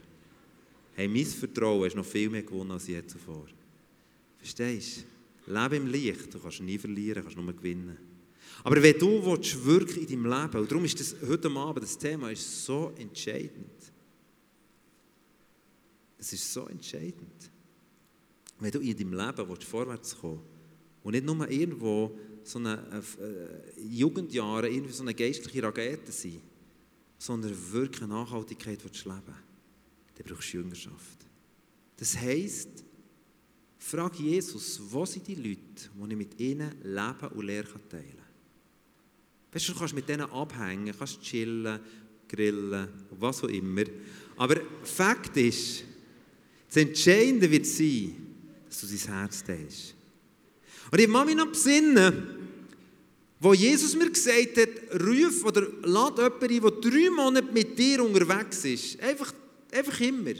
Hey, 0.94 1.08
mein 1.08 1.26
Vertrauen 1.26 1.86
ist 1.86 1.96
noch 1.96 2.06
viel 2.06 2.28
mehr 2.28 2.42
gewonnen 2.42 2.72
als 2.72 2.86
je 2.86 3.04
zuvor. 3.06 3.46
Verstehst 4.38 5.04
du? 5.46 5.52
Lebe 5.52 5.76
im 5.76 5.86
Licht, 5.86 6.32
du 6.32 6.38
kannst 6.38 6.60
nie 6.60 6.78
verlieren, 6.78 7.22
kannst 7.22 7.36
nur 7.36 7.52
gewinnen. 7.52 7.96
Aber 8.64 8.82
wenn 8.82 8.98
du 8.98 9.24
willst, 9.24 9.64
wirklich 9.64 10.10
in 10.10 10.22
deinem 10.22 10.40
Leben, 10.40 10.60
und 10.60 10.70
darum 10.70 10.84
ist 10.84 10.98
das 10.98 11.14
heute 11.26 11.50
Abend 11.50 11.84
das 11.84 11.96
Thema 11.96 12.30
ist 12.30 12.64
so 12.64 12.92
entscheidend. 12.98 13.70
Es 16.18 16.32
ist 16.32 16.52
so 16.52 16.66
entscheidend. 16.66 17.50
Wenn 18.58 18.70
du 18.72 18.80
in 18.80 18.96
deinem 18.96 19.12
Leben 19.12 19.48
willst, 19.48 19.64
vorwärts 19.64 20.18
kommen 20.18 20.42
und 21.04 21.12
nicht 21.12 21.24
nur 21.24 21.48
irgendwo 21.48 22.18
so 22.42 22.58
eine 22.58 23.02
äh, 23.20 23.80
Jugendjahre, 23.80 24.68
irgendwie 24.68 24.92
so 24.92 25.02
eine 25.02 25.14
geistliche 25.14 25.62
Rakete 25.62 26.10
sein, 26.10 26.40
sondern 27.18 27.54
wirklich 27.72 28.08
Nachhaltigkeit 28.08 28.82
willst 28.82 29.04
leben, 29.04 29.22
dann 30.14 30.26
brauchst 30.26 30.52
du 30.52 30.58
Jüngerschaft. 30.58 31.26
Das 31.96 32.16
heisst, 32.16 32.84
frag 33.78 34.18
Jesus, 34.18 34.80
wo 34.88 35.04
sind 35.04 35.26
die 35.26 35.34
Leute, 35.34 35.90
die 35.94 36.10
ich 36.10 36.16
mit 36.16 36.40
ihnen 36.40 36.72
Leben 36.82 37.28
und 37.34 37.44
Lehre 37.44 37.88
teilen 37.88 38.16
kann. 38.16 38.27
Weißt 39.52 39.68
du, 39.68 39.72
du 39.72 39.78
kannst 39.78 39.94
mit 39.94 40.08
denen 40.08 40.30
abhängen, 40.30 40.94
kannst 40.96 41.22
chillen, 41.22 41.80
grillen, 42.28 42.88
was 43.18 43.42
auch 43.42 43.48
immer. 43.48 43.84
Aber 44.37 44.56
Fakt 44.84 45.37
ist, 45.37 45.84
das 46.68 46.76
Entscheidende 46.76 47.50
wird 47.50 47.66
sein, 47.66 48.14
dass 48.68 48.80
du 48.80 48.87
dein 48.87 49.18
Herz 49.18 49.42
teilst. 49.42 49.94
Und 50.90 51.00
ich 51.00 51.08
mache 51.08 51.26
mich 51.26 51.37
noch 51.37 51.48
besinnen, 51.48 52.38
wo 53.40 53.54
Jesus 53.54 53.94
mir 53.96 54.11
gesagt 54.11 54.56
hat, 54.56 55.00
ruf 55.00 55.44
oder 55.44 55.66
lad 55.82 56.18
jemanden 56.18 56.44
ein, 56.44 56.61
der 56.61 56.90
drei 56.90 57.11
Monate 57.11 57.52
mit 57.52 57.78
dir 57.78 58.04
unterwegs 58.04 58.64
ist. 58.64 59.00
Einfach, 59.00 59.32
einfach 59.72 60.00
immer. 60.00 60.32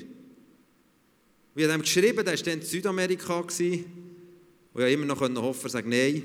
Wir 1.55 1.73
haben 1.73 1.81
ihm 1.81 1.83
geschrieben, 1.83 2.25
der 2.25 2.37
war 2.37 2.44
dann 2.44 2.61
in 2.61 2.62
Südamerika. 2.62 3.38
Und 3.38 3.61
ich 3.61 3.85
immer 4.77 5.07
noch 5.07 5.21
hoffen, 5.21 5.66
er 5.66 5.71
sagt 5.71 5.88
nein. 5.88 6.23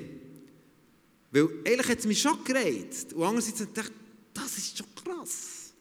Weil 1.33 1.49
eigentlich 1.65 1.87
hat 1.89 1.99
es 1.99 2.05
mich 2.05 2.21
schon 2.21 2.43
gereizt. 2.43 3.13
Und 3.13 3.23
andererseits 3.23 3.57
dachte 3.73 3.91
ich, 3.91 4.33
das 4.35 4.57
ist 4.57 4.77
schon 4.77 4.87
krass. 5.03 5.73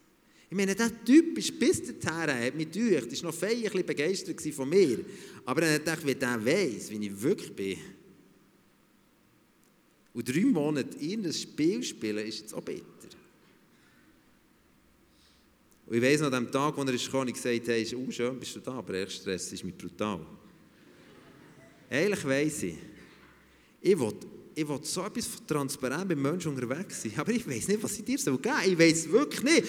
Ich 0.48 0.56
meine, 0.56 0.74
der 0.74 1.04
Typ 1.04 1.36
ist 1.36 1.58
bis 1.58 1.82
dahin, 2.00 2.46
hat 2.46 2.54
mich 2.54 2.70
durch, 2.70 3.06
ist 3.06 3.22
noch 3.22 3.34
fein 3.34 3.66
ein 3.66 3.86
begeistert 3.86 4.40
von 4.54 4.68
mir. 4.68 5.04
Aber 5.44 5.60
dann 5.60 5.84
dachte 5.84 6.00
ich, 6.00 6.06
wenn 6.06 6.18
der 6.18 6.44
weiss, 6.44 6.90
wie 6.90 7.06
ich 7.06 7.22
wirklich 7.22 7.52
bin. 7.52 7.78
Und 10.14 10.28
drei 10.28 10.40
Monate 10.40 10.96
in 10.98 11.24
ein 11.24 11.32
Spiel 11.32 11.82
spielen, 11.82 12.26
ist 12.26 12.40
jetzt 12.40 12.54
auch 12.54 12.62
bitter. 12.62 12.84
Und 15.86 15.96
ich 15.96 16.02
weiss 16.02 16.20
noch, 16.20 16.32
an 16.32 16.44
dem 16.44 16.50
Tag, 16.50 16.78
als 16.78 16.88
er 16.88 16.94
ist 16.94 17.04
gekommen, 17.06 17.28
ich 17.28 17.34
gesagt 17.34 17.60
habe, 17.60 17.72
hey, 17.72 17.94
oh, 17.94 18.10
schön 18.10 18.40
bist 18.40 18.56
du 18.56 18.60
da, 18.60 18.72
aber 18.72 18.92
der 18.94 19.08
Stress 19.08 19.52
ist 19.52 19.64
mir 19.64 19.72
brutal. 19.72 20.24
Eigentlich 21.90 22.24
weiss 22.24 22.62
ich, 22.62 22.76
ich 23.82 23.98
will 23.98 24.14
ich 24.54 24.68
will 24.68 24.80
so 24.82 25.04
etwas 25.04 25.28
transparent 25.46 26.08
beim 26.08 26.22
Menschen 26.22 26.54
unterwegs 26.54 27.02
sein, 27.02 27.12
aber 27.16 27.32
ich 27.32 27.46
weiß 27.46 27.68
nicht, 27.68 27.82
was 27.82 27.98
ich 27.98 28.04
dir 28.04 28.18
so 28.18 28.36
geben. 28.38 28.56
Ich 28.66 28.78
weiß 28.78 29.10
wirklich 29.10 29.42
nicht. 29.42 29.64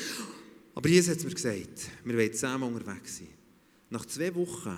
Aber 0.75 0.89
Jesus 0.89 1.15
hat 1.15 1.23
mir 1.23 1.34
gesagt, 1.34 1.89
wir 2.03 2.17
wollen 2.17 2.34
zusammen 2.34 2.73
unterwegs 2.73 3.17
sein. 3.17 3.29
Nach 3.89 4.05
zwei 4.05 4.34
Wochen 4.36 4.77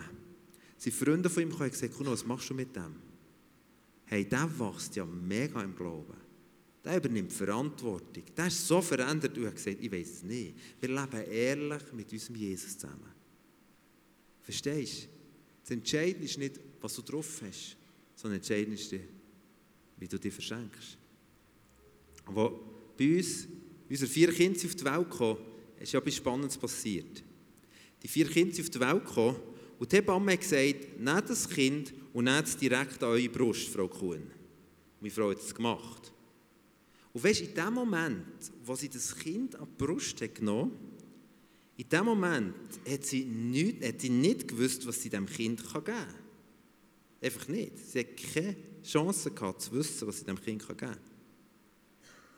sind 0.78 0.96
Freunde 0.96 1.30
von 1.30 1.44
ihm 1.44 1.50
gekommen 1.50 1.70
und 1.70 1.72
gesagt, 1.72 1.94
was 2.00 2.26
machst 2.26 2.50
du 2.50 2.54
mit 2.54 2.76
dem? 2.76 2.96
Hey, 4.06 4.26
der 4.26 4.50
wächst 4.60 4.96
ja 4.96 5.06
mega 5.06 5.62
im 5.64 5.76
Glauben. 5.76 6.18
Der 6.84 6.98
übernimmt 6.98 7.34
Verantwortung. 7.34 8.24
Der 8.38 8.48
ist 8.48 8.68
so 8.68 8.82
verändert 8.82 9.36
und 9.38 9.48
hat 9.48 9.56
gesagt, 9.56 9.78
ich 9.82 9.92
weiß 9.92 10.08
es 10.08 10.24
nicht. 10.24 10.56
Wir 10.80 10.90
leben 10.90 11.32
ehrlich 11.32 11.94
mit 11.94 12.12
unserem 12.12 12.36
Jesus 12.36 12.78
zusammen. 12.78 13.12
Verstehst 14.42 15.04
du? 15.04 15.08
Das 15.62 15.72
Entscheidende 15.72 16.26
ist 16.26 16.38
nicht, 16.38 16.60
was 16.80 16.94
du 16.94 17.02
drauf 17.02 17.42
hast, 17.42 17.76
sondern 18.16 18.38
entscheidend 18.38 18.80
ist, 18.80 18.94
wie 19.98 20.08
du 20.08 20.20
dich 20.20 20.34
verschenkst. 20.34 20.98
Wo 22.28 22.60
bei 22.98 23.18
uns, 23.18 23.48
unsere 23.90 24.10
vier 24.10 24.32
Kinder 24.32 24.60
auf 24.66 24.76
die 24.76 24.86
Welt 24.86 25.10
kamen, 25.10 25.38
ist 25.80 25.94
ja 25.94 26.00
etwas 26.00 26.16
Spannendes 26.16 26.58
passiert. 26.58 27.24
Die 28.02 28.08
vier 28.08 28.28
Kinder 28.28 28.54
sind 28.54 28.66
auf 28.66 28.70
die 28.72 28.80
Welt 28.80 29.06
gekommen 29.06 29.38
und 29.80 29.92
die 29.92 29.96
Hebamme 29.98 30.32
hat 30.34 30.42
gesagt, 30.42 31.00
nehmt 31.00 31.30
das 31.30 31.50
Kind 31.50 31.94
und 32.14 32.26
nehmt 32.26 32.48
es 32.48 32.58
direkt 32.58 33.04
an 33.04 33.10
eure 33.10 33.30
Brust, 33.30 33.70
Frau 33.70 33.88
Kuhn. 33.88 34.24
Meine 35.00 35.12
Frau 35.12 35.30
hat 35.30 35.40
es 35.40 35.54
gemacht. 35.54 36.12
Und 37.14 37.24
weißt 37.24 37.42
du, 37.42 37.46
in 37.46 37.54
dem 37.54 37.74
Moment, 37.74 38.52
wo 38.64 38.76
sie 38.76 38.90
das 38.90 39.16
Kind 39.16 39.56
an 39.56 39.68
die 39.68 39.84
Brust 39.84 40.22
hat 40.22 40.36
genommen 40.36 40.72
in 41.78 41.90
dem 41.90 42.06
Moment 42.06 42.56
hat 42.90 43.06
sie, 43.06 43.26
nicht, 43.26 43.86
hat 43.86 44.00
sie 44.00 44.10
nicht 44.10 44.48
gewusst, 44.48 44.88
was 44.88 45.02
sie 45.02 45.10
dem 45.10 45.26
Kind 45.26 45.62
geben 45.62 45.84
kann. 45.84 46.16
Einfach 47.22 47.48
nicht. 47.48 47.78
Sie 47.78 48.00
hat 48.00 48.18
keine 48.34 48.56
Chance 48.86 49.32
gehabt, 49.32 49.62
zu 49.62 49.72
wissen, 49.74 50.08
was 50.08 50.20
sie 50.20 50.26
dem 50.26 50.42
Kind 50.42 50.62
geben 50.62 50.78
kann. 50.78 50.98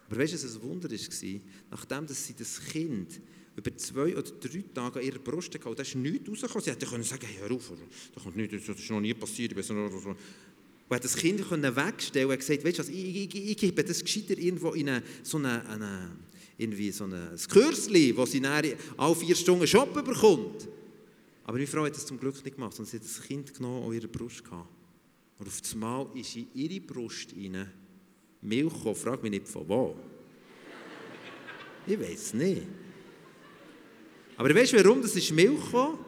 Aber 0.09 0.19
weißt 0.19 0.33
du, 0.33 0.37
was 0.37 0.55
ein 0.55 0.61
Wunder 0.61 0.89
war? 0.89 1.41
Nachdem 1.71 2.07
dass 2.07 2.25
sie 2.25 2.33
das 2.33 2.61
Kind 2.61 3.19
über 3.55 3.75
zwei 3.75 4.15
oder 4.15 4.31
drei 4.31 4.63
Tage 4.73 4.99
an 4.99 5.05
ihrer 5.05 5.19
Brust 5.19 5.53
hatte, 5.53 5.75
da 5.75 5.81
ist 5.81 5.95
nichts 5.95 6.29
rausgekommen. 6.29 6.63
Sie 6.63 6.71
hätte 6.71 6.85
können 6.85 7.03
sagen, 7.03 7.25
hey, 7.25 7.37
hör 7.41 7.51
auf, 7.55 7.71
das, 8.13 8.23
kommt 8.23 8.37
nicht, 8.37 8.53
das 8.53 8.79
ist 8.79 8.89
noch 8.89 9.01
nie 9.01 9.13
passiert. 9.13 9.51
Ich 9.51 9.69
noch, 9.69 9.89
so. 9.89 10.15
Und 10.89 10.95
hat 10.95 11.03
das 11.03 11.17
Kind 11.17 11.39
wegstellen 11.51 12.29
und 12.29 12.37
gesagt, 12.37 12.63
weißt 12.63 12.79
du 12.79 12.83
ich, 12.83 13.15
ich, 13.15 13.35
ich, 13.35 13.49
ich 13.51 13.57
gebe 13.57 13.83
das 13.83 14.01
gescheiter 14.01 14.37
irgendwo 14.37 14.71
in 14.71 14.87
eine, 14.87 15.03
so 15.21 15.37
eine, 15.37 15.67
eine 15.67 16.11
irgendwie 16.57 16.91
so 16.91 17.03
ein 17.03 17.35
Kürzli, 17.49 18.13
das 18.13 18.31
sie 18.31 18.39
dann 18.39 18.65
alle 18.95 19.15
vier 19.15 19.35
Stunden 19.35 19.67
shoppen 19.67 20.03
bekommt. 20.03 20.67
Aber 21.43 21.53
meine 21.53 21.67
Frau 21.67 21.85
hat 21.85 21.95
das 21.95 22.05
zum 22.05 22.19
Glück 22.19 22.43
nicht 22.43 22.55
gemacht, 22.55 22.73
sondern 22.73 22.91
sie 22.91 22.97
hat 22.97 23.05
das 23.05 23.21
Kind 23.21 23.53
genommen 23.53 23.83
und 23.83 23.93
ihre 23.93 24.07
Brust 24.07 24.43
gehabt. 24.43 24.69
Und 25.39 25.47
auf 25.47 25.61
einmal 25.73 26.07
ist 26.15 26.35
in 26.35 26.47
ihre 26.53 26.81
Brust 26.81 27.33
rein 27.33 27.71
Milch 28.41 28.73
gekommen. 28.73 28.95
Frag 28.95 29.21
mich 29.21 29.31
nicht 29.31 29.47
von 29.47 29.67
wo. 29.67 29.95
Ich 31.85 31.99
weiß 31.99 32.33
nicht. 32.33 32.63
Aber 34.35 34.53
weißt 34.53 34.73
du, 34.73 34.83
warum 34.83 35.01
das 35.01 35.15
ist 35.15 35.31
Milch 35.31 35.63
gekommen? 35.63 35.99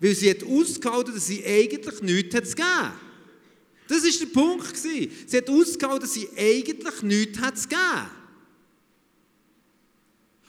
Weil 0.00 0.14
sie 0.14 0.30
hat 0.30 0.44
ausgehalten, 0.44 1.14
dass 1.14 1.26
sie 1.26 1.44
eigentlich 1.44 2.00
nichts 2.02 2.34
hat 2.34 2.46
zu 2.46 2.54
geben. 2.54 2.92
Das 3.88 4.04
war 4.04 4.26
der 4.26 4.32
Punkt. 4.32 4.76
Sie 4.76 5.10
hat 5.36 5.50
ausgehalten, 5.50 6.00
dass 6.02 6.14
sie 6.14 6.28
eigentlich 6.36 7.02
nichts 7.02 7.38
hat 7.40 7.58
zu 7.58 7.68
geben. 7.68 8.10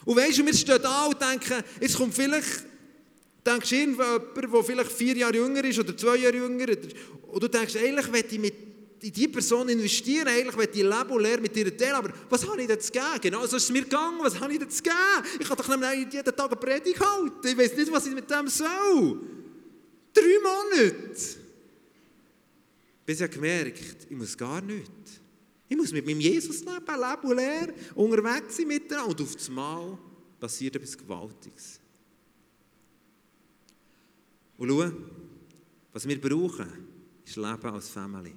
Und 0.05 0.16
weißt 0.16 0.39
du, 0.39 0.45
wir 0.45 0.53
stehen 0.53 0.82
da 0.82 1.05
und 1.05 1.22
denken, 1.22 1.64
jetzt 1.80 1.95
kommt 1.95 2.14
vielleicht, 2.14 2.66
denkst 3.46 3.70
du 3.70 3.76
jemand, 3.76 4.24
der 4.36 4.64
vielleicht 4.64 4.92
vier 4.92 5.18
Jahre 5.18 5.36
jünger 5.36 5.64
ist 5.64 5.80
oder 5.80 5.96
zwei 5.96 6.18
Jahre 6.18 6.38
jünger, 6.38 6.68
und 7.28 7.42
du 7.42 7.48
denkst, 7.48 7.76
eigentlich 7.78 8.12
möchte 8.12 8.36
ich 8.36 8.42
mit 8.42 8.54
in 9.02 9.12
diese 9.12 9.30
Person 9.30 9.68
investieren, 9.68 10.28
eigentlich 10.28 10.56
möchte 10.56 10.78
ich 10.78 10.84
Leben 10.84 11.10
und 11.10 11.24
Lehre 11.24 11.42
mit 11.42 11.58
ihr 11.58 11.76
teilen, 11.76 11.96
aber 11.96 12.14
was 12.30 12.48
habe 12.48 12.62
ich 12.62 12.68
denn 12.68 12.80
zu 12.80 12.92
geben? 12.92 13.06
Genau 13.20 13.46
so 13.48 13.58
ist 13.58 13.64
es 13.64 13.72
mir 13.72 13.82
gegangen, 13.82 14.20
was 14.22 14.39
habe 14.39 14.54
ich 14.54 14.60
denn 14.60 14.70
zu 14.70 14.84
geben? 14.84 14.96
Ich 15.39 15.48
kann 15.48 15.58
doch 15.58 15.68
nicht 15.68 16.14
jeden 16.14 16.36
Tag 16.36 16.52
eine 16.52 16.56
Predigt 16.56 17.00
halten, 17.00 17.48
ich 17.48 17.58
weiß 17.58 17.78
nicht, 17.78 17.92
was 17.92 18.06
ich 18.06 18.14
mit 18.14 18.30
dem 18.30 18.48
soll. 18.48 19.20
Drei 20.14 20.39
Monate. 20.44 21.16
Bis 23.06 23.22
ich 23.22 23.32
gemerkt 23.32 24.08
ich 24.08 24.16
muss 24.16 24.38
gar 24.38 24.62
nichts. 24.62 25.20
Ich 25.68 25.78
muss 25.78 25.92
mit 25.92 26.06
meinem 26.06 26.20
Jesus 26.20 26.60
leben, 26.60 26.86
leben 26.86 27.24
und 27.24 27.36
lernen, 27.36 27.74
unterwegs 27.96 28.58
sein 28.58 28.68
miteinander. 28.68 29.10
Und 29.10 29.22
auf 29.22 29.36
einmal 29.48 29.98
passiert 30.39 30.76
etwas 30.76 30.98
Gewaltiges. 30.98 31.81
Und 34.62 34.70
schau, 34.70 34.91
was 35.91 36.07
wir 36.07 36.22
brauchen, 36.22 36.70
ist 37.26 37.36
Leben 37.36 37.66
als 37.66 37.89
Familie. 37.89 38.36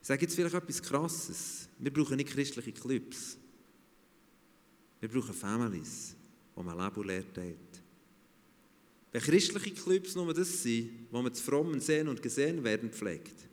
Ich 0.00 0.08
sage 0.08 0.22
jetzt 0.22 0.34
vielleicht 0.34 0.56
etwas 0.56 0.82
Krasses. 0.82 1.68
Wir 1.78 1.92
brauchen 1.92 2.16
nicht 2.16 2.30
christliche 2.30 2.72
Clubs. 2.72 3.38
Wir 4.98 5.08
brauchen 5.08 5.32
Families, 5.32 6.16
wo 6.56 6.62
man 6.64 6.76
Leben 6.76 7.00
und. 7.02 7.82
Wenn 9.12 9.22
christliche 9.22 9.74
Clubs 9.74 10.16
nur 10.16 10.34
das 10.34 10.60
sind, 10.60 11.06
wo 11.12 11.22
man 11.22 11.32
zu 11.32 11.44
frommen 11.44 11.78
sehen 11.78 12.08
und 12.08 12.20
gesehen 12.20 12.64
werden 12.64 12.90
pflegt, 12.90 13.46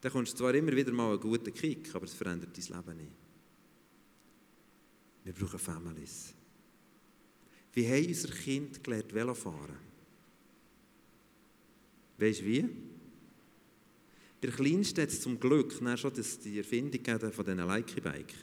dann 0.00 0.10
kommst 0.10 0.32
du 0.32 0.38
zwar 0.38 0.54
immer 0.54 0.72
wieder 0.72 0.92
mal 0.92 1.10
einen 1.10 1.20
guten 1.20 1.52
Kick, 1.52 1.94
aber 1.94 2.06
es 2.06 2.14
verändert 2.14 2.56
dein 2.56 2.78
Leben 2.78 2.96
nicht. 2.96 3.12
Wir 5.22 5.34
brauchen 5.34 5.58
Families. 5.58 6.32
Wie 7.74 7.88
haben 7.88 8.06
unsere 8.06 8.32
Kinder 8.32 8.78
gelernt 8.80 9.12
Velofahren? 9.12 9.76
Weißt 12.18 12.40
du 12.40 12.44
wie? 12.44 12.68
Der 14.42 14.50
Kleinste 14.50 15.02
hat 15.02 15.10
zum 15.10 15.40
Glück 15.40 15.72
schon 15.96 16.12
die 16.44 16.58
Erfindung 16.58 17.32
von 17.32 17.44
diesen 17.44 17.58
Leiki-Bike. 17.58 18.34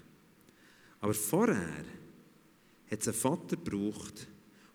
Aber 1.00 1.14
vorher 1.14 1.86
hat 2.90 3.00
es 3.00 3.08
einen 3.08 3.18
Vater 3.18 3.56
gebraucht, 3.56 4.28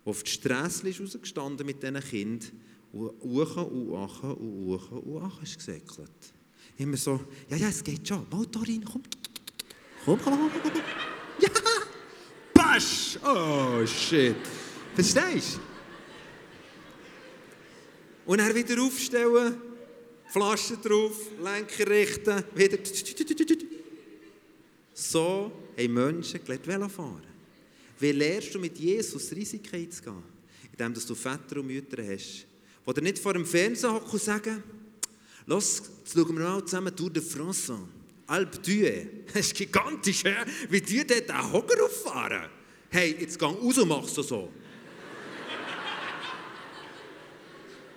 der 0.04 0.10
auf 0.10 0.22
die 0.22 0.30
Strasse 0.30 0.86
rausgestanden 0.86 1.66
mit 1.66 1.82
diesen 1.82 2.00
Kindern 2.00 2.50
und 2.92 3.22
uchen 3.22 3.64
und 3.64 3.94
achen 3.94 4.34
und 4.34 4.66
uchen 4.66 4.98
und 4.98 5.22
achen 5.22 5.42
ist 5.42 5.58
gesäckelt 5.58 6.32
immer 6.78 6.96
so, 6.96 7.20
ja, 7.48 7.56
ja, 7.56 7.68
es 7.68 7.82
geht 7.82 8.06
schon. 8.06 8.26
Motorin, 8.30 8.84
komm. 8.84 9.02
Komm, 10.04 10.18
komm, 10.22 10.38
komm, 10.38 10.50
komm. 10.62 10.72
Ja! 12.76 12.82
Basch! 12.82 13.18
Oh, 13.24 13.86
shit. 13.86 14.36
Verstehst 14.94 15.56
du? 15.56 15.60
Und 18.30 18.38
dann 18.38 18.54
wieder 18.54 18.82
aufstellen, 18.82 19.56
Flaschen 20.28 20.82
drauf, 20.82 21.16
Lenker 21.42 21.88
richten, 21.88 22.44
wieder. 22.54 22.78
So 24.92 25.52
haben 25.78 25.94
Menschen 25.94 26.40
gelernt 26.44 26.92
fahren. 26.92 27.22
Wie 27.98 28.12
lernst 28.12 28.54
du 28.54 28.58
mit 28.58 28.76
Jesus 28.78 29.30
Risiken 29.32 29.74
einzugehen? 29.74 30.22
Indem 30.72 30.92
du 30.92 31.14
Väter 31.14 31.60
und 31.60 31.66
Mütter 31.68 32.02
hast, 32.02 32.46
die 32.86 33.00
nicht 33.00 33.18
vor 33.18 33.32
dem 33.32 33.46
Fernseher 33.46 33.94
hocken 33.94 34.10
und 34.10 34.22
sagen, 34.22 34.62
Los, 35.46 35.80
jetzt 36.00 36.12
schauen 36.12 36.36
wir 36.36 36.44
mal 36.44 36.64
zusammen 36.64 36.94
Tour 36.94 37.10
de 37.10 37.22
France 37.22 37.72
an. 37.72 37.88
Alpe 38.26 38.58
d'Huez. 38.58 39.06
Das 39.32 39.46
ist 39.46 39.54
gigantisch, 39.54 40.24
wie 40.68 40.80
die 40.80 41.06
dort 41.06 41.30
einen 41.30 41.52
Hocker 41.52 41.84
auffahren. 41.84 42.50
Hey, 42.90 43.16
jetzt 43.18 43.38
geh 43.38 43.44
raus 43.44 43.78
und 43.78 43.88
mach 43.88 44.04
so. 44.04 44.50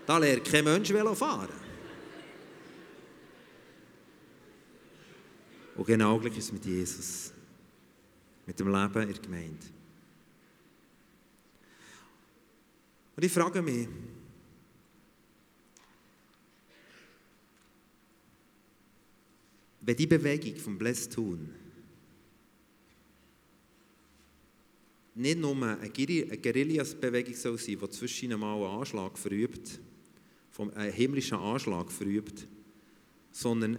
da 0.06 0.18
lernt 0.18 0.46
kein 0.46 0.64
Mensch 0.64 0.92
fahren. 1.16 1.50
Und 5.76 5.86
genau 5.86 6.18
gleich 6.20 6.38
ist 6.38 6.46
es 6.46 6.52
mit 6.52 6.66
Jesus. 6.66 7.32
Mit 8.46 8.60
dem 8.60 8.68
Leben 8.68 9.02
in 9.02 9.14
der 9.14 9.22
Gemeinde. 9.22 9.66
Und 13.16 13.24
ich 13.24 13.32
frage 13.32 13.62
mich, 13.62 13.88
wenn 19.82 19.96
die 19.96 20.08
Bewegung 20.08 20.56
vom 20.56 20.78
Blessed 20.78 21.14
Tun 21.14 21.54
nicht 25.16 25.40
nur 25.40 25.56
eine 25.56 25.90
Guerillas-Bewegung 25.90 27.36
soll 27.36 27.58
sein, 27.58 27.78
die 27.82 27.90
zwischen 27.90 28.40
mal 28.40 28.56
einen 28.56 28.80
Anschlag 28.80 29.18
verübt, 29.18 29.80
einen 30.76 30.92
himmlischen 30.92 31.38
Anschlag 31.38 31.92
verübt, 31.92 32.48
sondern 33.32 33.78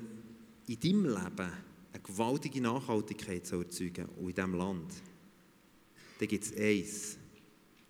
in 0.66 0.80
deinem 0.80 1.04
Leben 1.04 1.52
eine 1.92 2.02
gewaltige 2.02 2.60
Nachhaltigkeit 2.60 3.46
soll 3.46 3.64
erzeugen 3.64 4.06
und 4.18 4.28
in 4.28 4.34
diesem 4.34 4.54
Land, 4.54 4.92
dann 6.18 6.28
gibt 6.28 6.44
es 6.44 6.56
eins, 6.56 7.16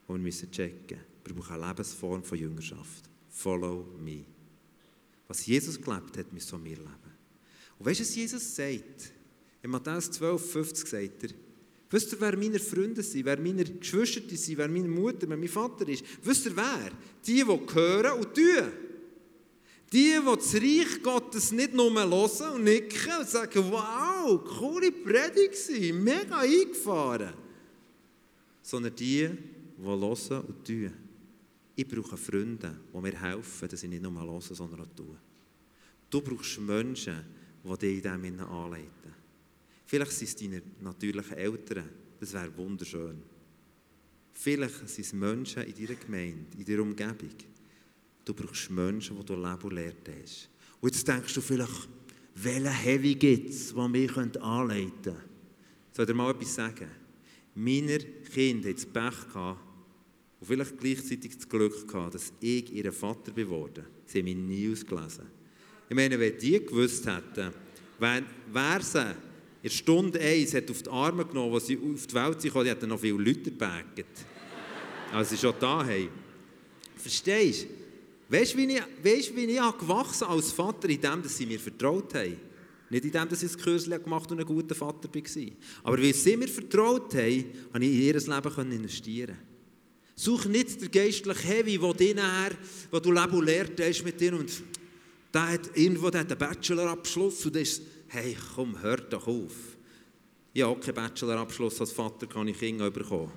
was 0.06 0.16
wir 0.16 0.22
müssen 0.22 0.50
checken 0.50 0.98
müssen. 0.98 1.04
Wir 1.24 1.34
brauchen 1.34 1.54
eine 1.54 1.68
Lebensform 1.68 2.22
von 2.24 2.38
Jüngerschaft. 2.38 3.10
Follow 3.28 3.86
me. 3.98 4.24
Was 5.28 5.46
Jesus 5.46 5.80
gelebt 5.80 6.16
hat, 6.16 6.32
müssen 6.32 6.64
wir 6.64 6.76
leben. 6.76 7.10
Und 7.78 7.86
weißt 7.86 8.00
du, 8.00 8.04
was 8.04 8.16
Jesus 8.16 8.56
sagt? 8.56 9.12
In 9.62 9.70
Matthäus 9.70 10.10
12, 10.10 10.52
50 10.52 10.88
sagt 10.88 11.22
er, 11.24 11.30
Wisst 11.90 12.12
ihr, 12.12 12.20
wer 12.20 12.36
meine 12.36 12.60
Freunde 12.60 13.02
sind, 13.02 13.24
wer 13.24 13.38
meine 13.40 13.64
Geschwister 13.64 14.36
sind, 14.36 14.58
wer 14.58 14.68
meine 14.68 14.88
Mutter, 14.88 15.28
wer 15.28 15.36
mein 15.36 15.48
Vater 15.48 15.88
ist? 15.88 16.04
Wisst 16.22 16.46
ihr, 16.46 16.56
wer? 16.56 16.92
Die, 17.26 17.34
die 17.34 17.44
hören 17.44 18.18
und 18.18 18.32
tun. 18.32 18.72
Die, 19.92 20.14
die 20.14 20.20
das 20.24 20.54
Reich 20.54 21.02
Gottes 21.02 21.50
nicht 21.50 21.74
nur 21.74 21.92
hören 21.92 22.54
und 22.54 22.62
nicken 22.62 23.18
und 23.18 23.28
sagen, 23.28 23.64
wow, 23.70 24.40
coole 24.44 24.92
Predigt 24.92 25.92
mega 25.92 26.38
eingefahren. 26.38 27.34
Sondern 28.62 28.94
die, 28.94 29.28
die 29.76 29.82
hören 29.82 30.44
und 30.46 30.64
tun. 30.64 30.92
Ich 31.74 31.88
brauche 31.88 32.16
Freunde, 32.16 32.78
die 32.94 33.00
mir 33.00 33.20
helfen, 33.20 33.68
dass 33.68 33.82
ich 33.82 33.90
nicht 33.90 34.02
nur 34.02 34.12
höre, 34.12 34.40
sondern 34.40 34.82
auch 34.82 34.94
tue. 34.94 35.16
Du 36.08 36.20
brauchst 36.20 36.60
Menschen, 36.60 37.24
die 37.64 37.78
dich 37.78 38.04
in 38.04 38.20
dem 38.20 38.40
anleiten. 38.40 39.19
Vielleicht 39.90 40.12
sind 40.12 40.28
es 40.28 40.36
deine 40.36 40.62
natürlichen 40.82 41.36
Eltern, 41.36 41.88
das 42.20 42.32
wäre 42.32 42.56
wunderschön. 42.56 43.20
Vielleicht 44.32 44.88
sind 44.88 45.04
es 45.04 45.12
Menschen 45.12 45.64
in 45.64 45.74
deiner 45.74 45.98
Gemeinde, 45.98 46.56
in 46.56 46.64
deiner 46.64 46.82
Umgebung, 46.82 47.34
Du 48.24 48.32
brauchst 48.32 48.70
Menschen, 48.70 49.18
die 49.18 49.24
du 49.24 49.34
Leben 49.34 49.62
und 49.64 49.72
Lehre 49.72 49.96
hast. 50.22 50.48
Und 50.80 50.94
jetzt 50.94 51.08
denkst 51.08 51.34
du 51.34 51.40
vielleicht, 51.40 51.88
welchen 52.36 52.68
Heavy 52.68 53.16
gibt 53.16 53.50
es, 53.50 53.74
der 53.74 53.88
mich 53.88 54.16
anleiten 54.16 54.92
könnte? 55.02 55.16
Soll 55.90 56.04
ich 56.04 56.06
dir 56.06 56.14
mal 56.14 56.30
etwas 56.30 56.54
sagen? 56.54 56.88
Meine 57.56 57.98
Kinder 57.98 58.68
hatten 58.68 58.76
das 58.76 58.86
Pech 58.86 59.32
gehabt 59.32 59.60
und 60.38 60.46
vielleicht 60.46 60.78
gleichzeitig 60.78 61.34
das 61.36 61.48
Glück 61.48 61.88
gehabt, 61.88 62.14
dass 62.14 62.32
ich 62.38 62.72
ihr 62.72 62.92
Vater 62.92 63.32
geworden 63.32 63.74
bin. 63.74 63.84
Sie 64.06 64.18
haben 64.20 64.24
mich 64.26 64.36
nie 64.36 64.70
ausgelesen. 64.70 65.26
Ich 65.88 65.96
meine, 65.96 66.16
wenn 66.16 66.38
die 66.38 66.64
gewusst 66.64 67.04
hätten, 67.06 67.52
wer 67.98 68.82
sie 68.82 69.16
in 69.62 69.70
Stunde 69.70 70.18
1 70.18 70.54
hat 70.54 70.70
auf 70.70 70.82
die 70.82 70.90
Arme 70.90 71.24
genommen, 71.24 71.54
als 71.54 71.66
sie 71.66 71.76
auf 71.76 72.06
die 72.06 72.14
Welt 72.14 72.40
sind, 72.40 72.54
die 72.54 72.68
hätten 72.68 72.88
noch 72.88 73.00
viel 73.00 73.14
Leute 73.14 73.50
gebägt. 73.50 74.08
als 75.12 75.30
sie 75.30 75.36
schon 75.36 75.54
da 75.60 75.84
haben. 75.84 76.08
Verstehst 76.96 77.64
du? 77.64 77.80
Weißt 78.34 78.54
du, 78.54 78.58
wie 78.58 78.76
ich, 78.76 78.82
weißt, 79.02 79.36
wie 79.36 79.44
ich 79.44 79.78
gewachsen 79.78 80.24
als 80.24 80.52
Vater, 80.52 80.88
in 80.88 81.00
dem, 81.00 81.22
dass 81.22 81.36
sie 81.36 81.46
mir 81.46 81.58
vertraut 81.58 82.14
haben? 82.14 82.36
Nicht 82.88 83.04
in 83.04 83.10
dem, 83.10 83.28
dass 83.28 83.42
ich 83.42 83.52
ein 83.52 83.60
Kürzchen 83.60 84.02
gemacht 84.02 84.30
und 84.30 84.40
ein 84.40 84.46
guter 84.46 84.74
Vater 84.74 85.08
war. 85.12 85.42
Aber 85.82 85.98
weil 86.00 86.14
sie 86.14 86.36
mir 86.36 86.48
vertraut 86.48 87.14
haben, 87.14 87.44
konnte 87.72 87.86
ich 87.86 87.92
in 87.92 88.02
ihr 88.02 88.14
Leben 88.14 88.72
investieren. 88.72 89.38
Such 90.14 90.44
nicht 90.46 90.80
den 90.80 90.90
geistlichen 90.90 91.46
Heavy, 91.46 91.78
der 91.78 91.94
dir 91.94 92.14
nachher, 92.14 92.56
wo 92.90 93.00
du 93.00 93.10
Leben 93.10 93.34
und 93.34 93.80
hast 93.80 94.04
mit 94.04 94.20
dir 94.20 94.34
und 94.34 94.50
der 95.32 95.48
hat 95.48 95.70
irgendwo 95.74 96.10
der 96.10 96.20
hat 96.20 96.30
einen 96.30 96.38
Bachelorabschluss 96.38 97.46
und 97.46 97.56
ist, 97.56 97.82
hey, 98.10 98.36
komm, 98.54 98.80
hör 98.80 98.96
doch 98.98 99.26
auf. 99.26 99.76
Ich 100.52 100.62
habe 100.62 100.72
auch 100.72 100.80
keinen 100.80 100.94
Bachelorabschluss 100.94 101.80
als 101.80 101.92
Vater, 101.92 102.26
kann 102.26 102.48
ich 102.48 102.58
Kinder 102.58 102.90
bekommen. 102.90 103.32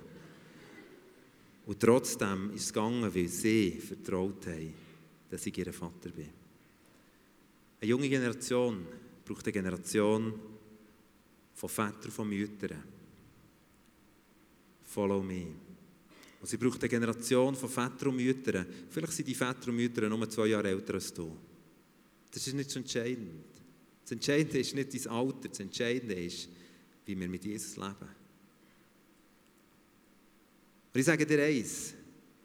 Und 1.66 1.80
trotzdem 1.80 2.50
ist 2.54 2.64
es 2.64 2.72
gegangen, 2.72 3.14
weil 3.14 3.28
sie 3.28 3.72
vertraut 3.80 4.46
haben 4.46 4.84
dass 5.34 5.46
ich 5.46 5.58
ihr 5.58 5.72
Vater 5.72 6.10
bin. 6.10 6.30
Eine 7.80 7.90
junge 7.90 8.08
Generation 8.08 8.86
braucht 9.24 9.44
eine 9.44 9.52
Generation 9.52 10.32
von 11.54 11.68
Vätern 11.68 12.04
und 12.04 12.12
von 12.12 12.28
Müttern. 12.28 12.84
Follow 14.84 15.20
me. 15.22 15.46
Und 16.40 16.46
sie 16.46 16.56
braucht 16.56 16.80
eine 16.80 16.88
Generation 16.88 17.56
von 17.56 17.68
Vätern 17.68 18.10
und 18.10 18.16
Müttern. 18.16 18.64
Vielleicht 18.88 19.12
sind 19.12 19.26
die 19.26 19.34
Väter 19.34 19.68
und 19.68 19.76
Mütter 19.76 20.08
nur 20.08 20.30
zwei 20.30 20.46
Jahre 20.46 20.68
älter 20.68 20.94
als 20.94 21.12
du. 21.12 21.36
Das 22.30 22.46
ist 22.46 22.54
nicht 22.54 22.70
so 22.70 22.78
entscheidend. 22.78 23.53
Das 24.04 24.12
Entscheidende 24.12 24.58
ist 24.58 24.74
nicht 24.74 24.92
dein 24.92 25.12
Alter, 25.12 25.48
das 25.48 25.60
Entscheidende 25.60 26.14
ist, 26.14 26.48
wie 27.06 27.18
wir 27.18 27.26
mit 27.26 27.42
Jesus 27.42 27.76
leben. 27.76 28.08
Und 30.92 31.00
ich 31.00 31.06
sage 31.06 31.24
dir 31.24 31.42
eins, 31.42 31.94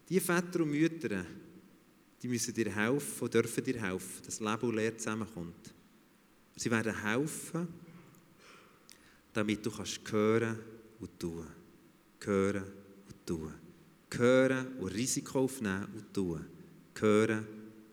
die 0.08 0.18
Väter 0.18 0.60
und 0.60 0.70
Mütter, 0.70 1.24
die 2.22 2.28
müssen 2.28 2.54
dir 2.54 2.74
helfen 2.74 3.22
und 3.22 3.34
dürfen 3.34 3.62
dir 3.62 3.78
helfen, 3.78 4.22
dass 4.24 4.40
Leben 4.40 4.62
und 4.62 4.74
Lehre 4.74 4.96
zusammenkommt. 4.96 5.74
Sie 6.56 6.70
werden 6.70 6.98
helfen, 7.02 7.68
damit 9.34 9.64
du 9.64 9.70
kannst 9.70 10.00
hören 10.10 10.58
und 10.98 11.20
tun. 11.20 11.46
Hören 12.22 12.64
und 13.06 13.26
tun. 13.26 13.54
Hören 14.12 14.78
und 14.78 14.94
Risiko 14.94 15.40
aufnehmen 15.40 15.88
und 15.94 16.14
tun. 16.14 16.46
Hören 16.98 17.46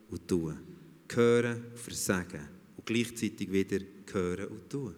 und 0.09 0.26
tun. 0.26 0.57
Hören 1.13 1.65
und 1.65 1.80
versagen. 1.80 2.57
Gleichzeitig 2.88 3.51
wieder 3.51 3.79
hören 4.13 4.47
und 4.47 4.69
tun. 4.69 4.95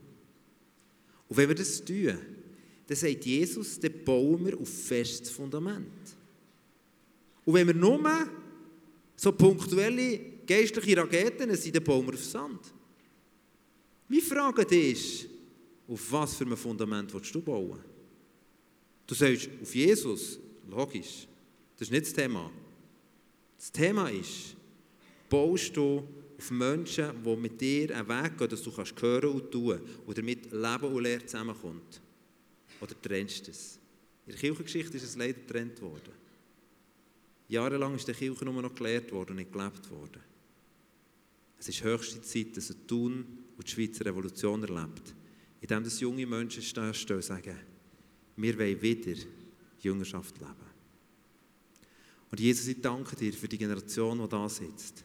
Und 1.28 1.38
wenn 1.38 1.50
wir 1.50 1.56
das 1.56 1.84
tun, 1.84 2.18
dann 2.86 2.98
sagt 2.98 3.26
Jesus, 3.26 3.80
dann 3.80 4.04
bauen 4.06 4.46
wir 4.46 4.60
auf 4.60 4.70
festes 4.70 5.32
Fundament. 5.32 6.16
Und 7.46 7.54
wenn 7.56 7.66
wir 7.66 7.74
nur 7.74 8.30
so 9.16 9.32
punktuelle 9.32 10.20
geistliche 10.46 10.98
Raketen 10.98 11.56
sind, 11.56 11.76
dann 11.76 11.84
bauen 11.84 12.06
wir 12.06 12.14
auf 12.14 12.24
Sand. 12.24 12.62
Meine 14.08 14.22
Frage 14.22 14.76
ist, 14.76 15.26
auf 15.88 16.12
was 16.12 16.36
für 16.36 16.46
ein 16.46 16.56
Fundament 16.56 17.12
willst 17.12 17.34
du 17.34 17.42
bauen? 17.42 17.80
Du 19.08 19.16
sagst, 19.16 19.50
auf 19.62 19.74
Jesus, 19.74 20.40
logisch. 20.70 21.28
Das 21.76 21.88
ist 21.88 21.92
nicht 21.92 22.06
das 22.06 22.14
Thema. 22.14 22.52
Das 23.58 23.72
Thema 23.72 24.10
ist, 24.10 24.56
baust 25.28 25.76
du 25.76 26.08
auf 26.40 26.52
Menschen, 26.52 27.22
die 27.24 27.36
mit 27.36 27.60
dir 27.60 27.96
einen 27.96 28.08
Weg 28.08 28.38
gehen, 28.38 28.50
dass 28.50 28.64
du 28.64 28.72
kannst 28.72 29.00
hören 29.02 29.30
und 29.30 29.52
tun 29.52 29.80
und 30.06 30.18
damit 30.18 30.52
Leben 30.52 30.94
und 30.94 31.04
Lehre 31.04 31.26
zusammenkommt? 31.26 32.02
Oder 32.80 33.02
trennst 33.02 33.48
du 33.48 33.52
es? 33.52 33.78
In 34.26 34.32
der 34.32 34.40
Kirchengeschichte 34.40 34.96
ist 34.96 35.04
es 35.04 35.18
leider 35.18 35.34
getrennt 35.34 35.82
worden. 35.82 36.14
Jahrelang 37.50 37.96
ist 37.96 38.08
der 38.08 38.16
Kirche 38.16 38.46
nur 38.46 38.62
noch 38.62 38.74
gelehrt 38.74 39.12
worden 39.12 39.32
und 39.32 39.36
nicht 39.38 39.52
gelebt 39.52 39.90
worden. 39.92 40.22
Es 41.58 41.68
ist 41.68 41.84
höchste 41.84 42.22
Zeit, 42.22 42.56
dass 42.56 42.70
ein 42.70 42.88
Thun 42.88 43.26
und 43.58 43.68
die 43.68 43.72
Schweizer 43.72 44.06
Revolution 44.06 44.64
erlebt, 44.64 45.14
indem 45.60 45.84
das 45.84 46.00
junge 46.00 46.26
Menschen 46.26 46.64
stehen 46.64 47.16
und 47.16 47.24
sagen, 47.24 47.58
wir 48.38 48.58
wollen 48.58 48.82
wieder 48.82 49.20
Jüngerschaft 49.82 50.38
leben. 50.38 50.70
Und 52.32 52.40
Jesus, 52.40 52.68
ich 52.68 52.80
danke 52.80 53.16
dir 53.18 53.34
für 53.34 53.50
die 53.50 53.58
Generation, 53.58 54.22
die 54.22 54.30
da 54.30 54.48
sitzt. 54.48 55.04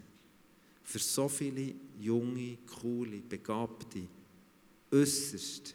Für 0.85 0.99
so 0.99 1.28
viele 1.28 1.74
junge, 1.99 2.59
coole, 2.80 3.20
begabte, 3.20 4.07
äußerst 4.93 5.74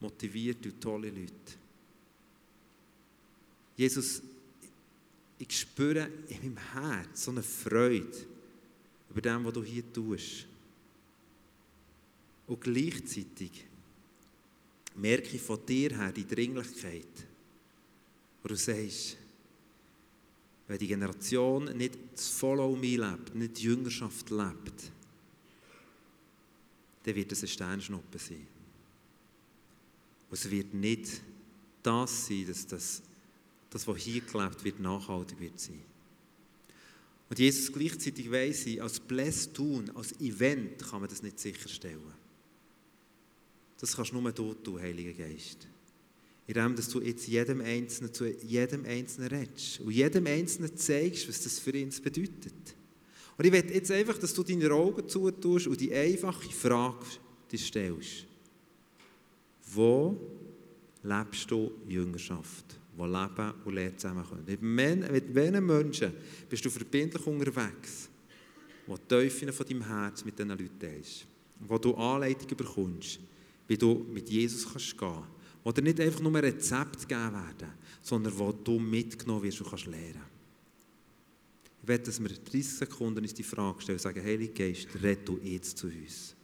motivierte 0.00 0.68
und 0.68 0.80
tolle 0.80 1.10
Leute. 1.10 1.32
Jesus, 3.76 4.22
ich 5.38 5.60
spüre 5.60 6.10
in 6.28 6.54
meinem 6.54 6.72
Herz 6.72 7.24
so 7.24 7.30
eine 7.30 7.42
Freude 7.42 8.26
über 9.10 9.20
dem, 9.20 9.44
was 9.44 9.52
du 9.52 9.62
hier 9.62 9.92
tust. 9.92 10.46
Und 12.46 12.60
gleichzeitig 12.60 13.64
merke 14.96 15.36
ich 15.36 15.42
von 15.42 15.64
dir 15.64 15.96
her 15.96 16.12
die 16.12 16.26
Dringlichkeit, 16.26 17.06
wo 18.42 18.48
du 18.48 18.56
sagst, 18.56 19.16
wenn 20.68 20.78
die 20.78 20.86
Generation 20.86 21.64
nicht 21.76 21.98
das 22.12 22.28
Follow 22.28 22.76
Me 22.76 22.96
lebt, 22.96 23.34
nicht 23.34 23.58
die 23.58 23.64
Jüngerschaft 23.64 24.30
lebt, 24.30 24.92
dann 27.02 27.14
wird 27.14 27.32
es 27.32 27.42
ein 27.42 27.48
Sternschnuppe 27.48 28.18
sein. 28.18 28.46
Und 30.30 30.38
es 30.38 30.50
wird 30.50 30.74
nicht 30.74 31.22
das 31.82 32.26
sein, 32.26 32.46
dass 32.46 32.66
das 32.66 33.02
das, 33.70 33.86
was 33.86 33.98
hier 33.98 34.20
gelebt 34.22 34.64
wird, 34.64 34.80
nachhaltig 34.80 35.40
wird 35.40 35.60
sein. 35.60 35.82
Und 37.28 37.38
Jesus 37.38 37.72
gleichzeitig 37.72 38.30
weiss 38.30 38.66
als 38.78 39.00
Bless 39.00 39.52
tun, 39.52 39.90
als 39.94 40.18
Event 40.20 40.78
kann 40.82 41.00
man 41.00 41.10
das 41.10 41.22
nicht 41.22 41.38
sicherstellen. 41.38 42.14
Das 43.78 43.94
kannst 43.94 44.12
nur 44.12 44.32
du 44.32 44.54
tun, 44.54 44.80
Heiliger 44.80 45.12
Geist. 45.12 45.68
Indem, 46.48 46.74
dass 46.74 46.88
du 46.88 47.00
jetzt 47.00 47.28
jedem 47.28 47.60
Einzelnen 47.60 48.12
zu 48.12 48.26
jedem 48.26 48.84
Einzelnen 48.84 49.28
redest 49.28 49.78
und 49.80 49.92
jedem 49.92 50.26
Einzelnen 50.26 50.76
zeigst, 50.76 51.28
was 51.28 51.42
das 51.44 51.60
für 51.60 51.76
ihn 51.76 51.90
bedeutet. 52.02 52.74
Und 53.36 53.44
ich 53.44 53.52
will 53.52 53.70
jetzt 53.72 53.92
einfach, 53.92 54.18
dass 54.18 54.34
du 54.34 54.42
deine 54.42 54.68
Augen 54.72 55.08
zutust 55.08 55.68
und 55.68 55.80
die 55.80 55.94
einfache 55.94 56.50
Frage 56.50 57.06
dir 57.52 57.58
stellst. 57.58 58.26
Wo 59.72 60.18
lebst 61.04 61.48
du 61.48 61.70
Jüngerschaft? 61.86 62.78
die 62.98 63.12
Leben 63.12 63.52
und 63.64 63.74
Lehre 63.74 63.96
zusammenkommen. 63.96 64.44
Mit 64.46 65.34
welchen 65.34 65.66
Menschen 65.66 66.12
bist 66.48 66.64
du 66.64 66.70
verbindlich 66.70 67.26
unterwegs, 67.26 68.08
wo 68.86 68.96
die 68.96 69.06
Teufel 69.06 69.52
von 69.52 69.66
deinem 69.66 69.86
Herz 69.86 70.24
mit 70.24 70.38
diesen 70.38 70.50
Leuten 70.50 70.78
teilst, 70.78 71.26
wo 71.60 71.78
du 71.78 71.94
Anleitungen 71.94 72.56
bekommst, 72.56 73.20
wie 73.66 73.76
du 73.76 74.06
mit 74.12 74.28
Jesus 74.28 74.64
kannst 74.64 74.98
gehen 74.98 75.08
kannst, 75.08 75.28
wo 75.64 75.72
dir 75.72 75.82
nicht 75.82 76.00
einfach 76.00 76.20
nur 76.20 76.34
ein 76.34 76.44
Rezept 76.44 77.08
geben 77.08 77.32
werden, 77.32 77.72
sondern 78.02 78.38
wo 78.38 78.52
du 78.52 78.78
mitgenommen 78.78 79.42
wirst 79.42 79.60
und 79.60 79.70
kannst 79.70 79.86
lernen. 79.86 80.22
Ich 81.82 81.88
werde, 81.88 82.04
dass 82.04 82.20
wir 82.20 82.28
30 82.28 82.64
Sekunden 82.64 83.20
uns 83.20 83.34
die 83.34 83.42
Frage 83.42 83.80
stellen 83.80 83.96
und 83.96 84.02
sagen, 84.02 84.22
Heilige 84.22 84.52
Geist, 84.52 84.88
red 85.02 85.26
du 85.26 85.38
jetzt 85.42 85.78
zu 85.78 85.86
uns. 85.86 86.34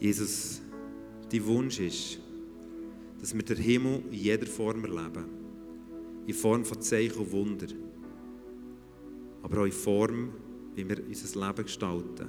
Jesus, 0.00 0.60
dein 1.30 1.46
Wunsch 1.46 1.78
ist, 1.78 2.18
dass 3.20 3.34
wir 3.34 3.42
den 3.42 3.58
Himmel 3.58 4.02
in 4.10 4.18
jeder 4.18 4.46
Form 4.46 4.82
erleben. 4.84 5.24
In 6.26 6.34
Form 6.34 6.64
von 6.64 6.80
Zeichen 6.80 7.18
und 7.18 7.30
Wunder. 7.30 7.66
Aber 9.42 9.60
auch 9.60 9.66
in 9.66 9.72
Form 9.72 10.30
wie 10.74 10.88
wir 10.88 11.06
unser 11.06 11.46
Leben 11.46 11.64
gestalten. 11.64 12.28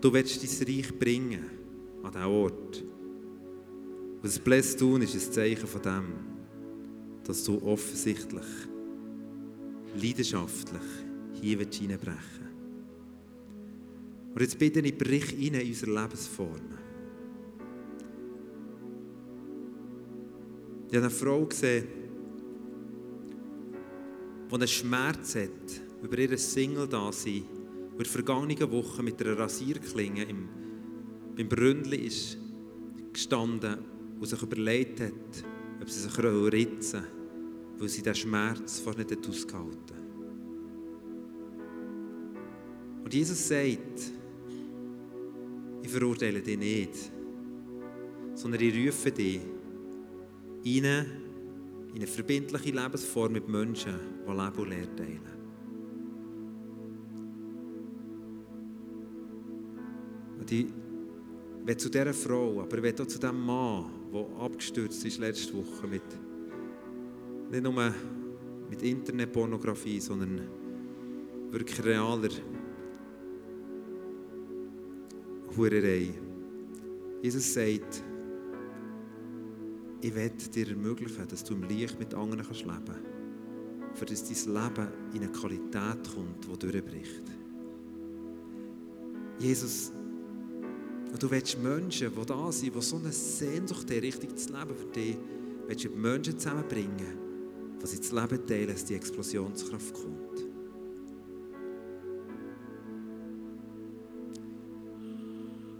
Du 0.00 0.12
willst 0.12 0.42
dein 0.42 0.66
Reich 0.74 0.98
bringen 0.98 1.44
an 2.02 2.12
diesen 2.12 2.26
Ort. 2.26 2.82
Und 4.16 4.24
das 4.24 4.38
Bless 4.38 4.76
tun 4.76 5.02
ist 5.02 5.14
ein 5.14 5.32
Zeichen 5.32 5.66
von 5.66 5.82
dem, 5.82 6.04
dass 7.24 7.44
du 7.44 7.60
offensichtlich, 7.62 8.44
leidenschaftlich 9.94 10.82
hier 11.40 11.58
hineinbrechen 11.58 12.18
willst. 12.40 12.53
Und 14.34 14.40
jetzt 14.40 14.58
bitte 14.58 14.80
ich, 14.80 14.98
brich 14.98 15.32
rein 15.32 15.54
in 15.54 15.68
unsere 15.68 15.92
Lebensformen. 15.92 16.78
Ich 20.88 20.96
habe 20.96 21.06
eine 21.06 21.10
Frau 21.10 21.44
gesehen, 21.46 21.86
die 24.50 24.54
einen 24.54 24.68
Schmerz 24.68 25.36
hat 25.36 25.50
über 26.02 26.18
ihre 26.18 26.36
Single-Dasein, 26.36 27.32
die 27.32 27.40
in 27.92 27.98
der 27.98 28.06
vergangenen 28.06 28.70
Woche 28.72 29.02
mit 29.04 29.20
einer 29.22 29.38
Rasierklinge 29.38 30.24
im, 30.24 30.48
beim 31.36 31.48
Bründli 31.48 31.98
ist 31.98 32.36
gestanden 33.12 33.78
und 34.18 34.26
sich 34.26 34.42
überlegt 34.42 35.00
hat, 35.00 35.44
ob 35.80 35.88
sie 35.88 36.00
sich 36.00 36.18
ritzen 36.18 37.02
will, 37.02 37.80
weil 37.80 37.88
sie 37.88 38.02
diesen 38.02 38.14
Schmerz 38.16 38.80
fast 38.80 38.98
nicht 38.98 39.28
ausgehalten 39.28 39.96
hat. 39.96 40.04
Und 43.04 43.14
Jesus 43.14 43.48
sagt, 43.48 44.12
ich 45.84 45.90
verurteile 45.90 46.40
dich 46.40 46.58
nicht, 46.58 47.12
sondern 48.34 48.60
ich 48.62 48.74
rufe 48.74 49.12
dich 49.12 49.40
rein 50.64 51.06
in 51.92 51.96
eine 51.96 52.06
verbindliche 52.06 52.70
Lebensform 52.70 53.32
mit 53.32 53.46
Menschen, 53.46 53.92
die 54.26 54.30
Leben 54.30 54.58
und 54.58 54.68
Lehre 54.68 54.96
teilen. 54.96 55.20
Und 60.40 60.50
ich 60.50 60.66
will 61.64 61.76
zu 61.76 61.90
dieser 61.90 62.14
Frau, 62.14 62.62
aber 62.62 62.78
ich 62.78 62.82
will 62.82 63.02
auch 63.02 63.06
zu 63.06 63.18
dem 63.18 63.44
Mann, 63.44 63.84
der 64.12 64.26
abgestürzt 64.40 65.04
ist 65.04 65.18
letzte 65.18 65.52
Woche 65.54 65.86
mit 65.86 66.02
nicht 67.50 67.62
nur 67.62 67.94
mit 68.70 68.82
Internetpornografie, 68.82 70.00
sondern 70.00 70.40
wirklich 71.50 71.84
realer 71.84 72.30
Hurerei. 75.56 76.10
Jesus 77.22 77.54
sagt, 77.54 78.02
ich 80.00 80.14
werde 80.14 80.48
dir 80.54 80.68
ermöglichen, 80.68 81.26
dass 81.28 81.44
du 81.44 81.54
im 81.54 81.62
Licht 81.64 81.98
mit 81.98 82.12
anderen 82.14 82.44
leben 82.44 82.84
kannst, 82.84 83.98
für 83.98 84.04
dass 84.04 84.24
dein 84.24 84.54
Leben 84.54 84.88
in 85.14 85.22
eine 85.22 85.32
Qualität 85.32 86.14
kommt, 86.14 86.44
die 86.44 86.58
durchbricht. 86.58 87.22
Jesus, 89.38 89.92
du 91.18 91.30
willst 91.30 91.62
Menschen, 91.62 92.10
die 92.14 92.26
da 92.26 92.52
sind, 92.52 92.74
die 92.74 92.80
so 92.82 92.96
eine 92.96 93.12
Sehnsucht 93.12 93.90
haben, 93.90 94.00
richtig 94.00 94.36
zu 94.36 94.52
leben 94.52 94.74
für 94.76 94.86
dich, 94.86 95.16
willst 95.66 95.84
du 95.84 95.90
Menschen 95.90 96.38
zusammenbringen, 96.38 97.18
die 97.80 97.86
sie 97.86 97.98
das 97.98 98.12
Leben 98.12 98.46
teilen, 98.46 98.68
dass 98.68 98.84
die 98.84 98.94
Explosionskraft 98.94 99.94
kommt. 99.94 100.23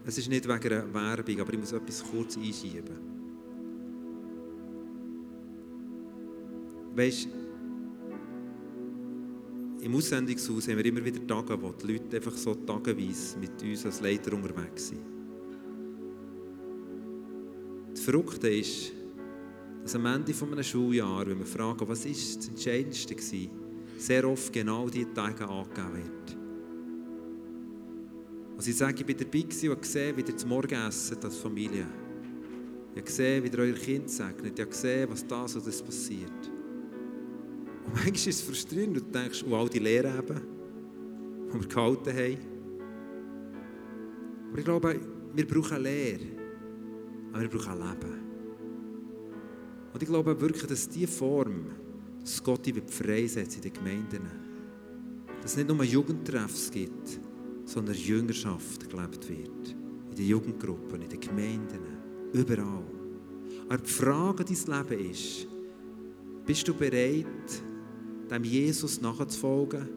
Es 0.07 0.19
ist 0.19 0.29
nicht 0.29 0.47
wegen 0.47 0.73
einer 0.73 0.95
Werbung, 0.95 1.41
aber 1.41 1.53
ich 1.53 1.59
muss 1.59 1.73
etwas 1.73 2.05
kurz 2.05 2.37
einschieben. 2.37 3.15
Weißt 6.95 7.29
im 9.81 9.95
Aussendungshaus 9.97 10.67
haben 10.69 10.79
wir 10.79 10.87
immer 10.87 11.05
wieder 11.05 11.27
Tage, 11.27 11.61
wo 11.61 11.71
die 11.73 11.93
Leute 11.93 12.17
einfach 12.17 12.35
so 12.37 12.55
tageweise 12.55 13.39
mit 13.39 13.63
uns 13.63 13.85
als 13.85 14.01
Leiter 14.01 14.33
unterwegs 14.33 14.89
sind. 14.89 15.01
Das 17.93 18.01
Verrückte 18.01 18.49
ist, 18.49 18.93
dass 19.83 19.95
am 19.95 20.07
Ende 20.07 20.33
eines 20.33 20.67
Schuljahres, 20.67 21.29
wenn 21.29 21.39
wir 21.39 21.45
fragen, 21.45 21.87
was 21.87 22.07
ist 22.07 22.39
das 22.39 22.49
Entscheidendste 22.49 23.15
war, 23.15 23.51
sehr 23.99 24.27
oft 24.27 24.51
genau 24.55 24.89
diese 24.89 25.13
Tage 25.13 25.47
angegeben 25.47 25.97
wird. 25.97 26.43
Und 28.65 28.73
sie 28.73 28.79
sagen, 28.79 28.97
ich 28.99 29.05
bin 29.05 29.19
dabei 29.19 29.41
gewesen 29.41 29.69
und 29.69 29.83
gesehen, 29.83 30.17
wie 30.17 30.23
ihr 30.23 30.37
zum 30.39 30.49
Morgenessen 30.49 31.23
als 31.23 31.37
Familie. 31.37 31.87
Ich 32.95 33.03
habe 33.03 33.45
wie 33.45 33.49
ihr 33.49 33.59
euer 33.59 33.75
Kind 33.75 34.09
segnet. 34.09 34.55
Ich 34.55 34.61
habe 34.62 34.71
gesehen, 34.71 35.07
was 35.11 35.27
das 35.27 35.57
oder 35.57 35.67
das 35.67 35.83
passiert. 35.83 36.51
Und 37.85 37.93
manchmal 37.95 38.15
ist 38.15 38.27
es 38.27 38.41
frustrierend 38.41 38.97
und 38.97 39.07
du 39.07 39.19
denkst, 39.21 39.45
oh, 39.47 39.55
all 39.55 39.69
die 39.69 39.81
Lehren 39.81 40.19
eben, 40.19 40.41
die 41.53 41.61
wir 41.61 41.69
gehalten 41.69 42.11
haben. 42.11 42.39
Aber 44.49 44.59
ich 44.59 44.65
glaube, 44.65 45.01
wir 45.35 45.47
brauchen 45.47 45.83
Lehre, 45.83 46.27
aber 47.35 47.43
wir 47.43 47.51
brauchen 47.51 47.75
Leben. 47.75 48.15
Und 49.93 50.03
ich 50.03 50.09
glaube 50.09 50.41
wirklich, 50.41 50.65
dass 50.65 50.89
diese 50.89 51.09
Form, 51.09 51.67
dass 52.19 52.43
Gott 52.43 52.65
die 52.65 52.73
freisetzt 52.73 53.57
in 53.57 53.61
den 53.61 53.75
Gemeinden, 53.75 54.23
dass 55.43 55.51
es 55.51 55.57
nicht 55.59 55.69
nur 55.69 55.85
Jugendtreffs 55.85 56.71
gibt, 56.71 57.21
sondern 57.65 57.95
Jüngerschaft 57.95 58.89
gelebt 58.89 59.29
wird. 59.29 59.77
In 60.11 60.17
den 60.17 60.27
Jugendgruppen, 60.27 61.03
in 61.03 61.09
den 61.09 61.21
Gemeinden, 61.21 61.81
überall. 62.33 62.85
Aber 63.69 63.79
die 63.79 63.91
Frage 63.91 64.45
an 64.45 64.57
dein 64.67 64.89
Leben 64.89 65.11
ist, 65.11 65.49
bist 66.47 66.69
du 66.69 66.75
bereit, 66.75 67.27
dem 68.31 68.45
Jesus 68.45 69.01
nachzufolgen? 69.01 69.89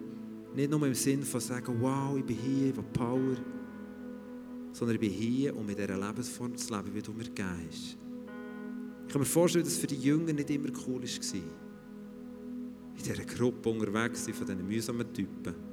Nicht 0.56 0.72
nur 0.72 0.88
im 0.88 0.94
Sinn 0.94 1.24
von 1.24 1.42
sagen, 1.42 1.76
wow, 1.82 2.18
ich 2.18 2.26
bin 2.26 2.38
hier, 2.38 2.70
ich 2.70 2.94
Power, 2.94 3.36
sondern 4.72 4.96
ich 4.96 5.02
bin 5.02 5.12
hier, 5.12 5.56
um 5.56 5.66
mit 5.66 5.78
dieser 5.78 5.98
Lebensform 5.98 6.56
zu 6.56 6.74
leben, 6.74 6.94
wie 6.94 7.02
du 7.02 7.12
mir 7.12 7.26
gegeben 7.26 7.50
hast. 7.68 7.98
Ich 9.08 9.14
kann 9.14 9.22
mir 9.22 9.26
vorstellen, 9.26 9.64
dass 9.64 9.74
es 9.74 9.80
für 9.80 9.88
die 9.88 9.96
Jünger 9.96 10.34
nicht 10.34 10.50
immer 10.50 10.70
cool 10.88 11.02
war, 11.02 11.42
in 12.96 13.04
dieser 13.04 13.24
Gruppe 13.24 13.70
unterwegs 13.70 14.24
von 14.24 14.48
diesen 14.48 14.68
mühsamen 14.68 15.14
Typen. 15.14 15.67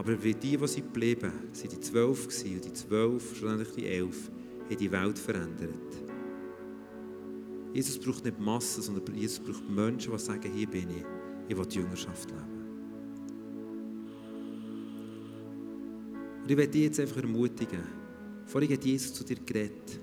Aber 0.00 0.24
wie 0.24 0.32
die, 0.32 0.56
die 0.56 0.66
sie 0.66 0.80
geblieben 0.80 1.30
sind 1.52 1.72
die 1.72 1.80
zwölf 1.80 2.26
gewesen, 2.26 2.54
und 2.54 2.64
die 2.64 2.72
zwölf, 2.72 3.36
schlussendlich 3.36 3.74
die 3.76 3.86
elf, 3.86 4.30
haben 4.64 4.76
die 4.78 4.90
Welt 4.90 5.18
verändert. 5.18 5.92
Jesus 7.74 7.98
braucht 7.98 8.24
nicht 8.24 8.40
Massen, 8.40 8.82
sondern 8.82 9.14
Jesus 9.14 9.40
braucht 9.40 9.68
Menschen, 9.68 10.10
die 10.10 10.18
sagen, 10.18 10.50
hier 10.54 10.66
bin 10.66 10.88
ich, 10.88 11.04
ich 11.48 11.54
will 11.54 11.66
die 11.66 11.76
Jüngerschaft 11.80 12.30
leben. 12.30 12.44
Und 16.44 16.50
ich 16.50 16.56
werde 16.56 16.72
dich 16.72 16.82
jetzt 16.84 17.00
einfach 17.00 17.18
ermutigen. 17.18 17.82
Vorhin 18.46 18.72
hat 18.72 18.82
Jesus 18.82 19.12
zu 19.12 19.22
dir 19.22 19.36
geredet. 19.44 20.00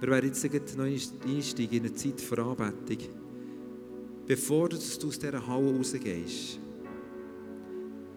Wir 0.00 0.08
werden 0.10 0.32
jetzt 0.32 0.76
noch 0.76 0.84
einsteigen 0.84 1.78
in 1.78 1.84
eine 1.84 1.94
Zeit 1.94 2.20
vor 2.20 2.38
Anbetung. 2.38 3.08
Bevor 4.26 4.68
du 4.68 4.78
aus 4.78 4.98
dieser 4.98 5.46
Halle 5.46 5.76
rausgehst, 5.76 6.58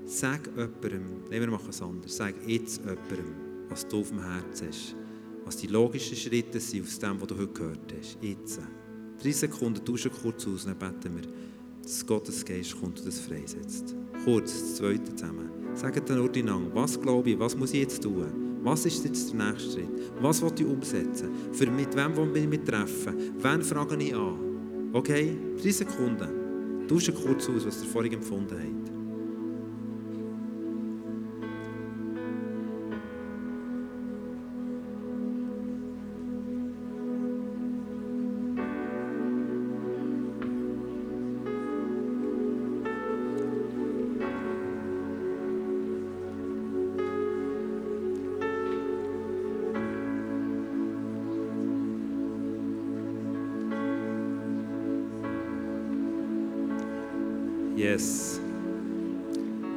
sag 0.07 0.47
jemandem, 0.47 1.29
nehmen 1.29 1.41
wir 1.41 1.51
machen 1.51 1.69
es 1.69 1.81
anders, 1.81 2.17
sag 2.17 2.35
jetzt 2.47 2.79
jemandem, 2.79 3.35
was 3.69 3.87
du 3.87 3.99
auf 3.99 4.09
dem 4.09 4.21
Herzen 4.23 4.67
hast 4.67 4.95
was 5.47 5.55
die 5.55 5.67
logischen 5.67 6.17
Schritte 6.17 6.59
sind 6.59 6.83
aus 6.83 6.99
dem, 6.99 7.21
was 7.21 7.27
du 7.29 7.37
heute 7.37 7.53
gehört 7.53 7.93
hast. 7.97 8.17
Jetzt. 8.21 8.59
Drei 9.23 9.31
Sekunden, 9.31 9.83
tauschen 9.83 10.11
kurz 10.21 10.45
aus, 10.45 10.65
dann 10.65 10.77
beten 10.77 11.15
wir, 11.15 11.23
dass 11.81 12.05
Gottes 12.05 12.43
Geist 12.43 12.77
kommt 12.77 12.99
und 12.99 13.07
das 13.07 13.21
freisetzt. 13.21 13.95
Kurz, 14.25 14.51
das 14.51 14.75
Zweite 14.75 15.15
zusammen. 15.15 15.49
Sagt 15.73 16.09
dann 16.09 16.19
ordinang, 16.19 16.69
was 16.73 16.99
glaube 16.99 17.29
ich, 17.29 17.39
was 17.39 17.55
muss 17.55 17.73
ich 17.73 17.79
jetzt 17.79 18.03
tun? 18.03 18.59
Was 18.61 18.85
ist 18.85 19.05
jetzt 19.05 19.31
der 19.31 19.51
nächste 19.51 19.71
Schritt? 19.71 19.89
Was 20.19 20.41
will 20.41 20.51
ich 20.57 20.65
umsetzen? 20.65 21.29
Für 21.53 21.71
mit 21.71 21.95
wem 21.95 22.17
will 22.17 22.35
ich 22.35 22.47
mich 22.47 22.63
treffen? 22.65 23.15
Wen 23.41 23.61
frage 23.61 23.95
ich 24.03 24.13
an? 24.13 24.89
Okay? 24.91 25.37
Drei 25.61 25.71
Sekunden. 25.71 26.87
Tauschen 26.89 27.15
kurz 27.15 27.47
aus, 27.47 27.65
was 27.65 27.83
ihr 27.83 27.89
vorhin 27.89 28.13
empfunden 28.13 28.53
habt. 28.53 28.96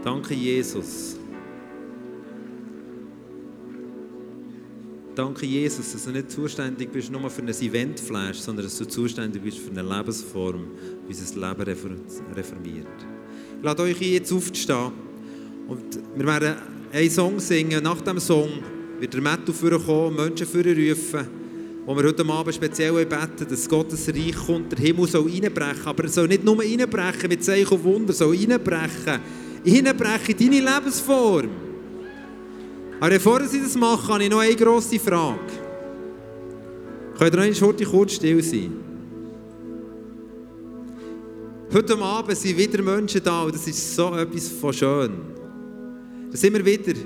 Danke, 0.02 0.34
Jesus. 0.34 1.16
Danke, 5.14 5.44
Jesus, 5.44 5.92
dass 5.92 6.04
du 6.04 6.10
nicht 6.10 6.30
zuständig 6.30 6.90
bist 6.90 7.10
nur 7.10 7.28
für 7.28 7.42
ein 7.42 7.48
Eventflash, 7.48 8.38
sondern 8.38 8.64
dass 8.64 8.78
du 8.78 8.86
zuständig 8.86 9.42
bist 9.42 9.58
für 9.58 9.70
eine 9.70 9.82
Lebensform, 9.82 10.68
wie 11.06 11.12
unser 11.12 11.48
Leben 11.48 12.00
reformiert. 12.34 12.86
Ich 13.58 13.62
lade 13.62 13.82
euch 13.82 14.00
jetzt 14.00 14.32
aufzustehen. 14.32 14.92
Und 15.68 15.98
wir 16.16 16.26
werden 16.26 16.54
einen 16.92 17.10
Song 17.10 17.38
singen. 17.38 17.82
Nach 17.82 18.00
dem 18.00 18.18
Song 18.18 18.48
wird 18.98 19.12
der 19.12 19.20
Matthew 19.20 19.52
vorkommen, 19.52 20.16
Menschen 20.16 20.46
vorrufen, 20.46 21.28
wo 21.84 21.94
wir 21.94 22.04
heute 22.04 22.24
Abend 22.24 22.54
speziell 22.54 23.04
beten, 23.04 23.46
dass 23.48 23.68
Gottes 23.68 24.08
Reich 24.08 24.36
kommt, 24.46 24.72
der 24.72 24.78
Himmel 24.78 25.06
soll 25.06 25.30
reinbrechen. 25.30 25.84
Aber 25.84 26.04
er 26.04 26.08
soll 26.08 26.28
nicht 26.28 26.44
nur 26.44 26.58
reinbrechen 26.58 27.28
mit 27.28 27.44
Zeichen 27.44 27.68
und 27.68 27.84
Wunder, 27.84 28.14
soll 28.14 28.34
reinbrechen. 28.34 29.20
Reinbrechen 29.64 30.36
in 30.38 30.50
deine 30.50 30.74
Lebensform. 30.74 31.50
Aber 33.00 33.10
bevor 33.10 33.42
sie 33.44 33.60
das 33.60 33.74
machen, 33.76 34.08
habe 34.08 34.24
ich 34.24 34.30
noch 34.30 34.40
eine 34.40 34.54
grosse 34.54 34.98
Frage. 34.98 35.38
Könnt 37.18 37.34
ihr 37.34 37.50
noch 37.50 37.60
heute 37.60 37.84
kurz 37.84 38.12
still 38.14 38.42
sein? 38.42 38.72
Heute 41.72 41.96
Abend 41.98 42.36
sind 42.36 42.58
wieder 42.58 42.82
Menschen 42.82 43.22
da 43.22 43.42
und 43.42 43.54
das 43.54 43.66
ist 43.66 43.94
so 43.94 44.14
etwas 44.14 44.48
von 44.48 44.72
schön. 44.72 45.12
Da 46.30 46.36
sind 46.36 46.52
wir 46.52 46.64
wieder 46.64 46.98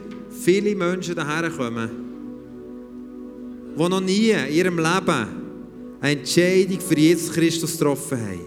viele 0.42 0.74
Menschen 0.74 1.14
daher 1.14 1.50
kommen, 1.50 1.90
die 3.76 3.88
noch 3.88 4.00
nie 4.00 4.30
in 4.30 4.54
ihrem 4.54 4.78
Leben 4.78 5.44
eine 6.00 6.18
Entscheidung 6.18 6.80
für 6.80 6.98
Jesus 6.98 7.32
Christus 7.32 7.72
getroffen 7.78 8.18
haben. 8.18 8.40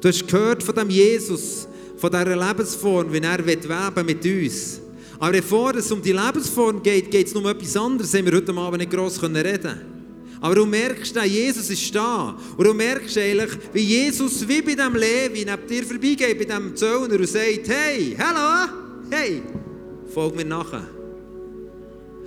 Du 0.00 0.08
hast 0.08 0.26
gehört 0.26 0.62
von 0.62 0.74
dem 0.74 0.90
Jesus, 0.90 1.66
von 1.98 2.10
dieser 2.10 2.36
Lebensform, 2.36 3.12
wie 3.12 3.18
er 3.18 3.44
weben 3.44 4.06
mit 4.06 4.24
uns. 4.24 4.80
Aber 5.18 5.32
bevor 5.32 5.74
es 5.74 5.90
um 5.90 6.00
die 6.00 6.12
Lebensform 6.12 6.82
geht, 6.82 7.10
geht 7.10 7.26
es 7.26 7.34
um 7.34 7.46
etwas 7.46 7.76
anderes, 7.76 8.14
haben 8.14 8.26
wir 8.26 8.34
heute 8.34 8.54
Abend 8.54 8.78
nicht 8.78 8.92
gross 8.92 9.20
reden 9.20 9.34
können. 9.34 9.98
Aber 10.40 10.54
du 10.54 10.66
merkst, 10.66 11.16
Jesus 11.24 11.68
ist 11.68 11.92
da. 11.92 12.36
Und 12.56 12.64
du 12.64 12.72
merkst 12.72 13.18
eigentlich, 13.18 13.50
wie 13.72 13.80
Jesus 13.80 14.46
wie 14.46 14.62
bei 14.62 14.76
dem 14.76 14.94
Levi 14.94 15.44
neben 15.44 15.66
dir 15.68 15.84
vorbeigeht, 15.84 16.38
bei 16.38 16.44
dem 16.44 16.76
Zöllner 16.76 17.16
und 17.16 17.28
sagt, 17.28 17.68
hey, 17.68 18.16
hallo, 18.16 18.70
hey, 19.10 19.42
folg 20.14 20.36
mir 20.36 20.44
nachher. 20.44 20.86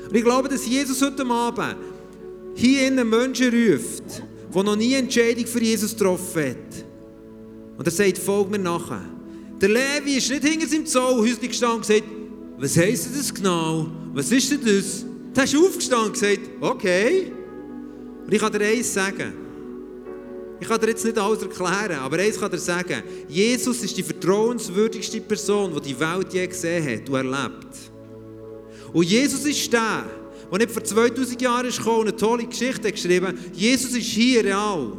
Und 0.09 0.13
ich 0.13 0.23
glaube, 0.23 0.49
dass 0.49 0.67
Jesus 0.67 1.01
heute 1.01 1.25
Abend 1.25 1.77
hier 2.55 2.87
in 2.87 2.99
einen 2.99 3.09
Menschen 3.09 3.47
ruft, 3.47 4.21
der 4.53 4.63
noch 4.63 4.75
nie 4.75 4.93
eine 4.93 5.05
Entscheidung 5.05 5.45
für 5.45 5.61
Jesus 5.61 5.95
getroffen 5.95 6.49
hat. 6.49 6.85
Und 7.77 7.87
er 7.87 7.91
sagt, 7.91 8.17
folg 8.17 8.51
mir 8.51 8.59
nachher. 8.59 9.05
Der 9.61 9.69
Levi 9.69 10.17
ist 10.17 10.29
nicht 10.31 10.43
hinter 10.43 10.67
seinem 10.67 10.85
Zollhäuschen 10.87 11.47
gestanden 11.47 11.77
und 11.77 11.87
gesagt, 11.87 12.03
was 12.57 12.77
heisst 12.77 13.09
das 13.15 13.31
genau? 13.31 13.87
Was 14.13 14.31
ist 14.31 14.51
denn 14.51 14.61
das? 14.61 15.05
Der 15.35 15.43
ist 15.43 15.55
aufgestanden 15.55 16.07
und 16.07 16.13
gesagt, 16.13 16.39
okay. 16.59 17.31
Und 18.25 18.33
ich 18.33 18.39
kann 18.39 18.51
dir 18.51 18.65
eins 18.65 18.91
sagen. 18.91 19.33
Ich 20.59 20.67
kann 20.67 20.79
dir 20.79 20.89
jetzt 20.89 21.05
nicht 21.05 21.17
alles 21.17 21.43
erklären, 21.43 21.99
aber 21.99 22.17
eins 22.17 22.39
kann 22.39 22.49
dir 22.49 22.57
sagen. 22.57 23.03
Jesus 23.27 23.83
ist 23.83 23.95
die 23.95 24.03
vertrauenswürdigste 24.03 25.21
Person, 25.21 25.73
die 25.75 25.93
die 25.93 25.99
Welt 25.99 26.33
je 26.33 26.47
gesehen 26.47 26.83
hat 26.83 27.07
und 27.07 27.15
erlebt. 27.15 27.91
Und 28.91 29.03
Jesus 29.03 29.45
ist 29.45 29.71
der, 29.71 30.05
der 30.51 30.57
nicht 30.57 30.71
vor 30.71 30.83
2000 30.83 31.39
Jahren 31.39 31.69
gekommen 31.69 31.99
und 31.99 32.07
eine 32.07 32.15
tolle 32.17 32.45
Geschichte 32.45 32.91
geschrieben. 32.91 33.37
Jesus 33.53 33.91
ist 33.91 34.07
hier 34.07 34.43
real. 34.43 34.97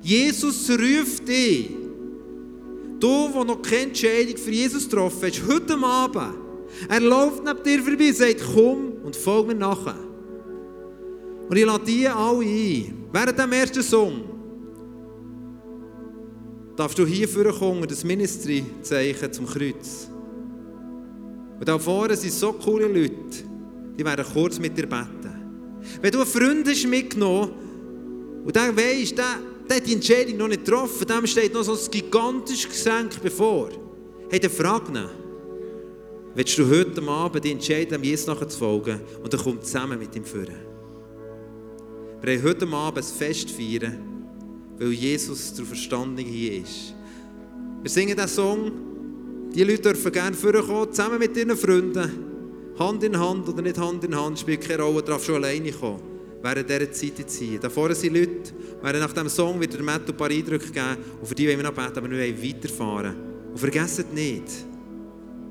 Jesus 0.00 0.70
ruft 0.70 1.26
dich. 1.26 1.81
Du, 3.02 3.28
der 3.34 3.44
noch 3.44 3.60
keine 3.60 3.88
Entscheidung 3.88 4.36
für 4.36 4.52
Jesus 4.52 4.88
getroffen 4.88 5.22
hast, 5.22 5.42
heute 5.48 5.76
Abend. 5.76 6.36
Er 6.88 7.00
läuft 7.00 7.42
neben 7.42 7.62
dir 7.64 7.82
vorbei 7.82 8.08
und 8.08 8.16
sagt, 8.16 8.42
komm 8.54 8.92
und 9.02 9.16
folg 9.16 9.48
mir 9.48 9.56
nachher. 9.56 9.98
Und 11.48 11.56
ich 11.56 11.66
lade 11.66 11.84
die 11.84 12.06
alle 12.06 12.38
ein. 12.38 12.94
Während 13.10 13.36
dem 13.36 13.50
ersten 13.50 13.82
Song 13.82 14.20
darfst 16.76 16.96
du 16.96 17.04
hier 17.04 17.28
vorkommen, 17.28 17.88
das 17.88 18.04
Ministry-Zeichen 18.04 19.32
zum 19.32 19.46
Kreuz. 19.46 20.08
Und 21.58 21.68
da 21.68 21.76
vorne 21.80 22.14
sind 22.14 22.32
so 22.32 22.52
coole 22.52 22.86
Leute, 22.86 23.42
die 23.98 24.04
werden 24.04 24.24
kurz 24.32 24.60
mit 24.60 24.78
dir 24.78 24.86
beten. 24.86 25.80
Wenn 26.00 26.12
du 26.12 26.18
einen 26.18 26.28
Freund 26.28 26.68
hast 26.68 26.86
mitgenommen 26.86 27.50
und 28.44 28.54
der 28.54 28.76
weisst, 28.76 29.18
der, 29.18 29.40
der 29.68 29.76
hat 29.76 29.86
die 29.86 29.94
Entscheidung 29.94 30.36
noch 30.36 30.48
nicht 30.48 30.64
getroffen, 30.64 31.06
dem 31.06 31.26
steht 31.26 31.54
noch 31.54 31.62
so 31.62 31.72
ein 31.72 31.90
gigantisches 31.90 32.68
Geschenk 32.68 33.22
bevor. 33.22 33.70
Hey, 34.30 34.40
dann 34.40 34.50
frag 34.50 34.88
ihn. 34.88 34.98
Willst 36.34 36.56
du 36.56 36.68
heute 36.68 37.02
Abend 37.02 37.44
die 37.44 37.52
Entscheidung, 37.52 38.02
Jesus 38.02 38.26
nachzufolgen 38.26 39.00
und 39.22 39.32
dann 39.32 39.40
kommt 39.40 39.64
zusammen 39.64 39.98
mit 39.98 40.16
ihm 40.16 40.24
führen? 40.24 40.56
Wir 42.22 42.38
haben 42.38 42.44
heute 42.44 42.66
Abend 42.68 43.04
ein 43.04 43.18
Fest 43.18 43.50
feiern, 43.50 43.98
weil 44.78 44.92
Jesus 44.92 45.52
der 45.54 45.66
Verstandung 45.66 46.24
hier 46.24 46.62
ist. 46.62 46.94
Wir 47.82 47.90
singen 47.90 48.16
diesen 48.16 48.28
Song. 48.28 48.72
Die 49.52 49.64
Leute 49.64 49.82
dürfen 49.82 50.12
gerne 50.12 50.34
vorkommen, 50.34 50.92
zusammen 50.92 51.18
mit 51.18 51.36
ihren 51.36 51.56
Freunden. 51.56 52.10
Hand 52.78 53.02
in 53.02 53.18
Hand 53.18 53.48
oder 53.48 53.60
nicht 53.60 53.76
Hand 53.76 54.02
in 54.04 54.16
Hand, 54.16 54.38
spielt 54.38 54.62
keine 54.62 54.82
Rolle, 54.82 55.02
darf 55.02 55.24
schon 55.24 55.34
alleine 55.34 55.72
kommen. 55.72 56.11
Während 56.42 56.68
dieser 56.68 56.90
Zeit 56.92 57.18
jetzt 57.18 57.38
hier. 57.38 57.60
Da 57.60 57.70
vorne 57.70 57.94
sind 57.94 58.14
Leute, 58.14 58.52
werden 58.82 59.00
nach 59.00 59.12
diesem 59.12 59.28
Song 59.28 59.60
wieder 59.60 59.74
der 59.74 59.84
Matt 59.84 60.08
ein 60.08 60.16
paar 60.16 60.30
Eindrücke 60.30 60.70
geben. 60.72 60.96
Und 61.20 61.26
für 61.26 61.34
die 61.34 61.46
wollen 61.46 61.58
wir 61.58 61.64
noch 61.64 61.74
beten, 61.74 61.98
aber 61.98 62.10
wir 62.10 62.18
wollen 62.18 62.42
weiterfahren. 62.42 63.16
Und 63.52 63.58
vergesst 63.58 64.12
nicht, 64.12 64.44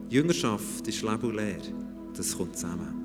Jüngerschaft 0.09 0.85
ist 0.87 1.01
Leben 1.01 1.21
und 1.21 1.35
Lehre. 1.35 1.61
Das 2.15 2.37
kommt 2.37 2.57
zusammen. 2.57 3.00